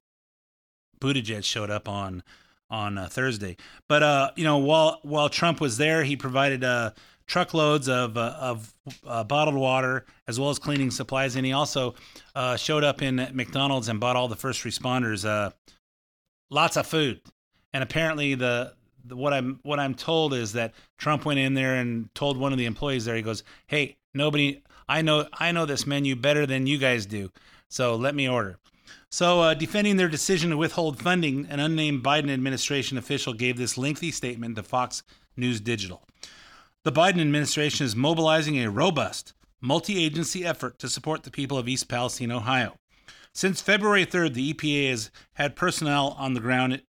Buttigieg 0.99 1.45
showed 1.45 1.69
up 1.69 1.87
on 1.87 2.21
on 2.69 2.97
uh, 2.97 3.07
Thursday. 3.07 3.55
But 3.87 4.03
uh, 4.03 4.31
you 4.35 4.43
know, 4.43 4.57
while 4.57 4.99
while 5.03 5.29
Trump 5.29 5.61
was 5.61 5.77
there, 5.77 6.03
he 6.03 6.17
provided 6.17 6.65
uh, 6.65 6.91
truckloads 7.25 7.87
of 7.87 8.17
of 8.17 8.75
bottled 9.29 9.55
water 9.55 10.05
as 10.27 10.37
well 10.37 10.49
as 10.49 10.59
cleaning 10.59 10.91
supplies, 10.91 11.37
and 11.37 11.45
he 11.45 11.53
also 11.53 11.95
uh, 12.35 12.57
showed 12.57 12.83
up 12.83 13.01
in 13.01 13.15
McDonald's 13.31 13.87
and 13.87 14.01
bought 14.01 14.17
all 14.17 14.27
the 14.27 14.35
first 14.35 14.65
responders 14.65 15.53
lots 16.49 16.75
of 16.75 16.85
food. 16.85 17.21
And 17.71 17.81
apparently, 17.81 18.35
the 18.35 18.73
what 19.09 19.33
I'm 19.33 19.59
what 19.63 19.79
I'm 19.79 19.93
told 19.93 20.33
is 20.33 20.53
that 20.53 20.73
Trump 20.97 21.25
went 21.25 21.39
in 21.39 21.53
there 21.53 21.75
and 21.75 22.13
told 22.15 22.37
one 22.37 22.51
of 22.51 22.57
the 22.57 22.65
employees 22.65 23.05
there. 23.05 23.15
He 23.15 23.21
goes, 23.21 23.43
"Hey, 23.67 23.97
nobody, 24.13 24.61
I 24.87 25.01
know 25.01 25.27
I 25.33 25.51
know 25.51 25.65
this 25.65 25.87
menu 25.87 26.15
better 26.15 26.45
than 26.45 26.67
you 26.67 26.77
guys 26.77 27.05
do, 27.05 27.31
so 27.69 27.95
let 27.95 28.15
me 28.15 28.27
order." 28.27 28.57
So, 29.09 29.41
uh, 29.41 29.53
defending 29.53 29.97
their 29.97 30.07
decision 30.07 30.51
to 30.51 30.57
withhold 30.57 31.01
funding, 31.01 31.45
an 31.49 31.59
unnamed 31.59 32.03
Biden 32.03 32.31
administration 32.31 32.97
official 32.97 33.33
gave 33.33 33.57
this 33.57 33.77
lengthy 33.77 34.11
statement 34.11 34.55
to 34.55 34.63
Fox 34.63 35.03
News 35.35 35.59
Digital. 35.59 36.03
The 36.83 36.91
Biden 36.91 37.19
administration 37.19 37.85
is 37.85 37.95
mobilizing 37.95 38.57
a 38.57 38.71
robust, 38.71 39.33
multi 39.59 40.03
agency 40.03 40.45
effort 40.45 40.79
to 40.79 40.89
support 40.89 41.23
the 41.23 41.31
people 41.31 41.57
of 41.57 41.67
East 41.67 41.87
Palestine, 41.87 42.31
Ohio. 42.31 42.77
Since 43.33 43.61
February 43.61 44.05
3rd, 44.05 44.33
the 44.33 44.53
EPA 44.53 44.89
has 44.89 45.11
had 45.33 45.55
personnel 45.55 46.15
on 46.17 46.33
the 46.33 46.39
ground. 46.39 46.81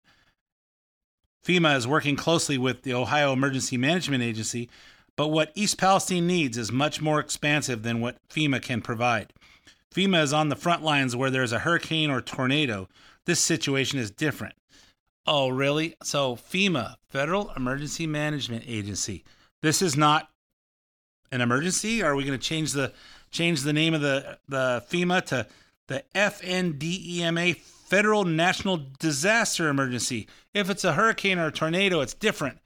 FEMA 1.44 1.76
is 1.76 1.86
working 1.86 2.16
closely 2.16 2.56
with 2.56 2.82
the 2.82 2.94
Ohio 2.94 3.32
Emergency 3.32 3.76
Management 3.76 4.22
Agency, 4.22 4.70
but 5.16 5.28
what 5.28 5.52
East 5.54 5.78
Palestine 5.78 6.26
needs 6.26 6.56
is 6.56 6.70
much 6.70 7.00
more 7.00 7.20
expansive 7.20 7.82
than 7.82 8.00
what 8.00 8.16
FEMA 8.28 8.62
can 8.62 8.80
provide. 8.80 9.32
FEMA 9.94 10.22
is 10.22 10.32
on 10.32 10.48
the 10.48 10.56
front 10.56 10.82
lines 10.82 11.16
where 11.16 11.30
there's 11.30 11.52
a 11.52 11.60
hurricane 11.60 12.10
or 12.10 12.20
tornado. 12.20 12.88
This 13.26 13.40
situation 13.40 13.98
is 13.98 14.10
different. 14.10 14.54
Oh, 15.26 15.48
really? 15.48 15.96
So, 16.02 16.36
FEMA, 16.36 16.96
Federal 17.08 17.52
Emergency 17.56 18.06
Management 18.06 18.64
Agency. 18.66 19.24
This 19.60 19.82
is 19.82 19.96
not 19.96 20.28
an 21.30 21.40
emergency? 21.40 22.02
Are 22.02 22.14
we 22.14 22.24
going 22.24 22.38
to 22.38 22.44
change 22.44 22.72
the 22.72 22.92
change 23.30 23.62
the 23.62 23.72
name 23.72 23.94
of 23.94 24.00
the 24.00 24.38
the 24.48 24.84
FEMA 24.90 25.24
to 25.26 25.46
the 25.88 26.04
FNDEMA 26.14 27.58
Federal 27.92 28.24
National 28.24 28.86
Disaster 29.00 29.68
Emergency? 29.68 30.26
If 30.54 30.70
it's 30.70 30.82
a 30.82 30.94
hurricane 30.94 31.38
or 31.38 31.48
a 31.48 31.52
tornado, 31.52 32.00
it's 32.00 32.14
different. 32.14 32.58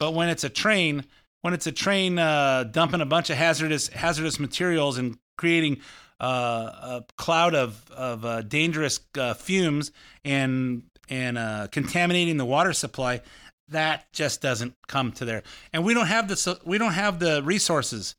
But 0.00 0.12
when 0.12 0.28
it's 0.28 0.42
a 0.42 0.48
train, 0.48 1.04
when 1.42 1.54
it's 1.54 1.68
a 1.68 1.72
train 1.72 2.18
uh, 2.18 2.64
dumping 2.64 3.00
a 3.00 3.06
bunch 3.06 3.30
of 3.30 3.36
hazardous 3.36 3.86
hazardous 3.86 4.40
materials 4.40 4.98
and 4.98 5.18
creating 5.38 5.82
uh, 6.20 6.24
a 6.26 7.04
cloud 7.16 7.54
of 7.54 7.88
of 7.92 8.24
uh, 8.24 8.42
dangerous 8.42 8.98
uh, 9.16 9.34
fumes 9.34 9.92
and 10.24 10.82
and 11.08 11.38
uh, 11.38 11.68
contaminating 11.70 12.36
the 12.36 12.44
water 12.44 12.72
supply. 12.72 13.20
That 13.68 14.12
just 14.12 14.42
doesn't 14.42 14.74
come 14.88 15.12
to 15.12 15.24
there, 15.24 15.44
and 15.72 15.84
we 15.84 15.94
don't 15.94 16.08
have 16.08 16.26
the 16.26 16.58
we 16.64 16.78
don't 16.78 16.94
have 16.94 17.20
the 17.20 17.40
resources. 17.44 18.16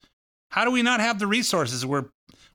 How 0.48 0.64
do 0.64 0.72
we 0.72 0.82
not 0.82 1.02
have 1.02 1.20
the 1.20 1.28
resources? 1.28 1.86
We're 1.86 2.06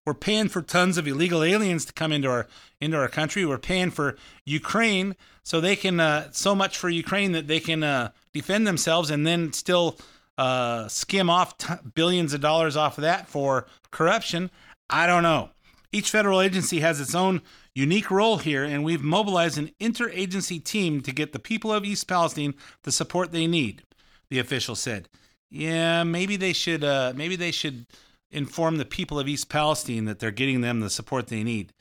we're 0.09 0.15
paying 0.15 0.49
for 0.49 0.63
tons 0.63 0.97
of 0.97 1.07
illegal 1.07 1.43
aliens 1.43 1.85
to 1.85 1.93
come 1.93 2.13
into 2.13 2.31
our 2.31 2.47
into 2.81 2.97
our 2.97 3.09
country. 3.09 3.45
We're 3.45 3.59
paying 3.59 3.91
for 3.91 4.17
Ukraine 4.47 5.15
so 5.43 5.61
they 5.61 5.77
can 5.77 6.01
uh, 6.01 6.31
so 6.33 6.55
much 6.55 6.79
for 6.79 6.89
Ukraine 6.89 7.33
that 7.33 7.47
they 7.47 7.61
can 7.61 7.83
uh, 7.83 8.13
defend 8.33 8.67
themselves 8.67 9.11
and 9.11 9.27
then 9.27 9.53
still 9.53 9.99
uh, 10.39 10.89
skim 10.89 11.29
off 11.29 11.59
t- 11.59 11.75
billions 11.95 12.33
of 12.33 12.41
dollars 12.41 12.75
off 12.75 12.97
of 12.97 13.03
that 13.03 13.29
for 13.29 13.67
corruption. 13.91 14.51
I 14.89 15.07
don't 15.07 15.23
know. 15.23 15.51
Each 15.93 16.11
federal 16.11 16.41
agency 16.41 16.81
has 16.81 17.01
its 17.01 17.15
own 17.15 17.43
unique 17.75 18.11
role 18.11 18.39
here, 18.39 18.65
and 18.65 18.83
we've 18.83 19.03
mobilized 19.03 19.59
an 19.59 19.73
interagency 19.79 20.63
team 20.65 21.03
to 21.03 21.13
get 21.13 21.35
the 21.35 21.39
people 21.39 21.71
of 21.71 21.85
East 21.85 22.09
Palestine 22.09 22.55
the 22.85 22.93
support 22.93 23.31
they 23.31 23.47
need. 23.47 23.83
The 24.31 24.39
official 24.39 24.75
said, 24.75 25.11
"Yeah, 25.51 26.03
maybe 26.03 26.37
they 26.37 26.55
should. 26.55 26.83
Uh, 26.83 27.13
maybe 27.15 27.37
they 27.37 27.51
should." 27.51 27.85
Inform 28.31 28.77
the 28.77 28.85
people 28.85 29.19
of 29.19 29.29
East 29.29 29.49
Palestine 29.49 30.05
that 30.05 30.19
they're 30.19 30.31
getting 30.31 30.61
them 30.61 30.81
the 30.81 30.91
support 30.91 31.29
they 31.29 31.43
need 31.43 31.73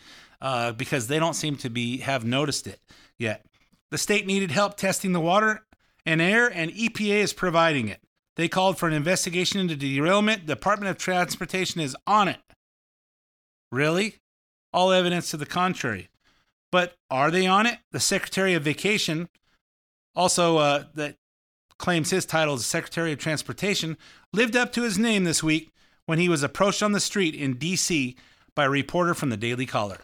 uh, 0.42 0.72
because 0.72 1.08
they 1.08 1.20
don't 1.20 1.34
seem 1.34 1.56
to 1.58 1.70
be 1.70 1.98
have 2.00 2.26
noticed 2.26 2.68
it 2.68 2.80
yet. 3.18 3.46
The 3.92 3.98
state 3.98 4.26
needed 4.26 4.52
help 4.52 4.78
testing 4.78 5.14
the 5.14 5.20
water 5.20 5.66
and 6.06 6.22
air, 6.22 6.48
and 6.48 6.72
EPA 6.72 7.18
is 7.18 7.34
providing 7.34 7.88
it. 7.88 8.02
They 8.36 8.48
called 8.48 8.78
for 8.78 8.88
an 8.88 8.94
investigation 8.94 9.60
into 9.60 9.76
derailment. 9.76 10.46
The 10.46 10.56
Department 10.56 10.90
of 10.90 10.98
Transportation 10.98 11.82
is 11.82 11.96
on 12.06 12.28
it. 12.28 12.40
Really? 13.72 14.18
All 14.72 14.92
evidence 14.92 15.32
to 15.32 15.38
the 15.38 15.46
contrary. 15.46 16.10
But 16.72 16.96
are 17.10 17.32
they 17.32 17.48
on 17.48 17.66
it? 17.66 17.80
The 17.92 18.00
Secretary 18.00 18.54
of 18.54 18.64
Vacation, 18.64 19.30
also 20.16 20.58
uh, 20.58 20.84
that 20.96 21.16
claims 21.80 22.10
his 22.10 22.26
title 22.26 22.56
as 22.56 22.66
Secretary 22.66 23.12
of 23.12 23.20
Transportation, 23.20 23.98
lived 24.34 24.56
up 24.56 24.72
to 24.74 24.84
his 24.84 25.00
name 25.00 25.24
this 25.24 25.42
week 25.42 25.72
when 26.08 26.18
he 26.18 26.30
was 26.30 26.42
approached 26.42 26.82
on 26.82 26.94
the 26.94 27.00
street 27.00 27.36
in 27.36 27.54
D.C. 27.56 28.16
by 28.56 28.66
a 28.66 28.70
reporter 28.70 29.14
from 29.14 29.30
the 29.30 29.38
Daily 29.38 29.68
Caller. 29.68 30.00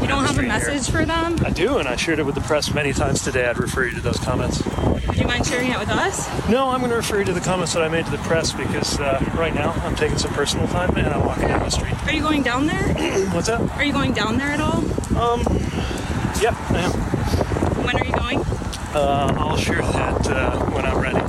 You 0.00 0.06
don't 0.06 0.24
have 0.24 0.38
a 0.38 0.42
message 0.42 0.88
for 0.88 1.04
them? 1.04 1.36
I 1.44 1.50
do, 1.50 1.78
and 1.78 1.88
I 1.88 1.96
shared 1.96 2.20
it 2.20 2.22
with 2.22 2.36
the 2.36 2.40
press 2.40 2.72
many 2.72 2.92
times 2.92 3.22
today. 3.22 3.46
I'd 3.46 3.58
refer 3.58 3.86
you 3.86 3.94
to 3.96 4.00
those 4.00 4.18
comments. 4.18 4.64
Would 5.08 5.16
you 5.16 5.26
mind 5.26 5.44
sharing 5.44 5.72
it 5.72 5.78
with 5.78 5.88
us? 5.88 6.28
No, 6.48 6.68
I'm 6.68 6.78
going 6.78 6.90
to 6.92 6.96
refer 6.96 7.18
you 7.18 7.24
to 7.24 7.32
the 7.32 7.40
comments 7.40 7.74
that 7.74 7.82
I 7.82 7.88
made 7.88 8.04
to 8.04 8.10
the 8.12 8.18
press 8.18 8.52
because 8.52 9.00
uh, 9.00 9.18
right 9.36 9.52
now 9.52 9.72
I'm 9.82 9.96
taking 9.96 10.16
some 10.16 10.32
personal 10.32 10.68
time 10.68 10.96
and 10.96 11.08
I'm 11.08 11.26
walking 11.26 11.48
down 11.48 11.58
the 11.60 11.70
street. 11.70 11.94
Are 12.06 12.12
you 12.12 12.22
going 12.22 12.44
down 12.44 12.66
there? 12.66 12.78
What's 13.32 13.48
that? 13.48 13.60
Are 13.72 13.82
you 13.82 13.92
going 13.92 14.12
down 14.12 14.38
there 14.38 14.50
at 14.50 14.60
all? 14.60 14.78
Um, 15.18 15.40
yeah, 16.40 16.54
I 16.70 16.82
am. 16.84 16.92
When 17.84 17.96
are 17.96 18.04
you 18.04 18.12
going? 18.12 18.38
Uh, 18.94 19.34
I'll 19.36 19.56
share 19.56 19.82
that 19.82 20.28
uh, 20.28 20.64
when 20.66 20.86
I'm 20.86 21.00
ready. 21.00 21.20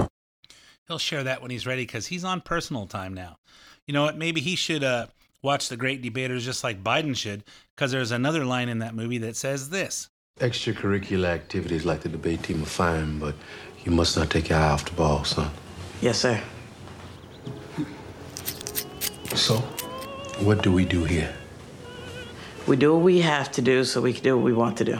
He'll 0.87 0.99
share 0.99 1.23
that 1.23 1.41
when 1.41 1.49
he's 1.49 1.65
ready 1.65 1.83
because 1.83 2.07
he's 2.07 2.23
on 2.23 2.41
personal 2.41 2.85
time 2.85 3.15
now. 3.15 3.37
You 3.89 3.93
know 3.93 4.03
what? 4.03 4.19
Maybe 4.19 4.39
he 4.39 4.55
should 4.55 4.83
uh, 4.83 5.07
watch 5.41 5.67
The 5.67 5.75
Great 5.75 6.03
Debaters 6.03 6.45
just 6.45 6.63
like 6.63 6.83
Biden 6.83 7.17
should 7.17 7.43
because 7.75 7.91
there's 7.91 8.11
another 8.11 8.45
line 8.45 8.69
in 8.69 8.77
that 8.77 8.93
movie 8.93 9.17
that 9.17 9.35
says 9.35 9.71
this. 9.71 10.09
Extracurricular 10.39 11.25
activities 11.25 11.85
like 11.85 12.01
the 12.01 12.09
debate 12.09 12.43
team 12.43 12.61
are 12.61 12.67
fine, 12.67 13.17
but 13.17 13.33
you 13.83 13.91
must 13.91 14.15
not 14.15 14.29
take 14.29 14.49
your 14.49 14.59
eye 14.59 14.69
off 14.69 14.85
the 14.85 14.91
ball, 14.91 15.23
son. 15.23 15.49
Yes, 16.01 16.19
sir. 16.19 16.39
So, 19.33 19.55
what 20.37 20.61
do 20.61 20.71
we 20.71 20.85
do 20.85 21.03
here? 21.05 21.33
We 22.67 22.75
do 22.75 22.93
what 22.93 23.01
we 23.01 23.21
have 23.21 23.51
to 23.53 23.61
do 23.63 23.83
so 23.83 24.01
we 24.01 24.13
can 24.13 24.23
do 24.23 24.37
what 24.37 24.45
we 24.45 24.53
want 24.53 24.77
to 24.77 24.85
do. 24.85 24.99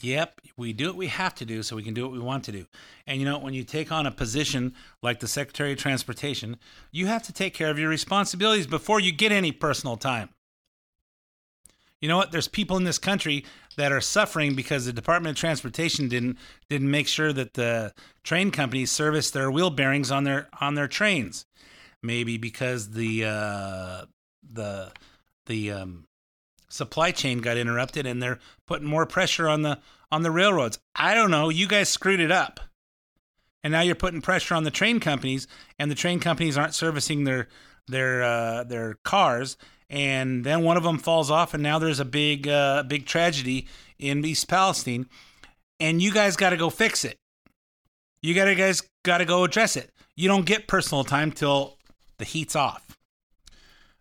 Yep, 0.00 0.40
we 0.58 0.72
do 0.72 0.88
what 0.88 0.96
we 0.96 1.06
have 1.06 1.34
to 1.36 1.44
do 1.44 1.62
so 1.62 1.76
we 1.76 1.82
can 1.82 1.94
do 1.94 2.02
what 2.02 2.12
we 2.12 2.18
want 2.18 2.44
to 2.44 2.52
do. 2.52 2.66
And 3.06 3.20
you 3.20 3.24
know, 3.24 3.38
when 3.38 3.54
you 3.54 3.64
take 3.64 3.92
on 3.92 4.06
a 4.06 4.10
position 4.10 4.74
like 5.02 5.20
the 5.20 5.28
Secretary 5.28 5.72
of 5.72 5.78
Transportation, 5.78 6.56
you 6.90 7.06
have 7.06 7.22
to 7.24 7.32
take 7.32 7.54
care 7.54 7.70
of 7.70 7.78
your 7.78 7.88
responsibilities 7.88 8.66
before 8.66 9.00
you 9.00 9.12
get 9.12 9.32
any 9.32 9.52
personal 9.52 9.96
time. 9.96 10.30
You 12.00 12.08
know 12.08 12.16
what? 12.16 12.30
There's 12.30 12.48
people 12.48 12.76
in 12.76 12.84
this 12.84 12.98
country 12.98 13.44
that 13.76 13.92
are 13.92 14.00
suffering 14.00 14.54
because 14.54 14.84
the 14.84 14.92
Department 14.92 15.36
of 15.36 15.40
Transportation 15.40 16.08
didn't 16.08 16.38
didn't 16.68 16.90
make 16.90 17.08
sure 17.08 17.32
that 17.32 17.54
the 17.54 17.92
train 18.22 18.50
companies 18.50 18.90
service 18.90 19.30
their 19.30 19.50
wheel 19.50 19.70
bearings 19.70 20.10
on 20.10 20.24
their 20.24 20.48
on 20.60 20.74
their 20.74 20.88
trains. 20.88 21.46
Maybe 22.02 22.36
because 22.36 22.90
the 22.90 23.24
uh, 23.24 24.04
the 24.52 24.92
the 25.46 25.72
um, 25.72 26.07
supply 26.68 27.10
chain 27.10 27.38
got 27.38 27.56
interrupted 27.56 28.06
and 28.06 28.22
they're 28.22 28.38
putting 28.66 28.88
more 28.88 29.06
pressure 29.06 29.48
on 29.48 29.62
the 29.62 29.78
on 30.10 30.22
the 30.22 30.30
railroads. 30.30 30.78
I 30.94 31.14
don't 31.14 31.30
know. 31.30 31.48
You 31.48 31.68
guys 31.68 31.88
screwed 31.88 32.20
it 32.20 32.30
up. 32.30 32.60
And 33.64 33.72
now 33.72 33.80
you're 33.80 33.94
putting 33.94 34.22
pressure 34.22 34.54
on 34.54 34.64
the 34.64 34.70
train 34.70 35.00
companies 35.00 35.46
and 35.78 35.90
the 35.90 35.94
train 35.94 36.20
companies 36.20 36.56
aren't 36.56 36.74
servicing 36.74 37.24
their 37.24 37.48
their 37.86 38.22
uh, 38.22 38.64
their 38.64 38.94
cars 39.04 39.56
and 39.90 40.44
then 40.44 40.62
one 40.62 40.76
of 40.76 40.82
them 40.82 40.98
falls 40.98 41.30
off 41.30 41.54
and 41.54 41.62
now 41.62 41.78
there's 41.78 42.00
a 42.00 42.04
big 42.04 42.46
uh, 42.46 42.82
big 42.84 43.06
tragedy 43.06 43.66
in 43.98 44.24
East 44.24 44.48
Palestine 44.48 45.06
and 45.80 46.00
you 46.00 46.12
guys 46.12 46.36
got 46.36 46.50
to 46.50 46.56
go 46.56 46.70
fix 46.70 47.04
it. 47.04 47.18
You 48.22 48.34
got 48.34 48.46
to 48.46 48.54
guys 48.54 48.82
got 49.04 49.18
to 49.18 49.24
go 49.24 49.44
address 49.44 49.76
it. 49.76 49.90
You 50.16 50.28
don't 50.28 50.46
get 50.46 50.66
personal 50.66 51.04
time 51.04 51.32
till 51.32 51.78
the 52.18 52.24
heat's 52.24 52.56
off. 52.56 52.97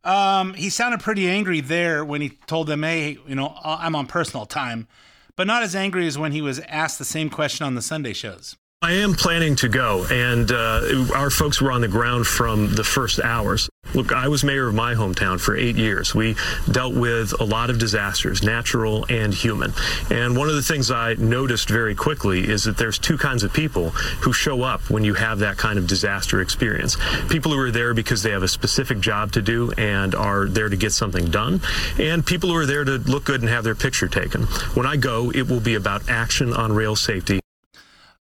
Um, 0.07 0.53
he 0.53 0.69
sounded 0.69 1.01
pretty 1.01 1.27
angry 1.27 1.59
there 1.59 2.05
when 2.05 2.21
he 2.21 2.29
told 2.47 2.67
them, 2.67 2.83
"Hey, 2.83 3.17
you 3.27 3.35
know, 3.35 3.59
I'm 3.63 3.93
on 3.93 4.07
personal 4.07 4.45
time," 4.45 4.87
but 5.35 5.47
not 5.47 5.63
as 5.63 5.75
angry 5.75 6.07
as 6.07 6.17
when 6.17 6.31
he 6.31 6.41
was 6.41 6.59
asked 6.61 6.97
the 6.97 7.05
same 7.05 7.29
question 7.29 7.65
on 7.65 7.75
the 7.75 7.81
Sunday 7.81 8.13
shows. 8.13 8.55
I 8.83 8.91
am 8.91 9.15
planning 9.15 9.55
to 9.55 9.69
go, 9.69 10.05
and 10.11 10.51
uh, 10.51 11.07
our 11.15 11.31
folks 11.31 11.59
were 11.59 11.71
on 11.71 11.81
the 11.81 11.87
ground 11.87 12.27
from 12.27 12.75
the 12.75 12.83
first 12.83 13.19
hours. 13.19 13.67
Look, 13.95 14.13
I 14.13 14.27
was 14.27 14.43
mayor 14.43 14.67
of 14.67 14.75
my 14.75 14.93
hometown 14.93 15.41
for 15.41 15.55
eight 15.55 15.77
years. 15.77 16.13
We 16.13 16.35
dealt 16.69 16.93
with 16.93 17.33
a 17.39 17.43
lot 17.43 17.71
of 17.71 17.79
disasters, 17.79 18.43
natural 18.43 19.07
and 19.09 19.33
human. 19.33 19.73
And 20.11 20.37
one 20.37 20.47
of 20.47 20.53
the 20.53 20.61
things 20.61 20.91
I 20.91 21.15
noticed 21.15 21.69
very 21.69 21.95
quickly 21.95 22.47
is 22.47 22.65
that 22.65 22.77
there's 22.77 22.99
two 22.99 23.17
kinds 23.17 23.41
of 23.41 23.51
people 23.51 23.89
who 23.89 24.31
show 24.31 24.61
up 24.61 24.91
when 24.91 25.03
you 25.03 25.15
have 25.15 25.39
that 25.39 25.57
kind 25.57 25.79
of 25.79 25.87
disaster 25.87 26.39
experience. 26.39 26.97
People 27.29 27.53
who 27.53 27.59
are 27.59 27.71
there 27.71 27.95
because 27.95 28.21
they 28.21 28.31
have 28.31 28.43
a 28.43 28.47
specific 28.47 28.99
job 28.99 29.31
to 29.31 29.41
do 29.41 29.71
and 29.71 30.13
are 30.13 30.45
there 30.45 30.69
to 30.69 30.77
get 30.77 30.91
something 30.91 31.31
done, 31.31 31.61
and 31.97 32.23
people 32.23 32.51
who 32.51 32.55
are 32.55 32.67
there 32.67 32.83
to 32.83 32.99
look 32.99 33.25
good 33.25 33.41
and 33.41 33.49
have 33.49 33.63
their 33.63 33.73
picture 33.73 34.07
taken. 34.07 34.43
When 34.75 34.85
I 34.85 34.97
go, 34.97 35.31
it 35.31 35.49
will 35.49 35.61
be 35.61 35.73
about 35.73 36.07
action 36.11 36.53
on 36.53 36.73
rail 36.73 36.95
safety. 36.95 37.39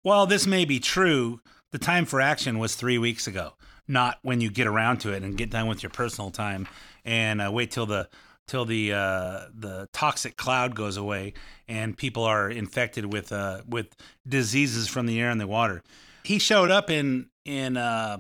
While 0.05 0.27
this 0.27 0.47
may 0.47 0.67
be 0.67 0.81
true, 0.81 1.41
the 1.73 1.79
time 1.79 2.05
for 2.05 2.21
action 2.21 2.59
was 2.59 2.75
three 2.75 2.99
weeks 2.99 3.27
ago, 3.27 3.55
not 3.89 4.19
when 4.21 4.43
you 4.43 4.51
get 4.51 4.67
around 4.67 4.99
to 4.99 5.13
it 5.15 5.23
and 5.23 5.35
get 5.35 5.49
done 5.49 5.67
with 5.67 5.83
your 5.83 5.89
personal 5.89 6.31
time 6.31 6.69
and 7.07 7.41
uh, 7.41 7.51
wait 7.51 7.71
till 7.71 7.87
the 7.87 8.11
till 8.47 8.67
the 8.67 8.93
uh, 8.93 9.47
the 9.59 9.89
toxic 9.95 10.37
cloud 10.37 10.75
goes 10.75 10.99
away 10.99 11.33
and 11.69 11.97
people 11.97 12.23
are 12.23 12.51
infected 12.51 13.15
with 13.15 13.33
uh, 13.33 13.63
with 13.67 13.97
diseases 14.29 14.89
from 14.89 15.07
the 15.07 15.19
air 15.19 15.31
and 15.31 15.41
the 15.41 15.47
water. 15.47 15.83
He 16.23 16.39
showed 16.39 16.71
up 16.71 16.91
in 16.91 17.31
in 17.47 17.79
uh, 17.79 18.19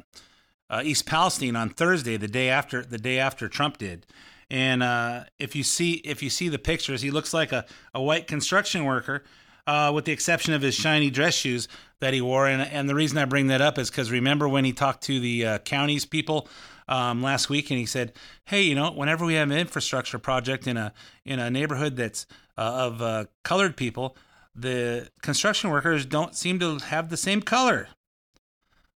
uh, 0.71 0.81
East 0.83 1.05
Palestine 1.05 1.55
on 1.55 1.69
Thursday, 1.69 2.17
the 2.17 2.29
day 2.29 2.49
after 2.49 2.83
the 2.83 2.97
day 2.97 3.19
after 3.19 3.47
Trump 3.47 3.77
did. 3.77 4.07
And 4.51 4.83
uh, 4.83 5.25
if 5.39 5.55
you 5.55 5.63
see 5.63 5.97
if 5.97 6.23
you 6.23 6.31
see 6.31 6.49
the 6.49 6.59
pictures, 6.59 7.03
he 7.03 7.11
looks 7.11 7.35
like 7.35 7.53
a, 7.53 7.67
a 7.93 8.01
white 8.01 8.27
construction 8.27 8.87
worker 8.87 9.23
uh, 9.67 9.91
with 9.95 10.05
the 10.05 10.13
exception 10.13 10.53
of 10.53 10.63
his 10.63 10.75
shiny 10.75 11.11
dress 11.11 11.35
shoes 11.35 11.69
that 12.01 12.15
he 12.15 12.21
wore. 12.21 12.47
And, 12.47 12.63
and 12.63 12.89
the 12.89 12.95
reason 12.95 13.19
I 13.19 13.25
bring 13.25 13.47
that 13.49 13.61
up 13.61 13.79
is 13.79 13.91
because 13.91 14.11
remember 14.11 14.49
when 14.49 14.65
he 14.65 14.73
talked 14.73 15.03
to 15.05 15.21
the 15.21 15.47
uh, 15.47 15.59
county's 15.59 16.05
people 16.05 16.49
um, 16.89 17.23
last 17.23 17.49
week 17.49 17.71
and 17.71 17.79
he 17.79 17.87
said, 17.87 18.13
"Hey, 18.45 18.63
you 18.63 18.75
know, 18.75 18.91
whenever 18.91 19.25
we 19.25 19.35
have 19.35 19.51
an 19.51 19.57
infrastructure 19.57 20.19
project 20.19 20.67
in 20.67 20.77
a 20.77 20.93
in 21.25 21.39
a 21.39 21.51
neighborhood 21.51 21.97
that's 21.97 22.27
uh, 22.59 22.61
of 22.61 23.03
uh, 23.03 23.25
colored 23.43 23.77
people, 23.77 24.17
the 24.55 25.09
construction 25.23 25.71
workers 25.71 26.05
don't 26.05 26.37
seem 26.37 26.59
to 26.59 26.79
have 26.79 27.09
the 27.09 27.17
same 27.17 27.41
color." 27.41 27.89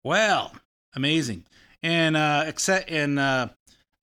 Well, 0.04 0.54
amazing, 0.96 1.46
and 1.84 2.18
uh, 2.18 2.46
except 2.48 2.92
uh, 2.92 3.50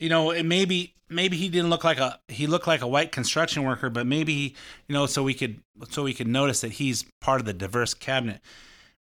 you 0.03 0.09
know, 0.09 0.33
it 0.33 0.43
maybe 0.45 0.97
maybe 1.09 1.37
he 1.37 1.49
didn't 1.49 1.71
look 1.71 1.85
like 1.85 1.99
a 1.99 2.19
he 2.27 2.49
looked 2.49 2.67
like 2.67 2.83
a 2.83 2.89
white 2.89 3.13
construction 3.13 3.63
worker, 3.63 3.89
but 3.89 4.05
maybe 4.05 4.35
he, 4.35 4.57
you 4.89 4.95
know, 4.95 5.07
so 5.07 5.23
we 5.23 5.33
could 5.33 5.61
so 5.91 6.03
we 6.03 6.13
could 6.13 6.27
notice 6.27 6.61
that 6.63 6.73
he's 6.73 7.05
part 7.21 7.41
of 7.41 7.47
the 7.47 7.53
diverse 7.53 7.95
cabinet. 7.95 8.41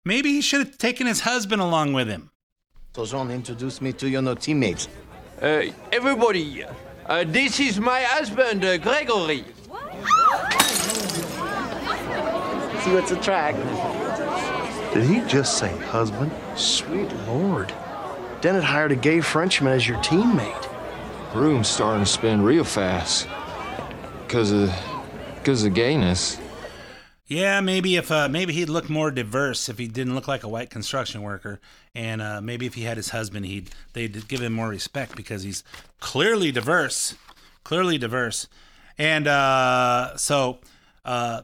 Maybe 0.04 0.30
he 0.30 0.40
should 0.40 0.60
have 0.60 0.78
taken 0.78 1.08
his 1.08 1.22
husband 1.22 1.60
along 1.60 1.92
with 1.92 2.08
him. 2.08 2.30
So 2.94 3.04
Jean 3.04 3.32
introduced 3.32 3.82
me 3.82 3.92
to 3.94 4.08
your 4.08 4.22
new 4.22 4.36
teammates. 4.36 4.86
Uh, 5.40 5.64
everybody, 5.90 6.64
uh, 7.06 7.24
this 7.26 7.58
is 7.58 7.80
my 7.80 8.02
husband, 8.02 8.64
uh, 8.64 8.78
Gregory. 8.78 9.44
See 12.82 12.94
what's 12.94 13.10
a 13.10 13.16
track. 13.20 13.56
Did 14.94 15.04
he 15.04 15.20
just 15.26 15.58
say 15.58 15.76
husband? 15.78 16.30
Sweet 16.54 17.12
lord. 17.26 17.72
Dennit 18.40 18.62
hired 18.62 18.92
a 18.92 18.96
gay 18.96 19.20
Frenchman 19.20 19.72
as 19.72 19.88
your 19.88 19.98
teammate. 19.98 20.71
Room's 21.34 21.68
starting 21.68 22.04
to 22.04 22.10
spin 22.10 22.42
real 22.42 22.64
fast. 22.64 23.28
Because 24.26 24.52
of, 24.52 24.72
because 25.36 25.64
of 25.64 25.74
gayness. 25.74 26.38
Yeah, 27.26 27.60
maybe 27.60 27.96
if 27.96 28.10
uh, 28.10 28.28
maybe 28.28 28.52
he'd 28.52 28.68
look 28.68 28.90
more 28.90 29.10
diverse 29.10 29.70
if 29.70 29.78
he 29.78 29.88
didn't 29.88 30.14
look 30.14 30.28
like 30.28 30.42
a 30.42 30.48
white 30.48 30.68
construction 30.68 31.22
worker, 31.22 31.60
and 31.94 32.20
uh, 32.20 32.42
maybe 32.42 32.66
if 32.66 32.74
he 32.74 32.82
had 32.82 32.98
his 32.98 33.08
husband, 33.08 33.46
he'd 33.46 33.70
they'd 33.94 34.28
give 34.28 34.40
him 34.42 34.52
more 34.52 34.68
respect 34.68 35.16
because 35.16 35.42
he's 35.42 35.64
clearly 35.98 36.52
diverse, 36.52 37.14
clearly 37.64 37.96
diverse, 37.96 38.48
and 38.98 39.26
uh, 39.26 40.14
so 40.18 40.58
uh, 41.06 41.40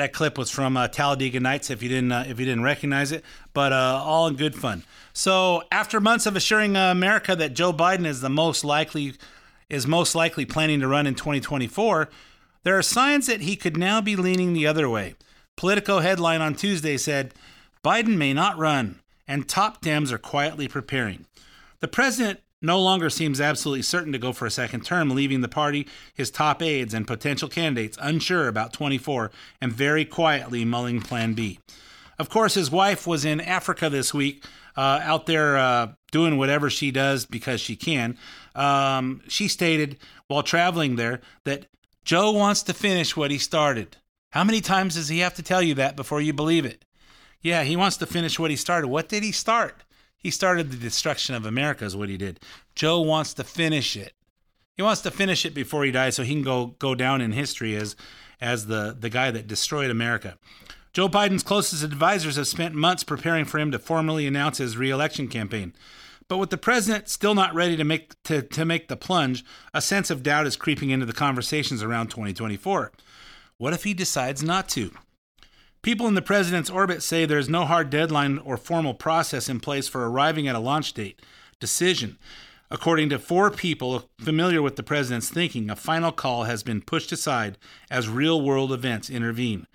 that 0.00 0.12
clip 0.12 0.36
was 0.36 0.50
from 0.50 0.76
uh, 0.76 0.88
Talladega 0.88 1.40
Nights. 1.40 1.70
If 1.70 1.82
you 1.82 1.88
didn't 1.88 2.12
uh, 2.12 2.24
if 2.26 2.38
you 2.40 2.46
didn't 2.46 2.64
recognize 2.64 3.12
it, 3.12 3.24
but 3.52 3.72
uh, 3.72 4.02
all 4.04 4.26
in 4.26 4.36
good 4.36 4.54
fun. 4.54 4.82
So 5.12 5.62
after 5.70 6.00
months 6.00 6.26
of 6.26 6.36
assuring 6.36 6.76
uh, 6.76 6.90
America 6.90 7.36
that 7.36 7.54
Joe 7.54 7.72
Biden 7.72 8.06
is 8.06 8.20
the 8.20 8.30
most 8.30 8.64
likely 8.64 9.14
is 9.68 9.86
most 9.86 10.14
likely 10.14 10.44
planning 10.44 10.80
to 10.80 10.88
run 10.88 11.06
in 11.06 11.14
2024. 11.14 12.08
There 12.62 12.76
are 12.76 12.82
signs 12.82 13.26
that 13.26 13.42
he 13.42 13.56
could 13.56 13.76
now 13.76 14.00
be 14.00 14.16
leaning 14.16 14.52
the 14.52 14.66
other 14.66 14.88
way. 14.88 15.14
Politico 15.56 16.00
headline 16.00 16.40
on 16.40 16.54
Tuesday 16.54 16.96
said 16.96 17.34
Biden 17.84 18.16
may 18.16 18.34
not 18.34 18.58
run, 18.58 19.00
and 19.26 19.48
top 19.48 19.82
Dems 19.82 20.12
are 20.12 20.18
quietly 20.18 20.68
preparing. 20.68 21.26
The 21.80 21.88
president 21.88 22.40
no 22.62 22.80
longer 22.80 23.08
seems 23.10 23.40
absolutely 23.40 23.82
certain 23.82 24.12
to 24.12 24.18
go 24.18 24.32
for 24.32 24.46
a 24.46 24.50
second 24.50 24.84
term, 24.84 25.10
leaving 25.10 25.40
the 25.40 25.48
party, 25.48 25.86
his 26.14 26.30
top 26.30 26.62
aides, 26.62 26.94
and 26.94 27.06
potential 27.06 27.48
candidates 27.48 27.98
unsure 28.00 28.48
about 28.48 28.72
24 28.72 29.30
and 29.60 29.72
very 29.72 30.04
quietly 30.04 30.64
mulling 30.64 31.00
Plan 31.00 31.34
B. 31.34 31.58
Of 32.18 32.28
course, 32.28 32.54
his 32.54 32.70
wife 32.70 33.06
was 33.06 33.24
in 33.24 33.40
Africa 33.40 33.88
this 33.88 34.12
week, 34.12 34.44
uh, 34.76 35.00
out 35.02 35.26
there 35.26 35.56
uh, 35.56 35.92
doing 36.12 36.36
whatever 36.36 36.68
she 36.68 36.90
does 36.90 37.24
because 37.24 37.60
she 37.60 37.76
can. 37.76 38.16
Um, 38.54 39.22
she 39.26 39.48
stated 39.48 39.98
while 40.26 40.42
traveling 40.42 40.96
there 40.96 41.20
that 41.44 41.66
Joe 42.04 42.30
wants 42.32 42.62
to 42.64 42.74
finish 42.74 43.16
what 43.16 43.30
he 43.30 43.38
started. 43.38 43.96
How 44.32 44.44
many 44.44 44.60
times 44.60 44.94
does 44.94 45.08
he 45.08 45.20
have 45.20 45.34
to 45.34 45.42
tell 45.42 45.62
you 45.62 45.74
that 45.74 45.96
before 45.96 46.20
you 46.20 46.32
believe 46.32 46.64
it? 46.64 46.84
Yeah, 47.42 47.64
he 47.64 47.74
wants 47.74 47.96
to 47.98 48.06
finish 48.06 48.38
what 48.38 48.50
he 48.50 48.56
started. 48.56 48.88
What 48.88 49.08
did 49.08 49.22
he 49.22 49.32
start? 49.32 49.82
He 50.20 50.30
started 50.30 50.70
the 50.70 50.76
destruction 50.76 51.34
of 51.34 51.46
America, 51.46 51.84
is 51.84 51.96
what 51.96 52.10
he 52.10 52.16
did. 52.16 52.40
Joe 52.74 53.00
wants 53.00 53.34
to 53.34 53.44
finish 53.44 53.96
it. 53.96 54.12
He 54.76 54.82
wants 54.82 55.00
to 55.02 55.10
finish 55.10 55.44
it 55.44 55.54
before 55.54 55.84
he 55.84 55.90
dies 55.90 56.16
so 56.16 56.22
he 56.22 56.34
can 56.34 56.42
go, 56.42 56.74
go 56.78 56.94
down 56.94 57.20
in 57.20 57.32
history 57.32 57.74
as, 57.74 57.96
as 58.40 58.66
the, 58.66 58.96
the 58.98 59.10
guy 59.10 59.30
that 59.30 59.46
destroyed 59.46 59.90
America. 59.90 60.38
Joe 60.92 61.08
Biden's 61.08 61.42
closest 61.42 61.84
advisors 61.84 62.36
have 62.36 62.48
spent 62.48 62.74
months 62.74 63.04
preparing 63.04 63.44
for 63.44 63.58
him 63.58 63.70
to 63.70 63.78
formally 63.78 64.26
announce 64.26 64.58
his 64.58 64.76
reelection 64.76 65.28
campaign. 65.28 65.72
But 66.28 66.38
with 66.38 66.50
the 66.50 66.58
president 66.58 67.08
still 67.08 67.34
not 67.34 67.54
ready 67.54 67.76
to 67.76 67.84
make 67.84 68.20
to, 68.24 68.42
to 68.42 68.64
make 68.64 68.88
the 68.88 68.96
plunge, 68.96 69.44
a 69.74 69.80
sense 69.80 70.10
of 70.10 70.22
doubt 70.22 70.46
is 70.46 70.56
creeping 70.56 70.90
into 70.90 71.06
the 71.06 71.12
conversations 71.12 71.82
around 71.82 72.08
2024. 72.08 72.92
What 73.58 73.72
if 73.72 73.84
he 73.84 73.94
decides 73.94 74.42
not 74.42 74.68
to? 74.70 74.92
People 75.82 76.06
in 76.06 76.14
the 76.14 76.22
president's 76.22 76.68
orbit 76.68 77.02
say 77.02 77.24
there's 77.24 77.48
no 77.48 77.64
hard 77.64 77.88
deadline 77.88 78.38
or 78.38 78.56
formal 78.56 78.94
process 78.94 79.48
in 79.48 79.60
place 79.60 79.88
for 79.88 80.08
arriving 80.08 80.46
at 80.46 80.54
a 80.54 80.60
launch 80.60 80.92
date 80.92 81.22
decision. 81.58 82.18
According 82.70 83.08
to 83.08 83.18
four 83.18 83.50
people 83.50 84.10
familiar 84.20 84.62
with 84.62 84.76
the 84.76 84.82
president's 84.82 85.30
thinking, 85.30 85.70
a 85.70 85.76
final 85.76 86.12
call 86.12 86.44
has 86.44 86.62
been 86.62 86.82
pushed 86.82 87.10
aside 87.12 87.58
as 87.90 88.08
real 88.08 88.40
world 88.40 88.72
events 88.72 89.10
intervene. 89.10 89.66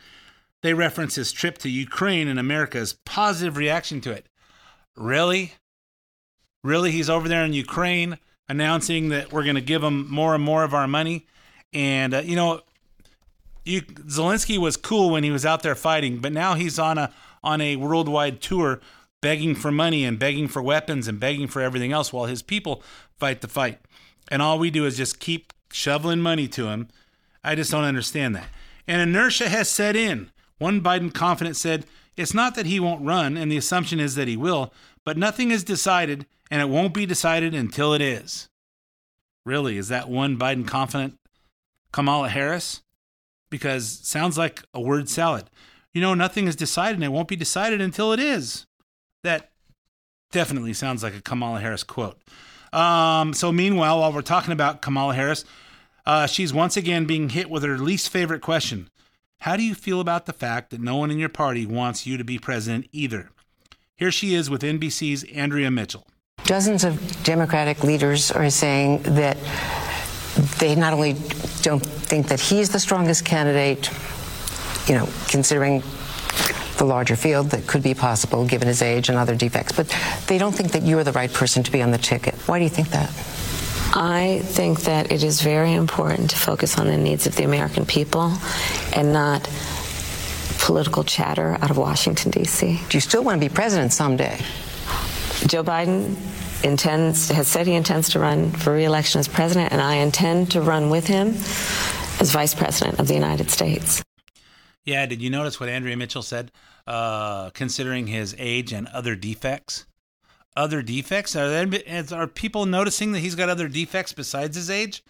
They 0.62 0.74
reference 0.74 1.16
his 1.16 1.32
trip 1.32 1.58
to 1.60 1.70
Ukraine 1.70 2.28
and 2.28 2.40
America's 2.40 2.94
positive 3.06 3.58
reaction 3.58 4.00
to 4.02 4.12
it. 4.12 4.28
Really? 4.96 5.54
Really, 6.64 6.92
he's 6.92 7.10
over 7.10 7.28
there 7.28 7.44
in 7.44 7.54
Ukraine 7.54 8.18
announcing 8.48 9.10
that 9.10 9.34
we're 9.34 9.44
going 9.44 9.56
to 9.56 9.62
give 9.62 9.84
him 9.84 10.10
more 10.10 10.34
and 10.34 10.44
more 10.44 10.64
of 10.64 10.74
our 10.74 10.88
money. 10.88 11.28
And, 11.74 12.14
uh, 12.14 12.22
you 12.24 12.36
know, 12.36 12.62
you, 13.66 13.82
Zelensky 13.82 14.58
was 14.58 14.78
cool 14.78 15.10
when 15.10 15.24
he 15.24 15.32
was 15.32 15.46
out 15.46 15.64
there 15.64 15.76
fighting, 15.76 16.20
but 16.20 16.32
now 16.32 16.54
he's 16.54 16.80
on 16.80 16.98
a 16.98 17.12
on 17.44 17.62
a 17.62 17.76
worldwide 17.76 18.42
tour 18.42 18.80
begging 19.22 19.56
for 19.56 19.72
money 19.72 20.04
and 20.04 20.18
begging 20.20 20.48
for 20.48 20.62
weapons 20.62 21.08
and 21.08 21.20
begging 21.20 21.48
for 21.48 21.62
everything 21.62 21.92
else 21.92 22.14
while 22.14 22.26
his 22.26 22.42
people 22.42 22.84
fight 23.20 23.42
the 23.42 23.48
fight. 23.48 23.80
And 24.30 24.42
all 24.42 24.58
we 24.58 24.72
do 24.72 24.86
is 24.86 24.98
just 24.98 25.20
keep 25.20 25.54
shoveling 25.72 26.22
money 26.22 26.48
to 26.50 26.68
him. 26.68 26.88
I 27.44 27.56
just 27.56 27.72
don't 27.72 27.84
understand 27.84 28.36
that. 28.36 28.48
And 28.88 29.02
inertia 29.02 29.50
has 29.50 29.70
set 29.70 29.96
in. 29.96 30.32
One 30.58 30.82
Biden 30.82 31.14
confidant 31.14 31.58
said, 31.58 31.86
It's 32.16 32.34
not 32.34 32.56
that 32.56 32.66
he 32.66 32.80
won't 32.80 33.06
run, 33.06 33.38
and 33.38 33.52
the 33.52 33.58
assumption 33.58 34.00
is 34.00 34.16
that 34.16 34.28
he 34.28 34.38
will, 34.38 34.74
but 35.04 35.18
nothing 35.18 35.52
is 35.52 35.64
decided, 35.64 36.26
and 36.50 36.62
it 36.62 36.70
won't 36.70 36.94
be 36.94 37.06
decided 37.06 37.54
until 37.54 37.94
it 37.94 38.02
is. 38.02 38.50
Really, 39.46 39.78
is 39.78 39.90
that 39.90 40.10
one 40.10 40.38
Biden 40.38 40.68
confident 40.68 41.20
Kamala 41.92 42.30
Harris? 42.30 42.82
Because 43.56 43.88
sounds 44.04 44.38
like 44.38 44.64
a 44.74 44.82
word 44.82 45.08
salad. 45.08 45.50
You 45.94 46.02
know, 46.02 46.14
nothing 46.14 46.48
is 46.48 46.58
decided, 46.58 46.96
and 46.96 47.06
it 47.06 47.12
won't 47.12 47.30
be 47.30 47.38
decided 47.38 47.80
until 47.80 48.12
it 48.12 48.20
is. 48.20 48.66
That 49.24 49.52
definitely 50.32 50.74
sounds 50.74 51.04
like 51.04 51.16
a 51.16 51.22
Kamala 51.22 51.62
Harris 51.62 51.84
quote. 51.84 52.20
Um, 52.74 53.34
so, 53.34 53.54
meanwhile, 53.54 54.02
while 54.02 54.12
we're 54.12 54.22
talking 54.22 54.52
about 54.52 54.82
Kamala 54.82 55.14
Harris, 55.14 55.46
uh, 56.06 56.28
she's 56.28 56.54
once 56.54 56.76
again 56.76 57.06
being 57.06 57.30
hit 57.30 57.50
with 57.50 57.64
her 57.64 57.78
least 57.78 58.10
favorite 58.10 58.42
question 58.42 58.90
How 59.40 59.56
do 59.56 59.64
you 59.64 59.74
feel 59.74 60.02
about 60.02 60.26
the 60.26 60.34
fact 60.34 60.72
that 60.72 60.82
no 60.82 60.98
one 60.98 61.12
in 61.12 61.18
your 61.18 61.30
party 61.30 61.66
wants 61.66 62.06
you 62.06 62.18
to 62.18 62.26
be 62.26 62.38
president 62.38 62.90
either? 62.92 63.30
Here 63.96 64.12
she 64.12 64.36
is 64.36 64.50
with 64.50 64.64
NBC's 64.64 65.24
Andrea 65.34 65.72
Mitchell. 65.72 66.06
Dozens 66.44 66.84
of 66.84 67.24
Democratic 67.24 67.84
leaders 67.86 68.32
are 68.32 68.50
saying 68.50 69.02
that 69.04 69.38
they 70.60 70.76
not 70.76 70.94
only 70.94 71.14
don't 71.62 71.80
think 71.80 72.28
that 72.28 72.40
he's 72.40 72.70
the 72.70 72.80
strongest 72.80 73.26
candidate, 73.26 73.90
you 74.88 74.96
know, 74.96 75.08
considering 75.28 75.82
the 76.78 76.86
larger 76.86 77.16
field 77.16 77.52
that 77.52 77.66
could 77.68 77.82
be 77.82 77.94
possible 77.94 78.46
given 78.46 78.68
his 78.68 78.82
age 78.82 79.10
and 79.10 79.18
other 79.18 79.36
defects, 79.36 79.72
but 79.72 79.88
they 80.28 80.38
don't 80.38 80.54
think 80.54 80.72
that 80.72 80.84
you're 80.84 81.04
the 81.04 81.14
right 81.14 81.32
person 81.32 81.64
to 81.64 81.72
be 81.72 81.82
on 81.82 81.92
the 81.92 81.98
ticket. 81.98 82.36
Why 82.48 82.60
do 82.60 82.64
you 82.64 82.70
think 82.70 82.90
that? 82.90 83.10
I 83.98 84.42
think 84.44 84.82
that 84.82 85.12
it 85.12 85.24
is 85.24 85.42
very 85.42 85.74
important 85.74 86.32
to 86.32 86.36
focus 86.36 86.78
on 86.78 86.88
the 86.88 86.98
needs 86.98 87.28
of 87.28 87.36
the 87.38 87.46
American 87.46 87.86
people 87.86 88.34
and 88.94 89.14
not 89.14 89.50
political 90.60 91.04
chatter 91.04 91.58
out 91.62 91.72
of 91.72 91.78
Washington, 91.78 92.32
D.C. 92.32 92.82
Do 92.90 92.98
you 92.98 93.02
still 93.02 93.24
want 93.24 93.40
to 93.42 93.50
be 93.50 93.54
president 93.54 93.94
someday? 93.94 94.38
Joe 95.48 95.64
Biden 95.64 96.16
intends 96.64 97.30
has 97.30 97.48
said 97.48 97.68
he 97.68 97.74
intends 97.74 98.10
to 98.10 98.20
run 98.20 98.52
for 98.52 98.74
re-election 98.74 99.20
as 99.20 99.28
president, 99.28 99.72
and 99.72 99.82
I 99.82 99.96
intend 99.96 100.52
to 100.52 100.62
run 100.62 100.90
with 100.90 101.08
him 101.08 101.30
as 102.20 102.32
vice 102.32 102.54
president 102.54 103.00
of 103.00 103.08
the 103.08 103.14
United 103.14 103.50
States. 103.52 104.04
Yeah, 104.84 105.06
did 105.06 105.22
you 105.22 105.30
notice 105.30 105.60
what 105.60 105.70
Andrea 105.70 105.98
Mitchell 105.98 106.22
said? 106.22 106.52
Uh, 106.88 107.50
considering 107.52 108.08
his 108.08 108.36
age 108.38 108.72
and 108.72 108.88
other 108.90 109.16
defects, 109.16 109.86
other 110.56 110.82
defects 110.82 111.36
are 111.36 111.50
there, 111.50 112.06
are 112.14 112.28
people 112.28 112.66
noticing 112.66 113.12
that 113.12 113.20
he's 113.20 113.36
got 113.36 113.50
other 113.50 113.68
defects 113.68 114.14
besides 114.14 114.56
his 114.56 114.70
age? 114.70 115.04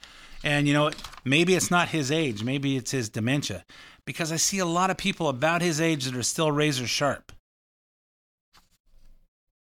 And 0.44 0.68
you 0.68 0.74
know, 0.74 0.92
maybe 1.26 1.56
it's 1.56 1.70
not 1.70 1.90
his 1.90 2.12
age, 2.12 2.44
maybe 2.44 2.78
it's 2.78 2.92
his 2.92 3.10
dementia, 3.10 3.66
because 4.06 4.32
I 4.32 4.38
see 4.38 4.60
a 4.60 4.66
lot 4.66 4.90
of 4.90 4.98
people 4.98 5.28
about 5.28 5.62
his 5.62 5.82
age 5.82 6.06
that 6.06 6.16
are 6.16 6.24
still 6.24 6.52
razor 6.52 6.88
sharp, 6.88 7.32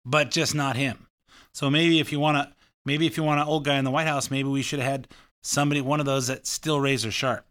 but 0.04 0.30
just 0.30 0.54
not 0.54 0.76
him. 0.76 1.06
So 1.52 1.70
maybe 1.70 2.00
if 2.00 2.12
you 2.12 2.20
want 2.20 2.36
to, 2.36 2.54
maybe 2.84 3.06
if 3.06 3.16
you 3.16 3.22
want 3.22 3.40
an 3.40 3.46
old 3.46 3.64
guy 3.64 3.76
in 3.76 3.84
the 3.84 3.90
White 3.90 4.06
House, 4.06 4.30
maybe 4.30 4.48
we 4.48 4.62
should 4.62 4.80
have 4.80 4.90
had 4.90 5.08
somebody, 5.42 5.80
one 5.80 6.00
of 6.00 6.06
those 6.06 6.26
that's 6.26 6.50
still 6.50 6.80
razor 6.80 7.10
sharp. 7.10 7.44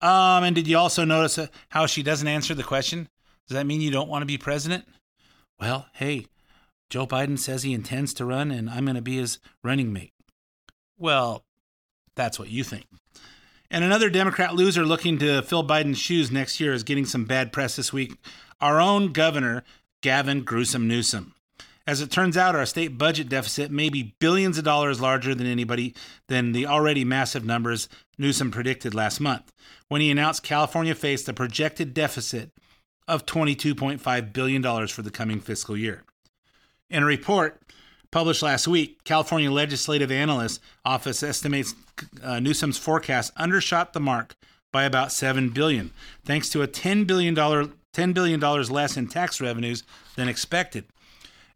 Um, 0.00 0.44
and 0.44 0.54
did 0.54 0.68
you 0.68 0.78
also 0.78 1.04
notice 1.04 1.38
uh, 1.38 1.48
how 1.70 1.86
she 1.86 2.02
doesn't 2.02 2.28
answer 2.28 2.54
the 2.54 2.62
question? 2.62 3.08
Does 3.48 3.56
that 3.56 3.66
mean 3.66 3.80
you 3.80 3.90
don't 3.90 4.08
want 4.08 4.22
to 4.22 4.26
be 4.26 4.38
president? 4.38 4.84
Well, 5.58 5.86
hey, 5.94 6.26
Joe 6.88 7.06
Biden 7.06 7.38
says 7.38 7.62
he 7.62 7.74
intends 7.74 8.14
to 8.14 8.24
run, 8.24 8.50
and 8.50 8.70
I'm 8.70 8.84
going 8.84 8.94
to 8.94 9.02
be 9.02 9.16
his 9.16 9.38
running 9.64 9.92
mate. 9.92 10.12
Well, 10.96 11.44
that's 12.14 12.38
what 12.38 12.48
you 12.48 12.62
think. 12.64 12.86
And 13.70 13.84
another 13.84 14.08
Democrat 14.08 14.54
loser 14.54 14.86
looking 14.86 15.18
to 15.18 15.42
fill 15.42 15.66
Biden's 15.66 15.98
shoes 15.98 16.30
next 16.30 16.58
year 16.60 16.72
is 16.72 16.84
getting 16.84 17.04
some 17.04 17.24
bad 17.24 17.52
press 17.52 17.76
this 17.76 17.92
week. 17.92 18.14
Our 18.60 18.80
own 18.80 19.12
governor, 19.12 19.64
Gavin 20.00 20.42
Gruesome 20.42 20.88
Newsom. 20.88 21.34
As 21.88 22.02
it 22.02 22.10
turns 22.10 22.36
out, 22.36 22.54
our 22.54 22.66
state 22.66 22.98
budget 22.98 23.30
deficit 23.30 23.70
may 23.70 23.88
be 23.88 24.14
billions 24.18 24.58
of 24.58 24.64
dollars 24.64 25.00
larger 25.00 25.34
than 25.34 25.46
anybody 25.46 25.94
than 26.26 26.52
the 26.52 26.66
already 26.66 27.02
massive 27.02 27.46
numbers 27.46 27.88
Newsom 28.18 28.50
predicted 28.50 28.94
last 28.94 29.20
month 29.20 29.50
when 29.88 30.02
he 30.02 30.10
announced 30.10 30.42
California 30.42 30.94
faced 30.94 31.30
a 31.30 31.32
projected 31.32 31.94
deficit 31.94 32.50
of 33.08 33.24
$22.5 33.24 34.32
billion 34.34 34.86
for 34.86 35.00
the 35.00 35.10
coming 35.10 35.40
fiscal 35.40 35.78
year. 35.78 36.04
In 36.90 37.04
a 37.04 37.06
report 37.06 37.62
published 38.10 38.42
last 38.42 38.68
week, 38.68 39.02
California 39.04 39.50
Legislative 39.50 40.10
Analyst 40.10 40.60
Office 40.84 41.22
estimates 41.22 41.74
uh, 42.22 42.38
Newsom's 42.38 42.76
forecast 42.76 43.32
undershot 43.34 43.94
the 43.94 44.00
mark 44.00 44.36
by 44.70 44.84
about 44.84 45.10
7 45.10 45.48
billion, 45.48 45.92
thanks 46.22 46.50
to 46.50 46.60
a 46.60 46.68
$10 46.68 47.06
billion, 47.06 47.34
$10 47.34 48.12
billion 48.12 48.38
less 48.40 48.98
in 48.98 49.08
tax 49.08 49.40
revenues 49.40 49.84
than 50.16 50.28
expected. 50.28 50.84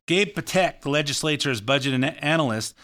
Gabe 0.07 0.35
Petek, 0.35 0.81
the 0.81 0.91
legislature's 0.91 1.61
budget 1.61 2.03
analyst, 2.21 2.75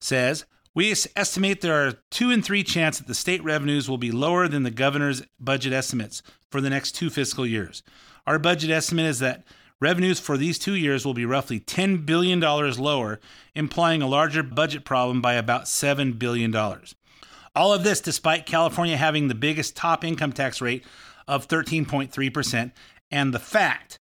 says 0.00 0.44
We 0.74 0.94
estimate 1.16 1.60
there 1.60 1.86
are 1.86 1.94
two 2.10 2.30
and 2.30 2.44
three 2.44 2.62
chance 2.62 2.98
that 2.98 3.06
the 3.06 3.14
state 3.14 3.42
revenues 3.42 3.88
will 3.88 3.98
be 3.98 4.12
lower 4.12 4.46
than 4.48 4.62
the 4.62 4.70
governor's 4.70 5.22
budget 5.38 5.72
estimates 5.72 6.22
for 6.50 6.60
the 6.60 6.70
next 6.70 6.92
two 6.92 7.10
fiscal 7.10 7.46
years. 7.46 7.82
Our 8.26 8.38
budget 8.38 8.70
estimate 8.70 9.06
is 9.06 9.18
that 9.18 9.44
revenues 9.80 10.20
for 10.20 10.36
these 10.36 10.58
two 10.58 10.74
years 10.74 11.04
will 11.04 11.14
be 11.14 11.24
roughly 11.24 11.58
$10 11.58 12.04
billion 12.06 12.40
lower, 12.40 13.20
implying 13.54 14.02
a 14.02 14.06
larger 14.06 14.42
budget 14.42 14.84
problem 14.84 15.20
by 15.20 15.34
about 15.34 15.64
$7 15.64 16.18
billion. 16.18 16.54
All 16.54 17.72
of 17.72 17.82
this 17.82 18.00
despite 18.00 18.46
California 18.46 18.96
having 18.96 19.28
the 19.28 19.34
biggest 19.34 19.74
top 19.74 20.04
income 20.04 20.32
tax 20.32 20.60
rate 20.60 20.84
of 21.26 21.48
13.3%, 21.48 22.72
and 23.10 23.34
the 23.34 23.38
fact 23.38 23.98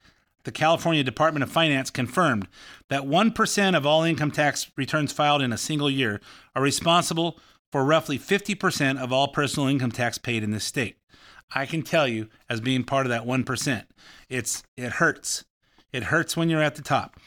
the 0.47 0.51
California 0.53 1.03
Department 1.03 1.43
of 1.43 1.51
Finance 1.51 1.89
confirmed 1.89 2.47
that 2.87 3.01
1% 3.01 3.75
of 3.75 3.85
all 3.85 4.03
income 4.03 4.31
tax 4.31 4.71
returns 4.77 5.11
filed 5.11 5.41
in 5.41 5.51
a 5.51 5.57
single 5.57 5.89
year 5.89 6.21
are 6.55 6.61
responsible 6.61 7.37
for 7.69 7.83
roughly 7.83 8.17
50% 8.17 8.97
of 8.97 9.11
all 9.11 9.27
personal 9.27 9.67
income 9.67 9.91
tax 9.91 10.17
paid 10.17 10.43
in 10.43 10.51
this 10.51 10.63
state. 10.63 10.95
I 11.53 11.65
can 11.65 11.81
tell 11.81 12.07
you, 12.07 12.29
as 12.49 12.61
being 12.61 12.85
part 12.85 13.05
of 13.05 13.09
that 13.09 13.25
1%, 13.25 13.83
it's 14.29 14.63
it 14.77 14.93
hurts. 14.93 15.43
It 15.91 16.03
hurts 16.03 16.37
when 16.37 16.49
you're 16.49 16.63
at 16.63 16.75
the 16.75 16.81
top. 16.81 17.19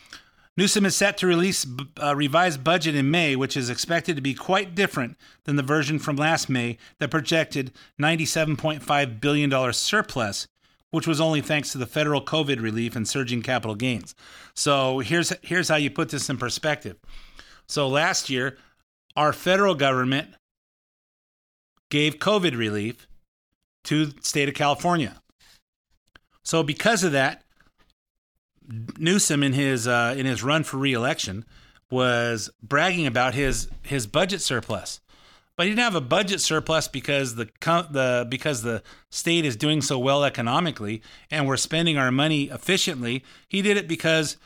Newsom 0.56 0.86
is 0.86 0.96
set 0.96 1.18
to 1.18 1.26
release 1.26 1.66
a 1.98 2.08
uh, 2.08 2.14
revised 2.14 2.64
budget 2.64 2.94
in 2.94 3.10
May, 3.10 3.36
which 3.36 3.54
is 3.54 3.68
expected 3.68 4.16
to 4.16 4.22
be 4.22 4.32
quite 4.32 4.74
different 4.74 5.18
than 5.44 5.56
the 5.56 5.62
version 5.62 5.98
from 5.98 6.16
last 6.16 6.48
May 6.48 6.78
that 7.00 7.10
projected 7.10 7.72
$97.5 8.00 9.20
billion 9.20 9.72
surplus, 9.74 10.48
which 10.90 11.06
was 11.06 11.20
only 11.20 11.40
thanks 11.40 11.72
to 11.72 11.78
the 11.78 11.86
federal 11.86 12.22
COVID 12.24 12.60
relief 12.60 12.96
and 12.96 13.06
surging 13.06 13.42
capital 13.42 13.74
gains. 13.74 14.14
So 14.54 14.98
here's 15.00 15.32
here's 15.42 15.68
how 15.68 15.76
you 15.76 15.90
put 15.90 16.10
this 16.10 16.28
in 16.28 16.36
perspective. 16.36 16.96
So 17.66 17.88
last 17.88 18.30
year, 18.30 18.58
our 19.16 19.32
federal 19.32 19.74
government 19.74 20.34
gave 21.90 22.16
COVID 22.18 22.56
relief 22.56 23.06
to 23.84 24.06
the 24.06 24.22
state 24.22 24.48
of 24.48 24.54
California. 24.54 25.20
So 26.42 26.62
because 26.62 27.04
of 27.04 27.12
that, 27.12 27.44
Newsom 28.98 29.42
in 29.42 29.52
his 29.52 29.86
uh, 29.86 30.14
in 30.16 30.26
his 30.26 30.42
run 30.42 30.64
for 30.64 30.78
reelection 30.78 31.44
was 31.90 32.50
bragging 32.62 33.06
about 33.06 33.34
his 33.34 33.68
his 33.82 34.06
budget 34.06 34.40
surplus. 34.40 35.00
But 35.60 35.66
he 35.66 35.72
didn't 35.72 35.84
have 35.84 35.94
a 35.94 36.00
budget 36.00 36.40
surplus 36.40 36.88
because 36.88 37.34
the 37.34 37.50
the 37.90 38.26
because 38.30 38.62
the 38.62 38.82
state 39.10 39.44
is 39.44 39.56
doing 39.56 39.82
so 39.82 39.98
well 39.98 40.24
economically 40.24 41.02
and 41.30 41.46
we're 41.46 41.58
spending 41.58 41.98
our 41.98 42.10
money 42.10 42.44
efficiently. 42.44 43.22
He 43.46 43.60
did 43.60 43.76
it 43.76 43.86
because 43.86 44.38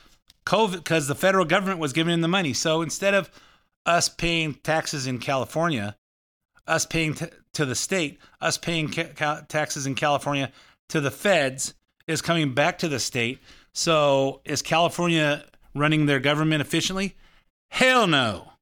COVID 0.44 0.78
because 0.78 1.06
the 1.06 1.14
federal 1.14 1.44
government 1.44 1.78
was 1.78 1.92
giving 1.92 2.14
him 2.14 2.20
the 2.20 2.26
money. 2.26 2.52
So 2.52 2.82
instead 2.82 3.14
of 3.14 3.30
us 3.86 4.08
paying 4.08 4.54
taxes 4.54 5.06
in 5.06 5.20
California, 5.20 5.96
us 6.66 6.84
paying 6.84 7.14
t- 7.14 7.26
to 7.52 7.64
the 7.64 7.76
state, 7.76 8.18
us 8.40 8.58
paying 8.58 8.90
ca- 8.90 9.42
taxes 9.42 9.86
in 9.86 9.94
California 9.94 10.50
to 10.88 11.00
the 11.00 11.12
feds 11.12 11.74
is 12.08 12.22
coming 12.22 12.54
back 12.54 12.76
to 12.78 12.88
the 12.88 12.98
state. 12.98 13.38
So 13.72 14.40
is 14.44 14.62
California 14.62 15.44
running 15.76 16.06
their 16.06 16.18
government 16.18 16.60
efficiently? 16.60 17.14
Hell 17.70 18.08
no. 18.08 18.54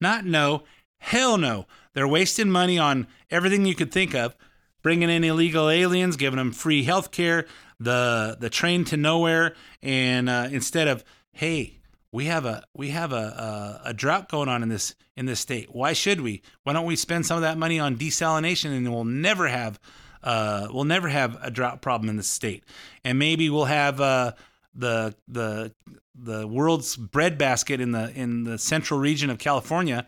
Not 0.00 0.24
no. 0.24 0.62
Hell 1.00 1.36
no. 1.36 1.66
They're 1.98 2.06
wasting 2.06 2.48
money 2.48 2.78
on 2.78 3.08
everything 3.28 3.66
you 3.66 3.74
could 3.74 3.90
think 3.90 4.14
of, 4.14 4.36
bringing 4.82 5.10
in 5.10 5.24
illegal 5.24 5.68
aliens, 5.68 6.16
giving 6.16 6.36
them 6.36 6.52
free 6.52 6.84
health 6.84 7.10
care, 7.10 7.46
the 7.80 8.36
the 8.38 8.48
train 8.48 8.84
to 8.84 8.96
nowhere, 8.96 9.56
and 9.82 10.28
uh, 10.28 10.46
instead 10.52 10.86
of 10.86 11.02
hey, 11.32 11.80
we 12.12 12.26
have 12.26 12.44
a 12.44 12.62
we 12.72 12.90
have 12.90 13.12
a, 13.12 13.80
a 13.84 13.88
a 13.88 13.94
drought 13.94 14.28
going 14.28 14.48
on 14.48 14.62
in 14.62 14.68
this 14.68 14.94
in 15.16 15.26
this 15.26 15.40
state. 15.40 15.74
Why 15.74 15.92
should 15.92 16.20
we? 16.20 16.40
Why 16.62 16.72
don't 16.72 16.86
we 16.86 16.94
spend 16.94 17.26
some 17.26 17.36
of 17.36 17.42
that 17.42 17.58
money 17.58 17.80
on 17.80 17.96
desalination 17.96 18.76
and 18.76 18.94
we'll 18.94 19.02
never 19.02 19.48
have 19.48 19.80
uh, 20.22 20.68
we'll 20.70 20.84
never 20.84 21.08
have 21.08 21.36
a 21.42 21.50
drought 21.50 21.82
problem 21.82 22.08
in 22.08 22.14
the 22.14 22.22
state, 22.22 22.62
and 23.02 23.18
maybe 23.18 23.50
we'll 23.50 23.64
have 23.64 24.00
uh, 24.00 24.34
the 24.72 25.16
the 25.26 25.74
the 26.14 26.46
world's 26.46 26.94
breadbasket 26.94 27.80
in 27.80 27.90
the 27.90 28.12
in 28.14 28.44
the 28.44 28.56
central 28.56 29.00
region 29.00 29.30
of 29.30 29.38
California 29.38 30.06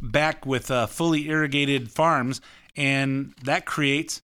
back 0.00 0.46
with 0.46 0.70
uh, 0.70 0.86
fully 0.86 1.28
irrigated 1.28 1.90
farms, 1.90 2.40
and 2.76 3.34
that 3.44 3.66
creates 3.66 4.22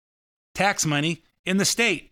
tax 0.53 0.85
money 0.85 1.23
in 1.45 1.57
the 1.57 1.65
state. 1.65 2.11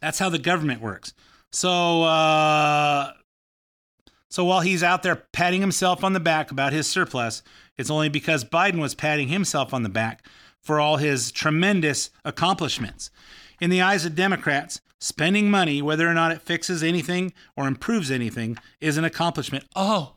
That's 0.00 0.18
how 0.18 0.28
the 0.28 0.38
government 0.38 0.80
works. 0.80 1.12
So, 1.52 2.02
uh, 2.02 3.12
so 4.28 4.44
while 4.44 4.60
he's 4.60 4.82
out 4.82 5.02
there 5.02 5.16
patting 5.32 5.60
himself 5.60 6.04
on 6.04 6.12
the 6.12 6.20
back 6.20 6.50
about 6.50 6.72
his 6.72 6.86
surplus, 6.86 7.42
it's 7.76 7.90
only 7.90 8.08
because 8.08 8.44
Biden 8.44 8.80
was 8.80 8.94
patting 8.94 9.28
himself 9.28 9.74
on 9.74 9.82
the 9.82 9.88
back 9.88 10.26
for 10.60 10.78
all 10.78 10.98
his 10.98 11.32
tremendous 11.32 12.10
accomplishments. 12.24 13.10
In 13.60 13.70
the 13.70 13.82
eyes 13.82 14.04
of 14.04 14.14
Democrats, 14.14 14.80
spending 15.00 15.50
money, 15.50 15.82
whether 15.82 16.08
or 16.08 16.14
not 16.14 16.32
it 16.32 16.42
fixes 16.42 16.82
anything 16.82 17.32
or 17.56 17.66
improves 17.66 18.10
anything, 18.10 18.56
is 18.80 18.96
an 18.96 19.04
accomplishment. 19.04 19.64
Oh, 19.74 20.16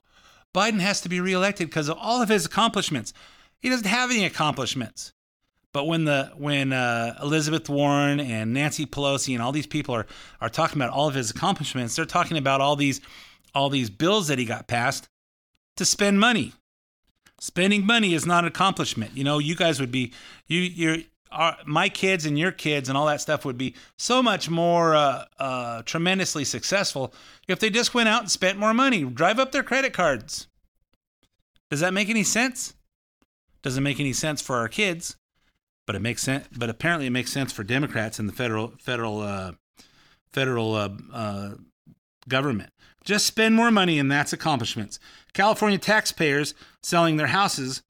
Biden 0.53 0.79
has 0.79 1.01
to 1.01 1.09
be 1.09 1.19
reelected 1.19 1.67
because 1.67 1.89
of 1.89 1.97
all 1.99 2.21
of 2.21 2.29
his 2.29 2.45
accomplishments. 2.45 3.13
He 3.59 3.69
doesn't 3.69 3.87
have 3.87 4.11
any 4.11 4.25
accomplishments. 4.25 5.13
But 5.73 5.87
when 5.87 6.05
the 6.05 6.31
when 6.37 6.71
uh, 6.71 7.17
Elizabeth 7.21 7.67
Warren 7.67 8.19
and 8.19 8.53
Nancy 8.53 8.85
Pelosi 8.85 9.33
and 9.33 9.41
all 9.41 9.51
these 9.51 9.65
people 9.65 9.95
are 9.95 10.05
are 10.39 10.49
talking 10.49 10.77
about 10.77 10.91
all 10.91 11.07
of 11.07 11.15
his 11.15 11.31
accomplishments, 11.31 11.95
they're 11.95 12.05
talking 12.05 12.37
about 12.37 12.61
all 12.61 12.75
these 12.75 13.01
all 13.55 13.69
these 13.69 13.89
bills 13.89 14.27
that 14.27 14.37
he 14.37 14.45
got 14.45 14.67
passed 14.67 15.07
to 15.77 15.85
spend 15.85 16.19
money. 16.19 16.53
Spending 17.39 17.85
money 17.85 18.13
is 18.13 18.25
not 18.25 18.43
an 18.43 18.47
accomplishment. 18.47 19.17
You 19.17 19.23
know, 19.23 19.39
you 19.39 19.55
guys 19.55 19.79
would 19.79 19.91
be 19.91 20.13
you 20.45 20.59
you're 20.59 20.97
our, 21.33 21.57
my 21.65 21.89
kids 21.89 22.25
and 22.25 22.37
your 22.37 22.51
kids 22.51 22.89
and 22.89 22.97
all 22.97 23.05
that 23.07 23.21
stuff 23.21 23.45
would 23.45 23.57
be 23.57 23.75
so 23.97 24.21
much 24.23 24.49
more 24.49 24.95
uh, 24.95 25.25
uh, 25.39 25.81
tremendously 25.83 26.45
successful 26.45 27.13
if 27.47 27.59
they 27.59 27.69
just 27.69 27.93
went 27.93 28.09
out 28.09 28.21
and 28.21 28.31
spent 28.31 28.57
more 28.57 28.73
money, 28.73 29.03
drive 29.03 29.39
up 29.39 29.51
their 29.51 29.63
credit 29.63 29.93
cards. 29.93 30.47
Does 31.69 31.79
that 31.79 31.93
make 31.93 32.09
any 32.09 32.23
sense? 32.23 32.75
Doesn't 33.63 33.83
make 33.83 33.99
any 33.99 34.13
sense 34.13 34.41
for 34.41 34.57
our 34.57 34.67
kids, 34.67 35.15
but 35.87 35.95
it 35.95 36.01
makes 36.01 36.21
sense. 36.21 36.47
But 36.55 36.69
apparently, 36.69 37.07
it 37.07 37.11
makes 37.11 37.31
sense 37.31 37.51
for 37.51 37.63
Democrats 37.63 38.19
and 38.19 38.29
the 38.29 38.33
federal 38.33 38.73
federal 38.79 39.21
uh, 39.21 39.53
federal 40.31 40.75
uh, 40.75 40.89
uh, 41.13 41.49
government. 42.27 42.69
Just 43.03 43.25
spend 43.25 43.55
more 43.55 43.71
money, 43.71 43.99
and 43.99 44.11
that's 44.11 44.33
accomplishments. 44.33 44.99
California 45.33 45.77
taxpayers 45.77 46.53
selling 46.81 47.17
their 47.17 47.27
houses 47.27 47.81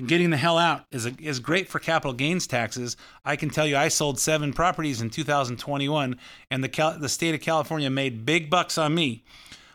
and 0.00 0.08
getting 0.08 0.30
the 0.30 0.38
hell 0.38 0.56
out 0.56 0.86
is 0.90 1.04
a, 1.04 1.12
is 1.20 1.40
great 1.40 1.68
for 1.68 1.78
capital 1.78 2.14
gains 2.14 2.46
taxes. 2.46 2.96
I 3.22 3.36
can 3.36 3.50
tell 3.50 3.66
you, 3.66 3.76
I 3.76 3.88
sold 3.88 4.18
seven 4.18 4.54
properties 4.54 5.02
in 5.02 5.10
2021, 5.10 6.16
and 6.50 6.64
the 6.64 6.70
Cal- 6.70 6.98
the 6.98 7.08
state 7.08 7.34
of 7.34 7.42
California 7.42 7.90
made 7.90 8.24
big 8.24 8.48
bucks 8.48 8.78
on 8.78 8.94
me. 8.94 9.24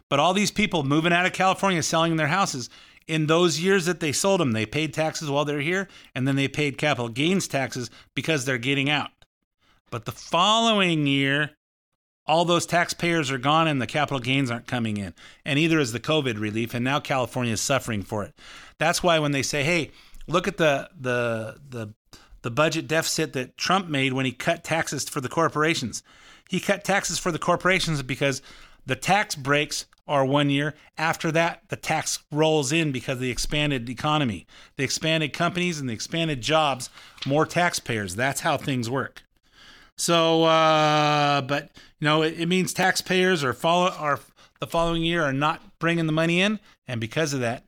But 0.10 0.20
all 0.20 0.34
these 0.34 0.50
people 0.50 0.84
moving 0.84 1.14
out 1.14 1.28
of 1.28 1.34
California 1.34 1.84
selling 1.84 2.16
their 2.16 2.26
houses 2.26 2.72
in 3.08 3.28
those 3.28 3.60
years 3.60 3.86
that 3.86 4.00
they 4.00 4.12
sold 4.12 4.40
them, 4.40 4.54
they 4.54 4.66
paid 4.66 4.96
taxes 4.96 5.30
while 5.30 5.46
they're 5.46 5.62
here, 5.62 5.88
and 6.16 6.28
then 6.28 6.36
they 6.36 6.48
paid 6.48 6.80
capital 6.80 7.10
gains 7.10 7.48
taxes 7.48 7.92
because 8.16 8.46
they're 8.46 8.58
getting 8.58 8.90
out. 8.90 9.12
But 9.92 10.06
the 10.06 10.12
following 10.12 11.06
year, 11.06 11.52
all 12.26 12.46
those 12.46 12.66
taxpayers 12.66 13.30
are 13.30 13.38
gone 13.38 13.68
and 13.68 13.80
the 13.80 13.86
capital 13.86 14.20
gains 14.20 14.50
aren't 14.50 14.66
coming 14.66 14.98
in. 14.98 15.14
And 15.46 15.60
either 15.60 15.78
is 15.78 15.92
the 15.92 16.00
COVID 16.00 16.40
relief, 16.40 16.74
and 16.74 16.84
now 16.84 17.00
California 17.00 17.54
is 17.54 17.62
suffering 17.62 18.02
for 18.02 18.24
it. 18.24 18.34
That's 18.80 19.04
why 19.04 19.20
when 19.20 19.32
they 19.32 19.44
say, 19.44 19.64
hey, 19.64 19.92
look 20.28 20.48
at 20.48 20.58
the 20.58 20.90
the 21.00 21.60
the 21.70 21.94
the 22.42 22.52
budget 22.52 22.88
deficit 22.88 23.34
that 23.34 23.58
Trump 23.58 23.90
made 23.90 24.14
when 24.14 24.26
he 24.26 24.32
cut 24.32 24.64
taxes 24.64 25.10
for 25.10 25.20
the 25.20 25.30
corporations. 25.30 26.04
He 26.48 26.60
cut 26.60 26.84
taxes 26.84 27.18
for 27.18 27.32
the 27.32 27.40
corporations 27.40 28.04
because 28.04 28.42
the 28.86 28.96
tax 28.96 29.36
breaks 29.36 29.86
are 30.08 30.24
one 30.24 30.52
year. 30.52 30.76
After 30.98 31.32
that, 31.32 31.64
the 31.70 31.76
tax 31.76 32.20
rolls 32.32 32.72
in 32.72 32.92
because 32.92 33.14
of 33.14 33.22
the 33.22 33.32
expanded 33.32 33.90
economy, 33.90 34.46
the 34.78 34.84
expanded 34.84 35.34
companies, 35.34 35.80
and 35.80 35.90
the 35.90 35.94
expanded 35.94 36.42
jobs, 36.42 36.90
more 37.26 37.46
taxpayers. 37.46 38.16
That's 38.16 38.42
how 38.42 38.58
things 38.58 38.90
work. 38.90 39.24
So, 39.98 40.44
uh, 40.44 41.42
but 41.42 41.72
you 42.00 42.06
know, 42.06 42.22
it, 42.22 42.40
it 42.40 42.48
means 42.48 42.74
taxpayers 42.74 43.44
are 43.44 43.54
follow 43.54 43.90
are 43.90 44.20
the 44.60 44.68
following 44.68 45.04
year 45.04 45.24
are 45.24 45.34
not 45.34 45.80
bringing 45.80 46.06
the 46.06 46.12
money 46.12 46.42
in, 46.42 46.60
and 46.88 47.02
because 47.02 47.34
of 47.34 47.40
that, 47.40 47.64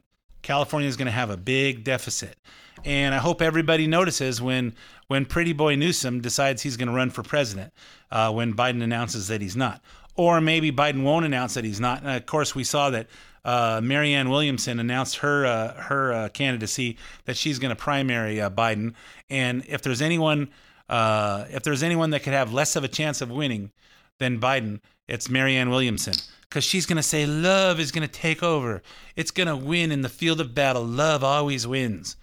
California 0.48 0.88
is 0.88 0.96
going 0.96 1.08
to 1.08 1.12
have 1.12 1.30
a 1.30 1.36
big 1.36 1.84
deficit. 1.84 2.38
And 2.86 3.14
I 3.14 3.18
hope 3.18 3.42
everybody 3.42 3.86
notices 3.86 4.42
when 4.42 4.76
when 5.08 5.26
Pretty 5.26 5.52
Boy 5.52 5.76
Newsom 5.76 6.22
decides 6.22 6.62
he's 6.62 6.78
going 6.78 6.88
to 6.88 6.94
run 6.94 7.10
for 7.10 7.22
president, 7.22 7.74
uh, 8.12 8.32
when 8.32 8.54
Biden 8.54 8.82
announces 8.82 9.28
that 9.28 9.42
he's 9.42 9.58
not, 9.58 9.82
or 10.16 10.40
maybe 10.40 10.72
Biden 10.72 11.04
won't 11.04 11.26
announce 11.26 11.56
that 11.56 11.66
he's 11.66 11.82
not. 11.82 12.02
And 12.02 12.12
of 12.12 12.26
course, 12.26 12.56
we 12.56 12.64
saw 12.64 12.90
that 12.92 13.08
uh, 13.44 13.82
Marianne 13.84 14.30
Williamson 14.30 14.80
announced 14.80 15.18
her 15.18 15.46
uh, 15.46 15.74
her 15.82 16.14
uh, 16.14 16.30
candidacy 16.30 16.98
that 17.26 17.36
she's 17.36 17.60
going 17.60 17.76
to 17.76 17.76
primary 17.76 18.40
uh, 18.40 18.50
Biden. 18.50 18.94
And 19.30 19.66
if 19.68 19.82
there's 19.82 20.02
anyone 20.02 20.50
uh, 20.88 21.44
if 21.50 21.64
there's 21.64 21.84
anyone 21.84 22.12
that 22.12 22.24
could 22.24 22.34
have 22.34 22.54
less 22.54 22.78
of 22.78 22.86
a 22.86 22.88
chance 22.88 23.20
of 23.20 23.30
winning 23.30 23.72
than 24.20 24.40
Biden, 24.40 24.80
it's 25.08 25.30
Marianne 25.30 25.70
Williamson. 25.70 26.16
Because 26.42 26.64
she's 26.64 26.86
going 26.86 26.98
to 26.98 27.04
say 27.04 27.26
love 27.26 27.80
is 27.80 27.92
going 27.92 28.08
to 28.08 28.14
take 28.14 28.42
over. 28.42 28.82
It's 29.16 29.32
going 29.32 29.48
to 29.48 29.56
win 29.56 29.92
in 29.92 30.02
the 30.02 30.10
field 30.10 30.40
of 30.40 30.56
battle. 30.56 30.84
Love 30.84 31.24
always 31.24 31.68
wins. 31.68 32.16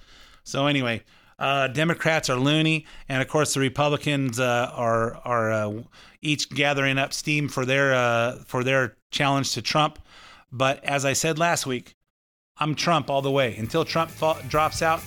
So, 0.45 0.67
anyway, 0.67 1.03
uh, 1.39 1.69
Democrats 1.69 2.31
are 2.31 2.37
loony, 2.37 2.87
and 3.09 3.21
of 3.21 3.29
course 3.29 3.55
the 3.55 3.61
Republicans 3.61 4.39
uh, 4.39 4.71
are 4.73 5.17
are 5.25 5.53
uh, 5.53 5.83
each 6.23 6.49
gathering 6.51 6.97
up 6.97 7.13
steam 7.13 7.49
for 7.49 7.65
their 7.65 7.95
uh, 7.95 8.37
for 8.47 8.63
their 8.63 8.97
challenge 9.11 9.53
to 9.53 9.63
Trump. 9.63 9.99
But 10.53 10.83
as 10.85 11.05
I 11.05 11.13
said 11.13 11.39
last 11.39 11.67
week, 11.67 11.97
I'm 12.59 12.75
Trump 12.75 13.11
all 13.11 13.21
the 13.23 13.31
way 13.31 13.57
until 13.57 13.85
Trump 13.85 14.13
drops 14.49 14.81
out. 14.81 15.01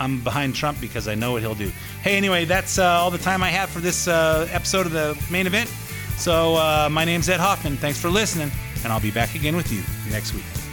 I'm 0.00 0.22
behind 0.22 0.54
Trump 0.54 0.80
because 0.80 1.08
I 1.08 1.14
know 1.14 1.32
what 1.32 1.42
he'll 1.42 1.54
do. 1.54 1.70
Hey, 2.02 2.16
anyway, 2.16 2.44
that's 2.44 2.78
uh, 2.78 2.84
all 2.84 3.10
the 3.10 3.18
time 3.18 3.42
I 3.42 3.48
have 3.48 3.68
for 3.68 3.80
this 3.80 4.08
uh, 4.08 4.48
episode 4.52 4.86
of 4.86 4.92
the 4.92 5.20
main 5.30 5.46
event. 5.46 5.72
So, 6.18 6.56
uh, 6.56 6.88
my 6.90 7.04
name's 7.04 7.28
Ed 7.28 7.38
Hoffman. 7.38 7.76
Thanks 7.76 8.00
for 8.00 8.10
listening, 8.10 8.50
and 8.82 8.92
I'll 8.92 9.00
be 9.00 9.12
back 9.12 9.36
again 9.36 9.54
with 9.54 9.72
you 9.72 9.82
next 10.10 10.34
week. 10.34 10.67